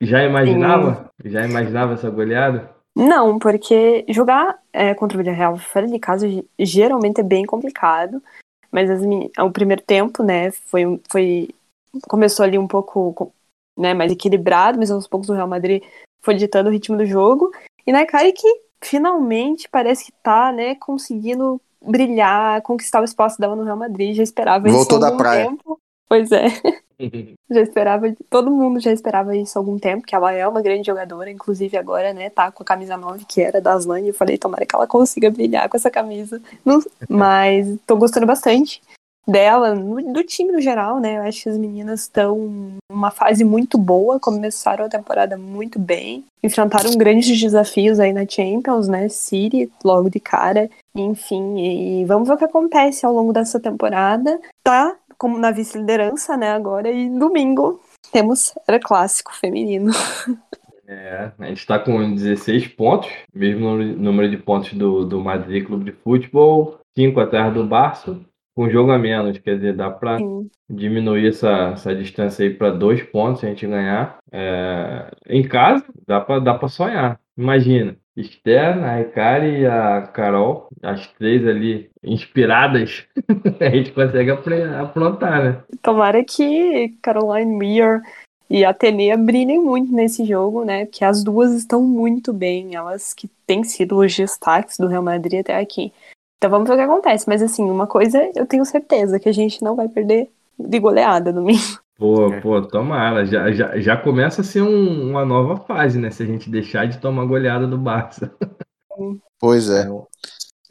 Já 0.00 0.22
imaginava? 0.22 1.10
Já 1.24 1.44
imaginava 1.44 1.94
essa 1.94 2.08
goleada? 2.08 2.70
Não, 2.96 3.38
porque 3.38 4.04
jogar 4.08 4.56
é, 4.72 4.94
contra 4.94 5.18
o 5.18 5.20
Villarreal 5.22 5.56
fora 5.58 5.88
de 5.88 5.98
casa 5.98 6.28
ge- 6.28 6.44
geralmente 6.58 7.20
é 7.20 7.24
bem 7.24 7.44
complicado. 7.44 8.22
Mas 8.70 8.88
as 8.88 9.00
meni- 9.04 9.30
o 9.38 9.50
primeiro 9.50 9.82
tempo, 9.82 10.22
né, 10.22 10.50
foi, 10.70 11.00
foi 11.10 11.48
começou 12.08 12.44
ali 12.44 12.58
um 12.58 12.66
pouco 12.66 13.32
né, 13.76 13.94
mais 13.94 14.10
equilibrado, 14.12 14.78
mas 14.78 14.90
aos 14.90 15.06
poucos 15.06 15.28
o 15.28 15.34
Real 15.34 15.48
Madrid 15.48 15.82
foi 16.22 16.34
ditando 16.34 16.68
o 16.68 16.72
ritmo 16.72 16.96
do 16.96 17.06
jogo. 17.06 17.50
E 17.86 17.92
na 17.92 18.04
cara 18.06 18.30
que 18.32 18.60
finalmente 18.80 19.68
parece 19.68 20.06
que 20.06 20.12
tá, 20.22 20.52
né, 20.52 20.74
conseguindo 20.76 21.60
brilhar, 21.84 22.62
conquistar 22.62 23.00
o 23.00 23.04
espaço 23.04 23.38
dela 23.40 23.54
no 23.54 23.64
Real 23.64 23.76
Madrid. 23.76 24.16
Já 24.16 24.22
esperava 24.22 24.68
Voltou 24.68 24.82
isso 24.82 24.96
há 24.96 24.98
da 24.98 25.06
algum 25.06 25.18
praia. 25.18 25.46
tempo. 25.46 25.80
Pois 26.08 26.32
é. 26.32 26.46
Já 27.48 27.60
esperava, 27.60 28.12
todo 28.30 28.50
mundo 28.50 28.80
já 28.80 28.90
esperava 28.90 29.36
isso 29.36 29.56
há 29.56 29.60
algum 29.60 29.78
tempo, 29.78 30.04
que 30.04 30.14
ela 30.16 30.32
é 30.32 30.48
uma 30.48 30.62
grande 30.62 30.86
jogadora, 30.86 31.30
inclusive 31.30 31.76
agora, 31.76 32.12
né, 32.12 32.28
tá 32.30 32.50
com 32.50 32.62
a 32.62 32.66
camisa 32.66 32.96
9, 32.96 33.24
que 33.24 33.40
era 33.40 33.60
da 33.60 33.74
Aslan, 33.74 34.00
e 34.00 34.08
eu 34.08 34.14
falei, 34.14 34.36
tomara 34.38 34.64
que 34.66 34.74
ela 34.74 34.86
consiga 34.86 35.30
brilhar 35.30 35.68
com 35.68 35.76
essa 35.76 35.90
camisa. 35.90 36.40
Não- 36.64 36.80
mas 37.08 37.68
tô 37.86 37.96
gostando 37.96 38.26
bastante 38.26 38.80
dela, 39.26 39.74
do 39.74 40.22
time 40.22 40.52
no 40.52 40.60
geral, 40.60 41.00
né, 41.00 41.18
eu 41.18 41.22
acho 41.22 41.42
que 41.42 41.48
as 41.48 41.58
meninas 41.58 42.02
estão 42.02 42.76
numa 42.90 43.10
fase 43.10 43.44
muito 43.44 43.76
boa, 43.76 44.20
começaram 44.20 44.84
a 44.84 44.88
temporada 44.88 45.36
muito 45.36 45.78
bem, 45.78 46.24
enfrentaram 46.42 46.96
grandes 46.96 47.40
desafios 47.40 47.98
aí 47.98 48.12
na 48.12 48.26
Champions, 48.26 48.86
né, 48.88 49.08
City, 49.08 49.70
logo 49.84 50.08
de 50.08 50.20
cara, 50.20 50.70
enfim, 50.94 51.58
e 51.58 52.04
vamos 52.04 52.28
ver 52.28 52.34
o 52.34 52.38
que 52.38 52.44
acontece 52.44 53.04
ao 53.04 53.12
longo 53.12 53.32
dessa 53.32 53.58
temporada, 53.58 54.38
tá 54.62 54.94
como 55.18 55.38
na 55.38 55.50
vice-liderança, 55.50 56.36
né, 56.36 56.50
agora, 56.50 56.90
e 56.90 57.08
domingo 57.08 57.80
temos 58.12 58.54
era 58.68 58.78
clássico 58.78 59.34
feminino. 59.34 59.92
É, 60.88 61.32
a 61.40 61.46
gente 61.46 61.58
está 61.58 61.80
com 61.80 62.14
16 62.14 62.68
pontos, 62.68 63.10
mesmo 63.34 63.76
número- 63.76 64.30
de 64.30 64.36
pontos 64.36 64.72
do, 64.74 65.04
do 65.04 65.20
Madrid 65.20 65.66
Clube 65.66 65.86
de 65.86 65.90
Futebol, 65.90 66.78
5 66.96 67.18
atrás 67.18 67.52
do 67.52 67.66
Barça, 67.66 68.16
um 68.56 68.70
jogo 68.70 68.90
a 68.90 68.98
menos, 68.98 69.38
quer 69.38 69.56
dizer, 69.56 69.74
dá 69.74 69.90
para 69.90 70.18
diminuir 70.68 71.28
essa, 71.28 71.72
essa 71.74 71.94
distância 71.94 72.44
aí 72.44 72.54
para 72.54 72.70
dois 72.70 73.02
pontos 73.02 73.40
se 73.40 73.46
a 73.46 73.50
gente 73.50 73.66
ganhar. 73.66 74.18
É, 74.32 75.10
em 75.28 75.46
casa, 75.46 75.84
dá 76.06 76.20
para 76.20 76.40
dá 76.40 76.68
sonhar. 76.68 77.20
Imagina, 77.36 77.96
Esther, 78.16 78.82
a 78.82 78.96
Ricari 78.96 79.60
e 79.60 79.66
a 79.66 80.02
Carol, 80.02 80.68
as 80.82 81.06
três 81.18 81.46
ali 81.46 81.90
inspiradas, 82.02 83.06
a 83.60 83.68
gente 83.68 83.92
consegue 83.92 84.30
aprontar, 84.30 85.44
né? 85.44 85.62
Tomara 85.82 86.24
que 86.24 86.94
Caroline 87.02 87.58
Weir 87.58 88.00
e 88.48 88.64
a 88.64 88.70
Atenea 88.70 89.18
brilhem 89.18 89.60
muito 89.60 89.92
nesse 89.92 90.24
jogo, 90.24 90.64
né? 90.64 90.86
Porque 90.86 91.04
as 91.04 91.22
duas 91.22 91.52
estão 91.52 91.82
muito 91.82 92.32
bem, 92.32 92.74
elas 92.74 93.12
que 93.12 93.28
têm 93.46 93.62
sido 93.64 93.98
os 93.98 94.16
destaques 94.16 94.78
do 94.78 94.86
Real 94.86 95.02
Madrid 95.02 95.40
até 95.40 95.58
aqui. 95.58 95.92
Então 96.38 96.50
vamos 96.50 96.68
ver 96.68 96.74
o 96.74 96.76
que 96.76 96.82
acontece. 96.82 97.28
Mas 97.28 97.42
assim, 97.42 97.64
uma 97.70 97.86
coisa 97.86 98.30
eu 98.34 98.46
tenho 98.46 98.64
certeza 98.64 99.18
que 99.18 99.28
a 99.28 99.32
gente 99.32 99.62
não 99.62 99.74
vai 99.74 99.88
perder 99.88 100.30
de 100.58 100.78
goleada 100.78 101.32
domingo. 101.32 101.60
Pô, 101.98 102.32
É. 102.32 102.40
pô, 102.40 102.60
tomara. 102.62 103.24
Já, 103.24 103.50
já, 103.52 103.78
já 103.78 103.96
começa 103.96 104.42
a 104.42 104.44
ser 104.44 104.62
um- 104.62 105.10
uma 105.10 105.24
nova 105.24 105.56
fase, 105.56 105.98
né? 105.98 106.10
Se 106.10 106.22
a 106.22 106.26
gente 106.26 106.50
deixar 106.50 106.86
de 106.86 106.98
tomar 106.98 107.24
goleada 107.24 107.66
do 107.66 107.78
Barça. 107.78 108.30
Pois 109.38 109.68
é. 109.68 109.86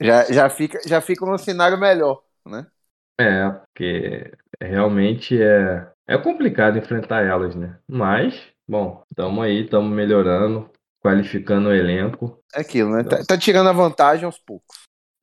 Já, 0.02 0.24
já, 0.26 0.50
fica, 0.50 0.80
já 0.86 1.00
fica 1.00 1.24
num 1.26 1.38
cenário 1.38 1.80
melhor, 1.80 2.22
né? 2.46 2.66
É, 3.20 3.50
porque 3.50 4.32
realmente 4.60 5.40
é, 5.42 5.88
é 6.08 6.18
complicado 6.18 6.78
enfrentar 6.78 7.24
elas, 7.24 7.56
né? 7.56 7.78
Mas, 7.88 8.42
bom, 8.68 9.04
estamos 9.10 9.44
aí, 9.46 9.64
estamos 9.64 9.96
melhorando, 9.96 10.70
qualificando 11.02 11.70
o 11.70 11.74
elenco. 11.74 12.40
É 12.54 12.62
aquilo, 12.62 12.90
né? 12.96 13.04
Tá, 13.04 13.24
tá 13.24 13.38
tirando 13.38 13.70
a 13.70 13.74
vantagem 13.74 14.26
aos 14.26 14.40
poucos. 14.40 14.76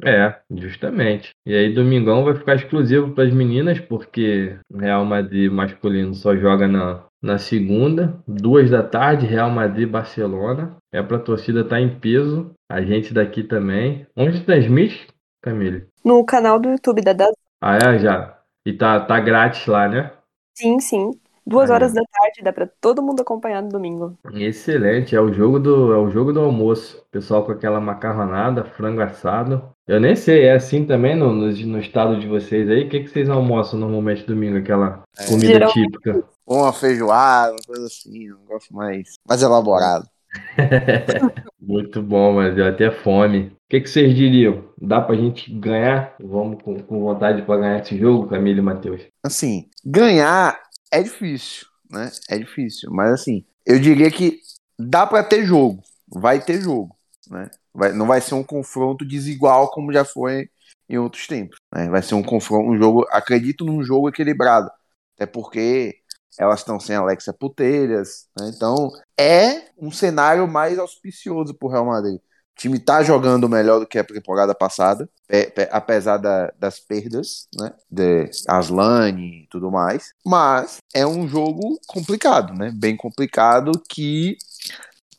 É, 0.05 0.35
justamente. 0.51 1.31
E 1.47 1.55
aí, 1.55 1.73
domingão 1.73 2.25
vai 2.25 2.35
ficar 2.35 2.57
exclusivo 2.57 3.13
para 3.13 3.25
as 3.25 3.33
meninas, 3.33 3.79
porque 3.79 4.59
Real 4.75 5.05
Madrid 5.05 5.51
masculino 5.51 6.15
só 6.15 6.35
joga 6.35 6.67
na, 6.67 7.05
na 7.23 7.39
segunda, 7.39 8.21
duas 8.27 8.69
da 8.69 8.83
tarde, 8.83 9.27
Real 9.27 9.49
Madrid 9.49 9.89
Barcelona. 9.89 10.77
É 10.93 11.01
para 11.03 11.19
a 11.19 11.21
torcida 11.21 11.61
estar 11.61 11.81
em 11.81 12.01
peso, 12.01 12.51
a 12.69 12.83
gente 12.83 13.15
daqui 13.15 13.45
também. 13.45 14.07
Onde 14.17 14.45
transmite, 14.45 15.07
Camille? 15.41 15.87
No 16.05 16.25
canal 16.27 16.59
do 16.59 16.71
YouTube 16.71 17.01
da 17.01 17.13
Das. 17.13 17.33
Ah, 17.61 17.77
é, 17.77 17.99
já. 17.99 18.39
E 18.67 18.73
tá, 18.73 18.99
tá 19.01 19.21
grátis 19.21 19.67
lá, 19.67 19.89
né? 19.89 20.13
Sim, 20.55 20.81
sim. 20.81 21.11
Duas 21.47 21.71
Aí. 21.71 21.75
horas 21.75 21.93
da 21.93 22.03
tarde, 22.03 22.43
dá 22.43 22.53
pra 22.53 22.69
todo 22.81 23.03
mundo 23.03 23.21
acompanhar 23.21 23.63
no 23.63 23.69
domingo. 23.69 24.17
Excelente, 24.33 25.17
é 25.17 25.21
o 25.21 25.33
jogo 25.33 25.59
do, 25.59 25.93
é 25.93 25.99
o 25.99 26.09
jogo 26.11 26.33
do 26.33 26.41
almoço. 26.41 27.03
Pessoal 27.11 27.45
com 27.45 27.53
aquela 27.53 27.81
macarronada, 27.81 28.65
frango 28.65 29.01
assado. 29.01 29.63
Eu 29.87 30.01
nem 30.01 30.15
sei, 30.15 30.45
é 30.45 30.55
assim 30.55 30.85
também 30.85 31.17
no, 31.17 31.33
no, 31.33 31.51
no 31.51 31.79
estado 31.79 32.19
de 32.19 32.27
vocês 32.29 32.69
aí? 32.71 32.85
O 32.85 32.89
que, 32.89 33.01
que 33.01 33.09
vocês 33.09 33.29
almoçam 33.29 33.79
normalmente 33.79 34.25
domingo? 34.27 34.59
Aquela 34.59 35.03
comida 35.29 35.47
Geralmente- 35.47 35.83
típica? 35.83 36.25
Uma 36.47 36.73
feijoada, 36.73 37.53
uma 37.53 37.63
coisa 37.67 37.87
assim, 37.87 38.33
um 38.33 38.39
negócio 38.41 38.75
mais, 38.75 39.15
mais 39.29 39.43
elaborado. 39.43 40.07
Muito 41.61 42.03
bom, 42.03 42.35
mas 42.35 42.55
deu 42.55 42.67
até 42.67 42.91
fome. 42.91 43.47
O 43.49 43.57
que, 43.69 43.81
que 43.81 43.89
vocês 43.89 44.15
diriam? 44.15 44.65
Dá 44.81 45.01
pra 45.01 45.15
gente 45.15 45.53
ganhar? 45.53 46.15
Vamos 46.23 46.63
com, 46.63 46.75
com 46.83 47.01
vontade 47.01 47.43
pra 47.43 47.57
ganhar 47.57 47.81
esse 47.81 47.97
jogo, 47.99 48.29
Camila 48.29 48.59
e 48.59 48.63
Matheus? 48.63 49.03
Assim, 49.25 49.67
ganhar 49.85 50.59
é 50.93 51.03
difícil, 51.03 51.67
né? 51.91 52.11
É 52.29 52.39
difícil. 52.39 52.91
Mas 52.93 53.13
assim, 53.13 53.45
eu 53.67 53.79
diria 53.81 54.11
que 54.11 54.41
dá 54.79 55.07
pra 55.07 55.25
ter 55.25 55.45
jogo. 55.45 55.83
Vai 56.09 56.41
ter 56.45 56.61
jogo, 56.61 56.95
né? 57.29 57.51
Vai, 57.75 57.93
não 57.93 58.07
vai 58.07 58.21
ser 58.21 58.35
um 58.35 58.45
confronto 58.45 59.05
desigual 59.05 59.71
como 59.71 59.93
já 59.93 60.05
foi 60.05 60.51
em 60.89 60.99
outros 60.99 61.27
tempos. 61.27 61.59
né? 61.75 61.89
Vai 61.89 62.03
ser 62.03 62.15
um 62.15 62.23
confronto, 62.23 62.69
um 62.71 62.77
jogo, 62.77 63.07
acredito 63.11 63.65
num 63.65 63.83
jogo 63.83 64.09
equilibrado. 64.09 64.71
Até 65.17 65.27
porque 65.27 65.97
elas 66.39 66.61
estão 66.61 66.79
sem 66.81 66.97
Alexa 66.97 67.33
Putelhas, 67.33 68.29
né? 68.39 68.51
Então 68.55 68.91
é 69.19 69.71
um 69.79 69.91
cenário 69.91 70.47
mais 70.49 70.79
auspicioso 70.79 71.55
pro 71.55 71.69
Real 71.69 71.87
Madrid. 71.87 72.21
O 72.57 72.61
time 72.63 72.79
tá 72.79 73.03
jogando 73.03 73.49
melhor 73.49 73.81
do 73.81 73.87
que 73.87 73.99
a 73.99 74.05
temporada 74.05 74.55
passada, 74.55 75.09
pe- 75.27 75.47
pe- 75.51 75.69
apesar 75.73 76.19
da- 76.19 76.53
das 76.59 76.79
perdas, 76.79 77.49
né? 77.59 77.73
De 77.91 78.31
Aslane 78.47 79.45
e 79.45 79.47
tudo 79.49 79.71
mais. 79.71 80.13
Mas 80.25 80.77
é 80.95 81.07
um 81.07 81.27
jogo 81.27 81.81
complicado, 81.87 82.53
né? 82.55 82.71
Bem 82.75 82.97
complicado 82.97 83.73
que 83.89 84.37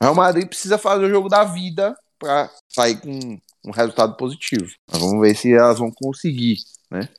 Real 0.02 0.16
Madrid 0.16 0.48
precisa 0.48 0.78
fazer 0.78 1.06
o 1.06 1.10
jogo 1.10 1.28
da 1.28 1.44
vida 1.44 1.96
para 2.20 2.50
sair 2.70 3.00
com 3.02 3.40
um 3.66 3.72
resultado 3.72 4.16
positivo. 4.16 4.68
Mas 4.92 5.02
vamos 5.02 5.22
ver 5.22 5.36
se 5.36 5.52
elas 5.54 5.80
vão 5.80 5.92
conseguir, 5.92 6.58
né? 6.92 7.10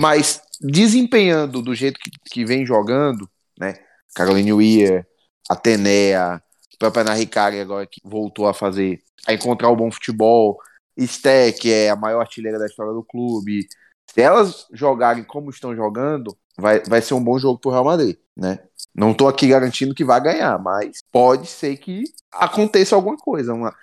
Mas 0.00 0.42
desempenhando 0.60 1.62
do 1.62 1.74
jeito 1.74 1.98
que, 2.00 2.10
que 2.30 2.44
vem 2.44 2.66
jogando, 2.66 3.28
né? 3.58 3.74
Caroline 4.14 4.52
Weir, 4.52 5.06
Atenea, 5.48 6.42
a 6.74 6.78
própria 6.78 7.02
Ana 7.02 7.14
Ricari 7.14 7.60
agora 7.60 7.86
que 7.86 8.00
voltou 8.04 8.46
a 8.46 8.54
fazer, 8.54 9.00
a 9.26 9.32
encontrar 9.32 9.70
o 9.70 9.76
bom 9.76 9.90
futebol, 9.90 10.58
Sté, 10.98 11.52
que 11.52 11.72
é 11.72 11.90
a 11.90 11.96
maior 11.96 12.20
artilheira 12.20 12.58
da 12.58 12.66
história 12.66 12.92
do 12.92 13.04
clube, 13.04 13.66
Se 14.12 14.20
elas 14.20 14.66
jogarem 14.72 15.24
como 15.24 15.50
estão 15.50 15.74
jogando, 15.74 16.36
vai, 16.58 16.80
vai 16.80 17.00
ser 17.00 17.14
um 17.14 17.22
bom 17.22 17.38
jogo 17.38 17.58
pro 17.58 17.70
Real 17.70 17.84
Madrid, 17.84 18.16
né? 18.36 18.58
Não 18.94 19.14
tô 19.14 19.28
aqui 19.28 19.46
garantindo 19.48 19.94
que 19.94 20.04
vai 20.04 20.20
ganhar, 20.20 20.58
mas 20.58 20.98
pode 21.12 21.46
ser 21.46 21.76
que 21.76 22.02
aconteça 22.32 22.96
alguma 22.96 23.16
coisa, 23.16 23.54
uma, 23.54 23.74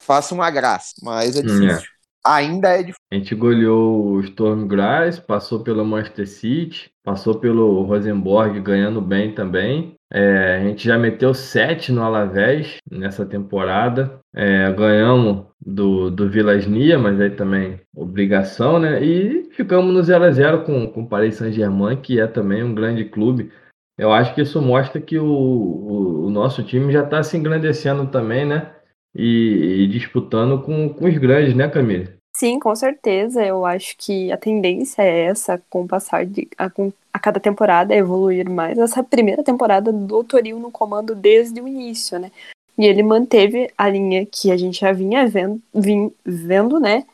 faça 0.00 0.34
uma 0.34 0.50
graça, 0.50 0.94
mas 1.02 1.36
é 1.36 1.42
difícil. 1.42 1.70
É. 1.70 1.82
Ainda 2.24 2.68
é 2.70 2.82
difícil. 2.82 3.01
A 3.12 3.14
gente 3.14 3.34
goleou 3.34 4.06
o 4.06 4.20
Storm 4.20 4.66
Graz, 4.66 5.18
passou 5.18 5.62
pelo 5.62 5.84
Manchester 5.84 6.26
City, 6.26 6.90
passou 7.04 7.38
pelo 7.38 7.82
Rosenborg 7.82 8.58
ganhando 8.58 9.02
bem 9.02 9.34
também. 9.34 9.96
É, 10.10 10.56
a 10.56 10.60
gente 10.60 10.86
já 10.88 10.96
meteu 10.96 11.34
7 11.34 11.92
no 11.92 12.02
Alavés 12.02 12.78
nessa 12.90 13.26
temporada. 13.26 14.18
É, 14.34 14.72
ganhamos 14.72 15.44
do, 15.60 16.10
do 16.10 16.26
Vilas 16.30 16.66
Nia, 16.66 16.98
mas 16.98 17.20
aí 17.20 17.28
também 17.28 17.78
obrigação, 17.94 18.78
né? 18.78 19.04
E 19.04 19.44
ficamos 19.52 19.92
no 19.92 20.00
0x0 20.00 20.64
com, 20.64 20.86
com 20.86 21.02
o 21.02 21.06
Paris 21.06 21.34
Saint-Germain, 21.34 21.98
que 21.98 22.18
é 22.18 22.26
também 22.26 22.64
um 22.64 22.74
grande 22.74 23.04
clube. 23.04 23.52
Eu 23.98 24.10
acho 24.10 24.34
que 24.34 24.40
isso 24.40 24.62
mostra 24.62 24.98
que 25.02 25.18
o, 25.18 25.26
o, 25.26 26.26
o 26.28 26.30
nosso 26.30 26.62
time 26.62 26.90
já 26.90 27.04
está 27.04 27.22
se 27.22 27.36
engrandecendo 27.36 28.06
também, 28.06 28.46
né? 28.46 28.74
E, 29.14 29.82
e 29.82 29.86
disputando 29.86 30.62
com, 30.62 30.88
com 30.88 31.06
os 31.06 31.18
grandes, 31.18 31.54
né, 31.54 31.68
Camille? 31.68 32.21
Sim, 32.34 32.58
com 32.58 32.74
certeza. 32.74 33.44
Eu 33.44 33.64
acho 33.64 33.96
que 33.96 34.32
a 34.32 34.36
tendência 34.36 35.02
é 35.02 35.24
essa, 35.26 35.62
com 35.68 35.82
o 35.82 35.88
passar 35.88 36.24
de 36.24 36.48
a, 36.56 36.70
com, 36.70 36.92
a 37.12 37.18
cada 37.18 37.38
temporada, 37.38 37.94
evoluir 37.94 38.48
mais. 38.48 38.78
Essa 38.78 39.02
primeira 39.02 39.44
temporada 39.44 39.92
do 39.92 40.24
Toril 40.24 40.58
no 40.58 40.70
comando 40.70 41.14
desde 41.14 41.60
o 41.60 41.68
início, 41.68 42.18
né? 42.18 42.30
E 42.78 42.86
ele 42.86 43.02
manteve 43.02 43.70
a 43.76 43.88
linha 43.88 44.24
que 44.24 44.50
a 44.50 44.56
gente 44.56 44.80
já 44.80 44.92
vinha 44.92 45.26
vendo, 45.26 45.60
vim, 45.74 46.10
vendo 46.24 46.80
né? 46.80 47.04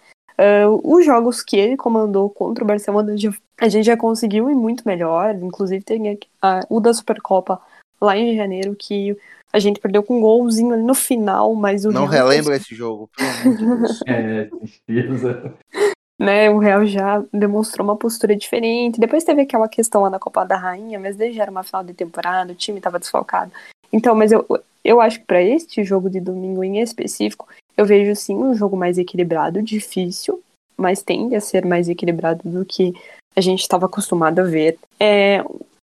Uh, 0.41 0.81
os 0.97 1.05
jogos 1.05 1.43
que 1.43 1.57
ele 1.57 1.77
comandou 1.77 2.31
contra 2.31 2.63
o 2.63 2.67
Barcelona, 2.67 3.13
a 3.61 3.69
gente 3.69 3.85
já 3.85 3.97
conseguiu 3.97 4.49
ir 4.49 4.55
muito 4.55 4.85
melhor. 4.87 5.35
Inclusive, 5.35 5.85
tem 5.85 6.17
a, 6.41 6.61
o 6.71 6.79
da 6.79 6.95
Supercopa 6.95 7.61
lá 8.01 8.17
em 8.17 8.37
janeiro, 8.37 8.77
que 8.77 9.17
a 9.53 9.59
gente 9.59 9.81
perdeu 9.81 10.03
com 10.03 10.19
um 10.19 10.21
golzinho 10.21 10.73
ali 10.73 10.83
no 10.83 10.95
final, 10.95 11.55
mas 11.55 11.85
o 11.85 11.91
Não 11.91 12.07
Real 12.07 12.29
relembra 12.29 12.57
esse 12.57 12.75
jogo, 12.75 13.09
pelo 13.17 13.31
amor 13.31 13.57
de 13.57 13.67
Deus. 13.67 14.01
É, 14.07 14.45
tristeza. 14.45 15.55
né, 16.19 16.51
o 16.51 16.59
Real 16.59 16.85
já 16.87 17.23
demonstrou 17.33 17.87
uma 17.87 17.97
postura 17.97 18.37
diferente. 18.37 19.01
Depois 19.01 19.25
teve 19.25 19.43
aquela 19.43 19.69
questão 19.69 20.03
lá 20.03 20.11
na 20.11 20.19
Copa 20.19 20.45
da 20.45 20.57
Rainha, 20.57 20.99
mas 20.99 21.17
desde 21.17 21.37
já 21.37 21.43
era 21.43 21.51
uma 21.51 21.63
final 21.63 21.83
de 21.83 21.95
temporada, 21.95 22.53
o 22.53 22.57
time 22.57 22.79
estava 22.79 22.99
desfalcado. 22.99 23.51
Então, 23.93 24.15
mas 24.15 24.33
eu, 24.33 24.47
eu 24.85 25.01
acho 25.01 25.21
que 25.21 25.27
para 25.27 25.43
este 25.43 25.83
jogo 25.83 26.11
de 26.11 26.21
domingo 26.21 26.63
em 26.63 26.81
específico, 26.81 27.49
eu 27.77 27.87
vejo 27.87 28.15
sim 28.15 28.37
um 28.37 28.55
jogo 28.55 28.77
mais 28.77 28.99
equilibrado, 28.99 29.63
difícil, 29.63 30.43
mas 30.77 31.03
tende 31.03 31.35
a 31.35 31.41
ser 31.41 31.65
mais 31.65 31.89
equilibrado 31.89 32.49
do 32.49 32.65
que 32.65 32.93
a 33.35 33.41
gente 33.41 33.61
estava 33.61 33.87
acostumado 33.87 34.41
a 34.41 34.45
ver. 34.45 34.79
É, 34.99 35.43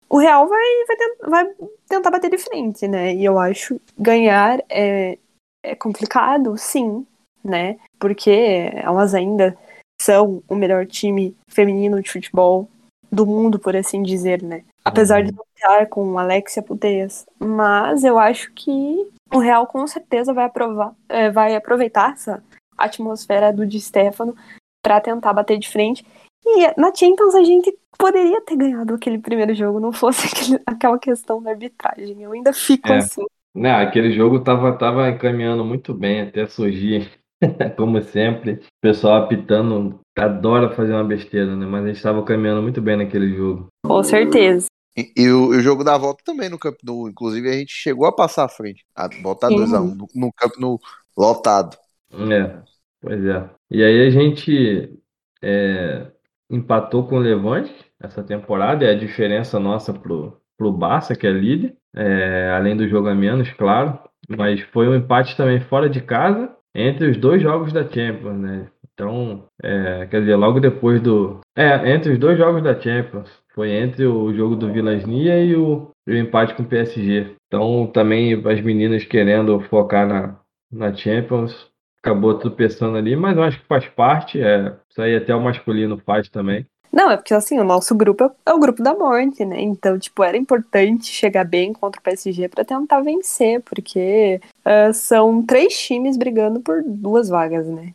o 0.10 0.18
Real 0.18 0.48
vai, 0.48 0.86
vai, 0.88 0.96
tent- 0.98 1.30
vai 1.30 1.50
tentar 1.88 2.12
bater 2.12 2.32
de 2.32 2.38
frente, 2.38 2.88
né? 2.88 3.14
E 3.14 3.24
eu 3.24 3.38
acho 3.38 3.80
ganhar 3.98 4.60
é, 4.70 5.18
é 5.64 5.76
complicado, 5.76 6.58
sim, 6.58 7.06
né? 7.44 7.78
Porque 8.00 8.72
elas 8.74 9.14
ainda 9.14 9.56
são 10.02 10.42
o 10.48 10.56
melhor 10.56 10.86
time 10.86 11.36
feminino 11.50 12.02
de 12.02 12.12
futebol 12.12 12.68
do 13.12 13.26
mundo, 13.26 13.60
por 13.60 13.76
assim 13.76 14.02
dizer, 14.02 14.42
né? 14.42 14.64
Apesar 14.84 15.22
de 15.24 15.32
não 15.32 15.44
estar 15.56 15.86
com 15.88 16.18
Alexia 16.18 16.64
Puteias. 16.64 17.26
Mas 17.38 18.04
eu 18.04 18.18
acho 18.18 18.52
que 18.54 19.08
o 19.32 19.40
Real 19.40 19.68
com 19.68 19.86
certeza 19.86 20.34
vai, 20.34 20.46
aprovar, 20.46 20.94
é, 21.08 21.30
vai 21.30 21.56
aproveitar 21.56 22.14
essa 22.14 22.44
atmosfera 22.78 23.52
do 23.52 23.66
Di 23.66 23.80
Stefano 23.80 24.36
para 24.82 25.02
tentar 25.02 25.34
bater 25.34 25.58
de 25.60 25.70
frente. 25.70 26.06
E 26.46 26.80
na 26.80 26.94
Champions 26.94 27.36
a 27.36 27.44
gente 27.44 27.76
poderia 27.98 28.42
ter 28.42 28.56
ganhado 28.56 28.94
aquele 28.94 29.20
primeiro 29.20 29.54
jogo, 29.54 29.80
não 29.80 29.92
fosse 29.92 30.28
aquele- 30.28 30.62
aquela 30.66 30.98
questão 31.00 31.42
da 31.42 31.52
arbitragem. 31.52 32.22
Eu 32.22 32.32
ainda 32.32 32.54
fico 32.54 32.88
É. 32.90 32.98
assim. 32.98 33.26
Não, 33.54 33.78
aquele 33.78 34.12
jogo 34.12 34.40
tava, 34.42 34.72
tava 34.78 35.10
encaminhando 35.10 35.66
muito 35.66 35.94
bem 35.94 36.22
até 36.22 36.46
surgir, 36.48 37.10
como 37.78 38.02
sempre, 38.02 38.54
o 38.54 38.60
pessoal 38.82 39.24
apitando, 39.24 40.00
adora 40.18 40.70
fazer 40.76 40.94
uma 40.94 41.04
besteira, 41.04 41.56
né? 41.56 41.66
Mas 41.66 41.84
a 41.84 41.88
gente 41.88 41.98
estava 41.98 42.24
caminhando 42.24 42.62
muito 42.62 42.82
bem 42.82 42.98
naquele 42.98 43.36
jogo. 43.36 43.68
Com 43.86 44.04
certeza. 44.04 44.68
E, 44.98 45.12
e 45.18 45.30
o, 45.30 45.54
e 45.54 45.58
o 45.58 45.62
jogo 45.62 45.84
da 45.84 45.98
volta 45.98 46.24
também 46.26 46.50
no 46.50 46.60
Camp 46.60 46.76
Nou. 46.84 47.10
Inclusive, 47.10 47.50
a 47.50 47.54
gente 47.54 47.72
chegou 47.74 48.06
a 48.06 48.12
passar 48.16 48.46
à 48.46 48.50
frente. 48.50 48.86
A 48.96 49.10
Sim. 49.12 49.22
2x1 49.24 49.96
no, 49.96 50.08
no 50.16 50.34
Camp 50.34 50.52
Nou 50.60 50.80
lotado. 51.18 51.76
É, 52.12 52.62
pois 53.02 53.24
é. 53.26 53.50
E 53.72 53.84
aí 53.84 54.08
a 54.08 54.10
gente 54.10 54.98
é, 55.42 56.08
empatou 56.50 57.06
com 57.06 57.16
o 57.16 57.20
Levante 57.20 57.74
essa 58.02 58.24
temporada, 58.24 58.86
é 58.86 58.92
a 58.92 58.98
diferença 58.98 59.60
nossa 59.60 59.94
pro, 59.94 60.38
pro 60.58 60.72
Barça, 60.72 61.16
que 61.16 61.28
é 61.28 61.32
líder, 61.32 61.76
é, 61.96 62.52
além 62.56 62.76
do 62.76 62.88
jogo 62.88 63.10
a 63.10 63.16
menos, 63.16 63.52
claro, 63.52 64.00
mas 64.28 64.62
foi 64.62 64.88
um 64.88 64.96
empate 64.96 65.36
também 65.36 65.60
fora 65.60 65.90
de 65.90 66.02
casa 66.02 66.52
entre 66.74 67.10
os 67.10 67.18
dois 67.18 67.42
jogos 67.42 67.74
da 67.74 67.84
Champions, 67.84 68.38
né? 68.38 68.68
Então, 68.94 69.46
é, 69.64 70.06
quer 70.08 70.20
dizer, 70.20 70.36
logo 70.36 70.60
depois 70.60 71.02
do. 71.02 71.40
É, 71.56 71.94
entre 71.94 72.12
os 72.12 72.20
dois 72.20 72.38
jogos 72.38 72.62
da 72.62 72.80
Champions. 72.80 73.30
Foi 73.54 73.72
entre 73.72 74.06
o 74.06 74.34
jogo 74.34 74.56
do 74.56 74.72
Vilas 74.72 75.06
Nia 75.06 75.42
e 75.42 75.56
o, 75.56 75.92
o 76.08 76.14
empate 76.14 76.54
com 76.54 76.64
o 76.64 76.66
PSG. 76.66 77.36
Então, 77.48 77.88
também 77.88 78.34
as 78.46 78.62
meninas 78.62 79.06
querendo 79.06 79.60
focar 79.62 80.08
na, 80.08 80.40
na 80.72 80.94
Champions, 80.94 81.69
acabou 82.02 82.38
tropeçando 82.38 82.98
ali, 82.98 83.16
mas 83.16 83.36
eu 83.38 83.44
acho 83.44 83.60
que 83.60 83.66
faz 83.66 83.86
parte. 83.88 84.42
É, 84.42 84.74
isso 84.90 85.02
aí 85.02 85.16
até 85.16 85.36
o 85.36 85.42
masculino 85.42 85.98
faz 86.06 86.30
também. 86.30 86.66
Não, 86.92 87.12
é 87.12 87.18
porque 87.18 87.36
assim, 87.36 87.60
o 87.60 87.64
nosso 87.64 87.96
grupo 87.96 88.24
é- 88.24 88.32
é 88.48 88.54
o 88.54 88.60
grupo 88.60 88.82
da 88.82 88.96
morte, 88.96 89.46
né? 89.46 89.62
Então, 89.62 90.00
tipo, 90.00 90.24
era 90.24 90.36
importante 90.36 91.06
chegar 91.06 91.44
bem 91.46 91.72
contra 91.72 92.00
o 92.00 92.04
PSG 92.04 92.48
pra 92.50 92.66
tentar 92.66 93.02
vencer, 93.02 93.62
porque 93.62 94.42
ah, 94.66 94.92
são 94.92 95.46
três 95.46 95.78
times 95.78 96.18
brigando 96.18 96.60
por 96.62 96.82
duas 96.84 97.30
vagas, 97.30 97.68
né? 97.68 97.94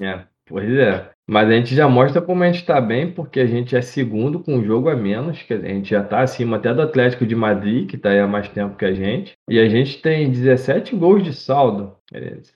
É, 0.00 0.24
pois 0.46 0.70
é. 0.74 1.10
Mas 1.26 1.48
a 1.48 1.52
gente 1.52 1.74
já 1.74 1.88
mostra 1.88 2.20
como 2.20 2.42
a 2.42 2.46
gente 2.46 2.60
está 2.60 2.80
bem, 2.80 3.10
porque 3.10 3.40
a 3.40 3.46
gente 3.46 3.74
é 3.74 3.80
segundo 3.80 4.40
com 4.40 4.56
um 4.56 4.64
jogo 4.64 4.90
a 4.90 4.96
menos, 4.96 5.42
que 5.42 5.54
a 5.54 5.58
gente 5.58 5.90
já 5.90 6.02
está 6.02 6.20
acima 6.20 6.56
até 6.56 6.72
do 6.74 6.82
Atlético 6.82 7.24
de 7.24 7.34
Madrid, 7.34 7.88
que 7.88 7.96
está 7.96 8.10
aí 8.10 8.18
há 8.18 8.26
mais 8.26 8.48
tempo 8.48 8.76
que 8.76 8.84
a 8.84 8.92
gente. 8.92 9.32
E 9.48 9.58
a 9.58 9.68
gente 9.68 10.02
tem 10.02 10.30
17 10.30 10.94
gols 10.94 11.22
de 11.22 11.32
saldo, 11.32 11.92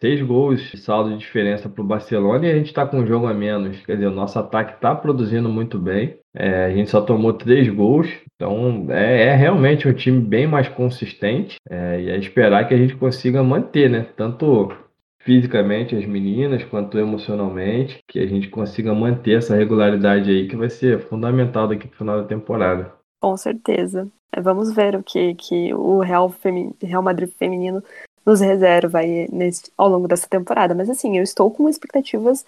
6 0.00 0.22
gols 0.22 0.60
de 0.60 0.76
saldo 0.76 1.10
de 1.10 1.18
diferença 1.18 1.68
para 1.68 1.82
o 1.82 1.86
Barcelona, 1.86 2.46
e 2.46 2.50
a 2.50 2.54
gente 2.54 2.66
está 2.66 2.86
com 2.86 2.98
um 2.98 3.06
jogo 3.06 3.26
a 3.26 3.32
menos. 3.32 3.80
Quer 3.86 3.94
dizer, 3.94 4.08
o 4.08 4.14
nosso 4.14 4.38
ataque 4.38 4.74
está 4.74 4.94
produzindo 4.94 5.48
muito 5.48 5.78
bem. 5.78 6.18
É, 6.36 6.66
a 6.66 6.70
gente 6.70 6.90
só 6.90 7.00
tomou 7.00 7.32
3 7.32 7.68
gols, 7.70 8.08
então 8.36 8.86
é, 8.90 9.28
é 9.28 9.34
realmente 9.34 9.88
um 9.88 9.92
time 9.94 10.20
bem 10.20 10.46
mais 10.46 10.68
consistente. 10.68 11.56
É, 11.70 12.00
e 12.02 12.10
é 12.10 12.18
esperar 12.18 12.68
que 12.68 12.74
a 12.74 12.78
gente 12.78 12.94
consiga 12.96 13.42
manter, 13.42 13.88
né? 13.88 14.06
Tanto 14.14 14.70
fisicamente 15.28 15.94
as 15.94 16.06
meninas 16.06 16.64
quanto 16.64 16.98
emocionalmente, 16.98 17.98
que 18.08 18.18
a 18.18 18.26
gente 18.26 18.48
consiga 18.48 18.94
manter 18.94 19.36
essa 19.36 19.54
regularidade 19.54 20.30
aí 20.30 20.48
que 20.48 20.56
vai 20.56 20.70
ser 20.70 21.00
fundamental 21.00 21.68
daqui 21.68 21.86
pro 21.86 21.98
final 21.98 22.22
da 22.22 22.26
temporada. 22.26 22.94
Com 23.20 23.36
certeza. 23.36 24.08
É, 24.32 24.40
Vamos 24.40 24.72
ver 24.72 24.96
o 24.96 25.02
que, 25.02 25.34
que 25.34 25.74
o 25.74 25.98
Real, 25.98 26.30
Femi- 26.30 26.74
Real 26.82 27.02
Madrid 27.02 27.28
feminino 27.28 27.82
nos 28.24 28.40
reserva 28.40 29.00
aí 29.00 29.28
nesse, 29.30 29.70
ao 29.76 29.90
longo 29.90 30.08
dessa 30.08 30.26
temporada. 30.26 30.74
Mas 30.74 30.88
assim, 30.88 31.18
eu 31.18 31.22
estou 31.22 31.50
com 31.50 31.68
expectativas 31.68 32.42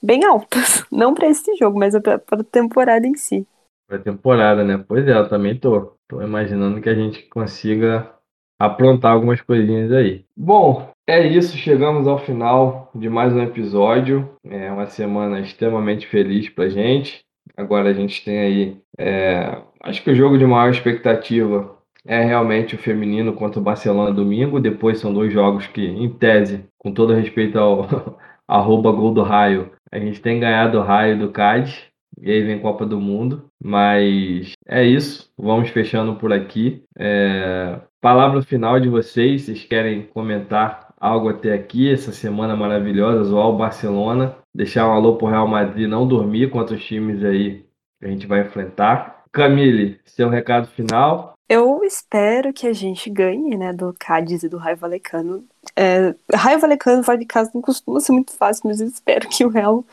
bem 0.00 0.24
altas. 0.24 0.84
Não 0.88 1.12
para 1.12 1.26
esse 1.26 1.56
jogo, 1.56 1.80
mas 1.80 1.98
para 2.00 2.22
a 2.30 2.44
temporada 2.44 3.08
em 3.08 3.16
si. 3.16 3.44
Pra 3.88 3.98
temporada, 3.98 4.62
né? 4.62 4.78
Pois 4.86 5.04
é, 5.08 5.18
eu 5.18 5.28
também 5.28 5.58
tô. 5.58 5.94
Tô 6.08 6.22
imaginando 6.22 6.80
que 6.80 6.88
a 6.88 6.94
gente 6.94 7.22
consiga 7.28 8.08
aprontar 8.56 9.12
algumas 9.12 9.40
coisinhas 9.40 9.90
aí. 9.90 10.24
Bom, 10.36 10.92
é 11.10 11.26
isso. 11.26 11.56
Chegamos 11.56 12.06
ao 12.06 12.18
final 12.18 12.88
de 12.94 13.08
mais 13.08 13.32
um 13.32 13.42
episódio. 13.42 14.30
É 14.44 14.70
uma 14.70 14.86
semana 14.86 15.40
extremamente 15.40 16.06
feliz 16.06 16.48
pra 16.48 16.68
gente. 16.68 17.24
Agora 17.56 17.88
a 17.88 17.92
gente 17.92 18.24
tem 18.24 18.38
aí. 18.38 18.76
é, 18.96 19.60
acho 19.82 20.04
que 20.04 20.10
o 20.10 20.14
jogo 20.14 20.38
de 20.38 20.46
maior 20.46 20.70
expectativa 20.70 21.76
é 22.06 22.22
realmente 22.22 22.76
o 22.76 22.78
feminino 22.78 23.32
contra 23.32 23.58
o 23.58 23.62
Barcelona 23.62 24.12
domingo. 24.12 24.60
Depois 24.60 25.00
são 25.00 25.12
dois 25.12 25.32
jogos 25.32 25.66
que, 25.66 25.84
em 25.84 26.08
tese, 26.08 26.64
com 26.78 26.92
todo 26.92 27.12
respeito 27.12 27.58
ao 27.58 27.88
arroba 28.46 28.92
gol 28.92 29.12
do 29.12 29.22
raio, 29.22 29.72
a 29.90 29.98
gente 29.98 30.20
tem 30.20 30.38
ganhado 30.38 30.78
o 30.78 30.82
raio 30.82 31.18
do 31.18 31.30
Cádiz. 31.32 31.90
E 32.22 32.30
aí 32.30 32.42
vem 32.42 32.60
Copa 32.60 32.86
do 32.86 33.00
Mundo. 33.00 33.50
Mas 33.60 34.52
é 34.68 34.84
isso. 34.84 35.28
Vamos 35.36 35.70
fechando 35.70 36.14
por 36.14 36.32
aqui. 36.32 36.84
É, 36.96 37.80
Palavra 38.00 38.40
final 38.40 38.80
de 38.80 38.88
vocês. 38.88 39.42
Vocês 39.42 39.64
querem 39.64 40.02
comentar 40.02 40.89
algo 41.00 41.30
até 41.30 41.54
aqui? 41.54 41.90
Essa 41.90 42.12
semana 42.12 42.54
maravilhosa, 42.54 43.24
zoar 43.24 43.48
o 43.48 43.56
Barcelona. 43.56 44.36
Deixar 44.54 44.86
um 44.86 44.92
alô 44.92 45.16
pro 45.16 45.28
Real 45.28 45.48
Madrid 45.48 45.88
não 45.88 46.06
dormir 46.06 46.50
contra 46.50 46.76
os 46.76 46.84
times 46.84 47.24
aí 47.24 47.64
que 47.98 48.06
a 48.06 48.08
gente 48.08 48.26
vai 48.26 48.42
enfrentar. 48.42 49.24
Camille, 49.32 49.98
seu 50.04 50.28
recado 50.28 50.68
final. 50.68 51.32
Eu 51.48 51.82
espero 51.82 52.52
que 52.52 52.66
a 52.66 52.72
gente 52.72 53.10
ganhe, 53.10 53.56
né, 53.56 53.72
do 53.72 53.94
Cádiz 53.98 54.44
e 54.44 54.48
do 54.48 54.56
Raio 54.56 54.76
Valecano. 54.76 55.44
É, 55.74 56.14
Raio 56.32 56.60
Valecano 56.60 57.02
fora 57.02 57.18
de 57.18 57.26
casa 57.26 57.50
não 57.52 57.60
costuma 57.60 57.98
ser 57.98 58.12
muito 58.12 58.32
fácil, 58.32 58.62
mas 58.66 58.80
eu 58.80 58.86
espero 58.86 59.28
que 59.28 59.44
o 59.44 59.48
Real 59.48 59.84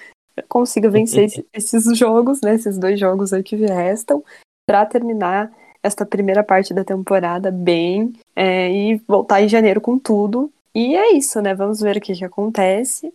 consiga 0.48 0.90
vencer 0.90 1.44
esses 1.54 1.98
jogos, 1.98 2.42
né? 2.42 2.56
Esses 2.56 2.78
dois 2.78 3.00
jogos 3.00 3.34
aí 3.34 3.42
que 3.42 3.56
restam, 3.56 4.24
para 4.68 4.86
terminar 4.86 5.52
esta 5.82 6.06
primeira 6.06 6.44
parte 6.44 6.74
da 6.74 6.84
temporada 6.84 7.50
bem 7.50 8.14
é, 8.36 8.72
e 8.72 9.02
voltar 9.08 9.42
em 9.42 9.50
janeiro 9.50 9.82
com 9.82 9.98
tudo. 9.98 10.52
E 10.78 10.96
é 10.96 11.14
isso, 11.14 11.42
né? 11.42 11.56
Vamos 11.56 11.82
ver 11.82 11.98
o 11.98 12.00
que, 12.00 12.14
que 12.14 12.24
acontece. 12.24 13.12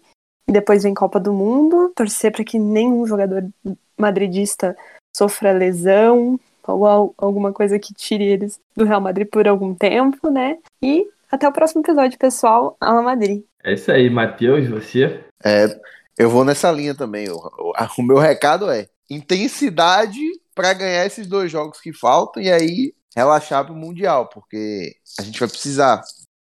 Depois 0.48 0.82
vem 0.82 0.92
Copa 0.92 1.20
do 1.20 1.32
Mundo, 1.32 1.92
torcer 1.94 2.32
para 2.32 2.42
que 2.42 2.58
nenhum 2.58 3.06
jogador 3.06 3.48
madridista 3.96 4.76
sofra 5.16 5.52
lesão 5.52 6.40
ou 6.66 7.14
alguma 7.16 7.52
coisa 7.52 7.78
que 7.78 7.94
tire 7.94 8.24
eles 8.24 8.58
do 8.76 8.84
Real 8.84 9.00
Madrid 9.00 9.28
por 9.28 9.46
algum 9.46 9.72
tempo, 9.76 10.28
né? 10.28 10.58
E 10.82 11.06
até 11.30 11.46
o 11.46 11.52
próximo 11.52 11.82
episódio, 11.82 12.18
pessoal. 12.18 12.76
Ala 12.80 13.00
Madrid. 13.00 13.44
É 13.62 13.74
isso 13.74 13.92
aí, 13.92 14.10
Matheus, 14.10 14.68
você? 14.68 15.22
É, 15.44 15.80
eu 16.18 16.28
vou 16.28 16.44
nessa 16.44 16.72
linha 16.72 16.96
também. 16.96 17.30
O, 17.30 17.36
o, 17.36 17.72
o 17.98 18.02
meu 18.02 18.18
recado 18.18 18.68
é 18.72 18.88
intensidade 19.08 20.20
para 20.52 20.72
ganhar 20.72 21.06
esses 21.06 21.28
dois 21.28 21.48
jogos 21.48 21.80
que 21.80 21.92
faltam 21.92 22.42
e 22.42 22.50
aí 22.50 22.92
relaxar 23.14 23.64
para 23.64 23.72
o 23.72 23.76
Mundial, 23.76 24.28
porque 24.28 24.96
a 25.16 25.22
gente 25.22 25.38
vai 25.38 25.48
precisar, 25.48 26.02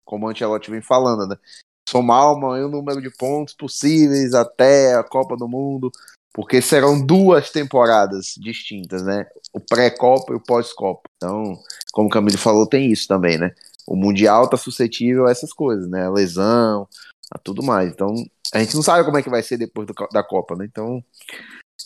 como 0.08 0.26
o 0.26 0.30
Ancelotti 0.30 0.70
vem 0.70 0.80
falando, 0.80 1.28
né? 1.28 1.36
Somar 1.86 2.32
o 2.32 2.40
maior 2.40 2.70
número 2.70 3.00
de 3.02 3.10
pontos 3.10 3.52
possíveis 3.52 4.32
até 4.32 4.94
a 4.94 5.04
Copa 5.04 5.36
do 5.36 5.46
Mundo, 5.46 5.90
porque 6.32 6.62
serão 6.62 7.04
duas 7.04 7.50
temporadas 7.50 8.32
distintas, 8.38 9.02
né? 9.02 9.26
O 9.52 9.60
pré-Copa 9.60 10.32
e 10.32 10.36
o 10.36 10.42
pós-Copa. 10.42 11.02
Então, 11.16 11.58
como 11.92 12.08
o 12.08 12.10
Camilo 12.10 12.38
falou, 12.38 12.66
tem 12.66 12.90
isso 12.90 13.06
também, 13.06 13.36
né? 13.36 13.54
O 13.86 13.94
Mundial 13.94 14.48
tá 14.48 14.56
suscetível 14.56 15.26
a 15.26 15.30
essas 15.30 15.52
coisas, 15.52 15.86
né? 15.90 16.06
A 16.06 16.10
lesão, 16.10 16.88
a 17.30 17.38
tudo 17.38 17.62
mais. 17.62 17.90
Então, 17.90 18.14
a 18.54 18.60
gente 18.60 18.74
não 18.74 18.82
sabe 18.82 19.04
como 19.04 19.18
é 19.18 19.22
que 19.22 19.30
vai 19.30 19.42
ser 19.42 19.58
depois 19.58 19.86
do, 19.86 19.94
da 20.10 20.22
Copa, 20.22 20.56
né? 20.56 20.64
Então, 20.64 21.04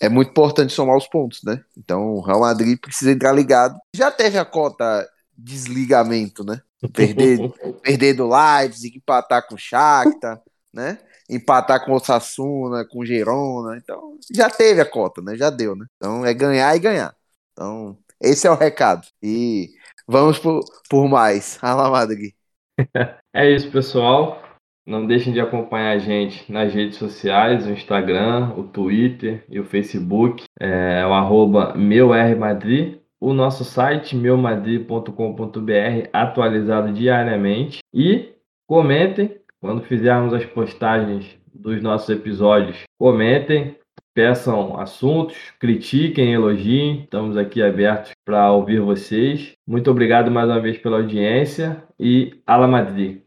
é 0.01 0.09
muito 0.09 0.31
importante 0.31 0.73
somar 0.73 0.97
os 0.97 1.09
pontos, 1.09 1.43
né? 1.43 1.61
Então, 1.77 2.15
o 2.15 2.21
Real 2.21 2.41
Madrid 2.41 2.79
precisa 2.79 3.11
entrar 3.11 3.33
ligado. 3.33 3.77
Já 3.97 4.13
teve 4.13 4.39
a 4.39 4.45
cota 4.45 5.09
desligamento, 5.37 6.45
né? 6.45 6.63
Perder, 6.93 7.39
perder 7.83 8.15
do 8.15 8.29
Leipzig, 8.29 8.97
empatar 8.97 9.47
com 9.47 9.55
o 9.55 9.59
Shakhtar, 9.59 10.41
né? 10.73 10.99
Empatar 11.31 11.85
com 11.85 11.93
o 11.93 11.97
Osasuna, 11.97 12.85
com 12.85 13.01
o 13.01 13.07
Girona. 13.07 13.77
Então, 13.77 14.19
já 14.35 14.51
teve 14.51 14.81
a 14.81 14.87
cota, 14.87 15.23
né? 15.23 15.37
Já 15.37 15.51
deu, 15.51 15.77
né? 15.77 15.87
Então, 15.97 16.27
é 16.27 16.35
ganhar 16.35 16.75
e 16.75 16.81
ganhar. 16.81 17.15
Então, 17.53 17.97
esse 18.21 18.47
é 18.47 18.51
o 18.51 18.57
recado. 18.57 19.07
E 19.23 19.71
vamos 20.07 20.39
por, 20.39 20.61
por 20.89 21.09
mais. 21.09 21.59
Alá 21.63 21.91
Madrid. 21.91 22.33
É 23.35 23.51
isso, 23.51 23.71
pessoal. 23.71 24.43
Não 24.87 25.07
deixem 25.07 25.33
de 25.33 25.41
acompanhar 25.41 25.93
a 25.93 25.99
gente 25.99 26.51
nas 26.53 26.75
redes 26.75 26.99
sociais, 26.99 27.67
o 27.67 27.71
Instagram, 27.71 28.53
o 28.57 28.65
Twitter 28.65 29.45
e 29.49 29.59
o 29.59 29.65
Facebook, 29.65 30.45
é 30.61 31.07
o 31.07 31.15
arroba 31.15 31.75
meurmadrid, 31.75 33.01
o 33.23 33.33
nosso 33.33 33.65
site 33.65 34.17
meumadrid.com.br 34.17 36.09
atualizado 36.13 36.93
diariamente 36.93 37.79
e 37.95 38.33
comentem 38.67 39.37
quando 39.61 39.85
fizermos 39.85 40.35
as 40.35 40.45
postagens 40.45 41.39
dos 41.55 41.81
nossos 41.81 42.09
episódios. 42.09 42.83
Comentem, 42.99 43.77
peçam 44.13 44.77
assuntos, 44.77 45.37
critiquem, 45.61 46.33
elogiem. 46.33 47.03
Estamos 47.05 47.37
aqui 47.37 47.63
abertos 47.63 48.11
para 48.25 48.51
ouvir 48.51 48.81
vocês. 48.81 49.53
Muito 49.65 49.89
obrigado 49.89 50.29
mais 50.29 50.49
uma 50.49 50.61
vez 50.61 50.79
pela 50.79 50.97
audiência 50.97 51.81
e 52.01 52.43
Ala 52.45 52.67
Madrid. 52.67 53.22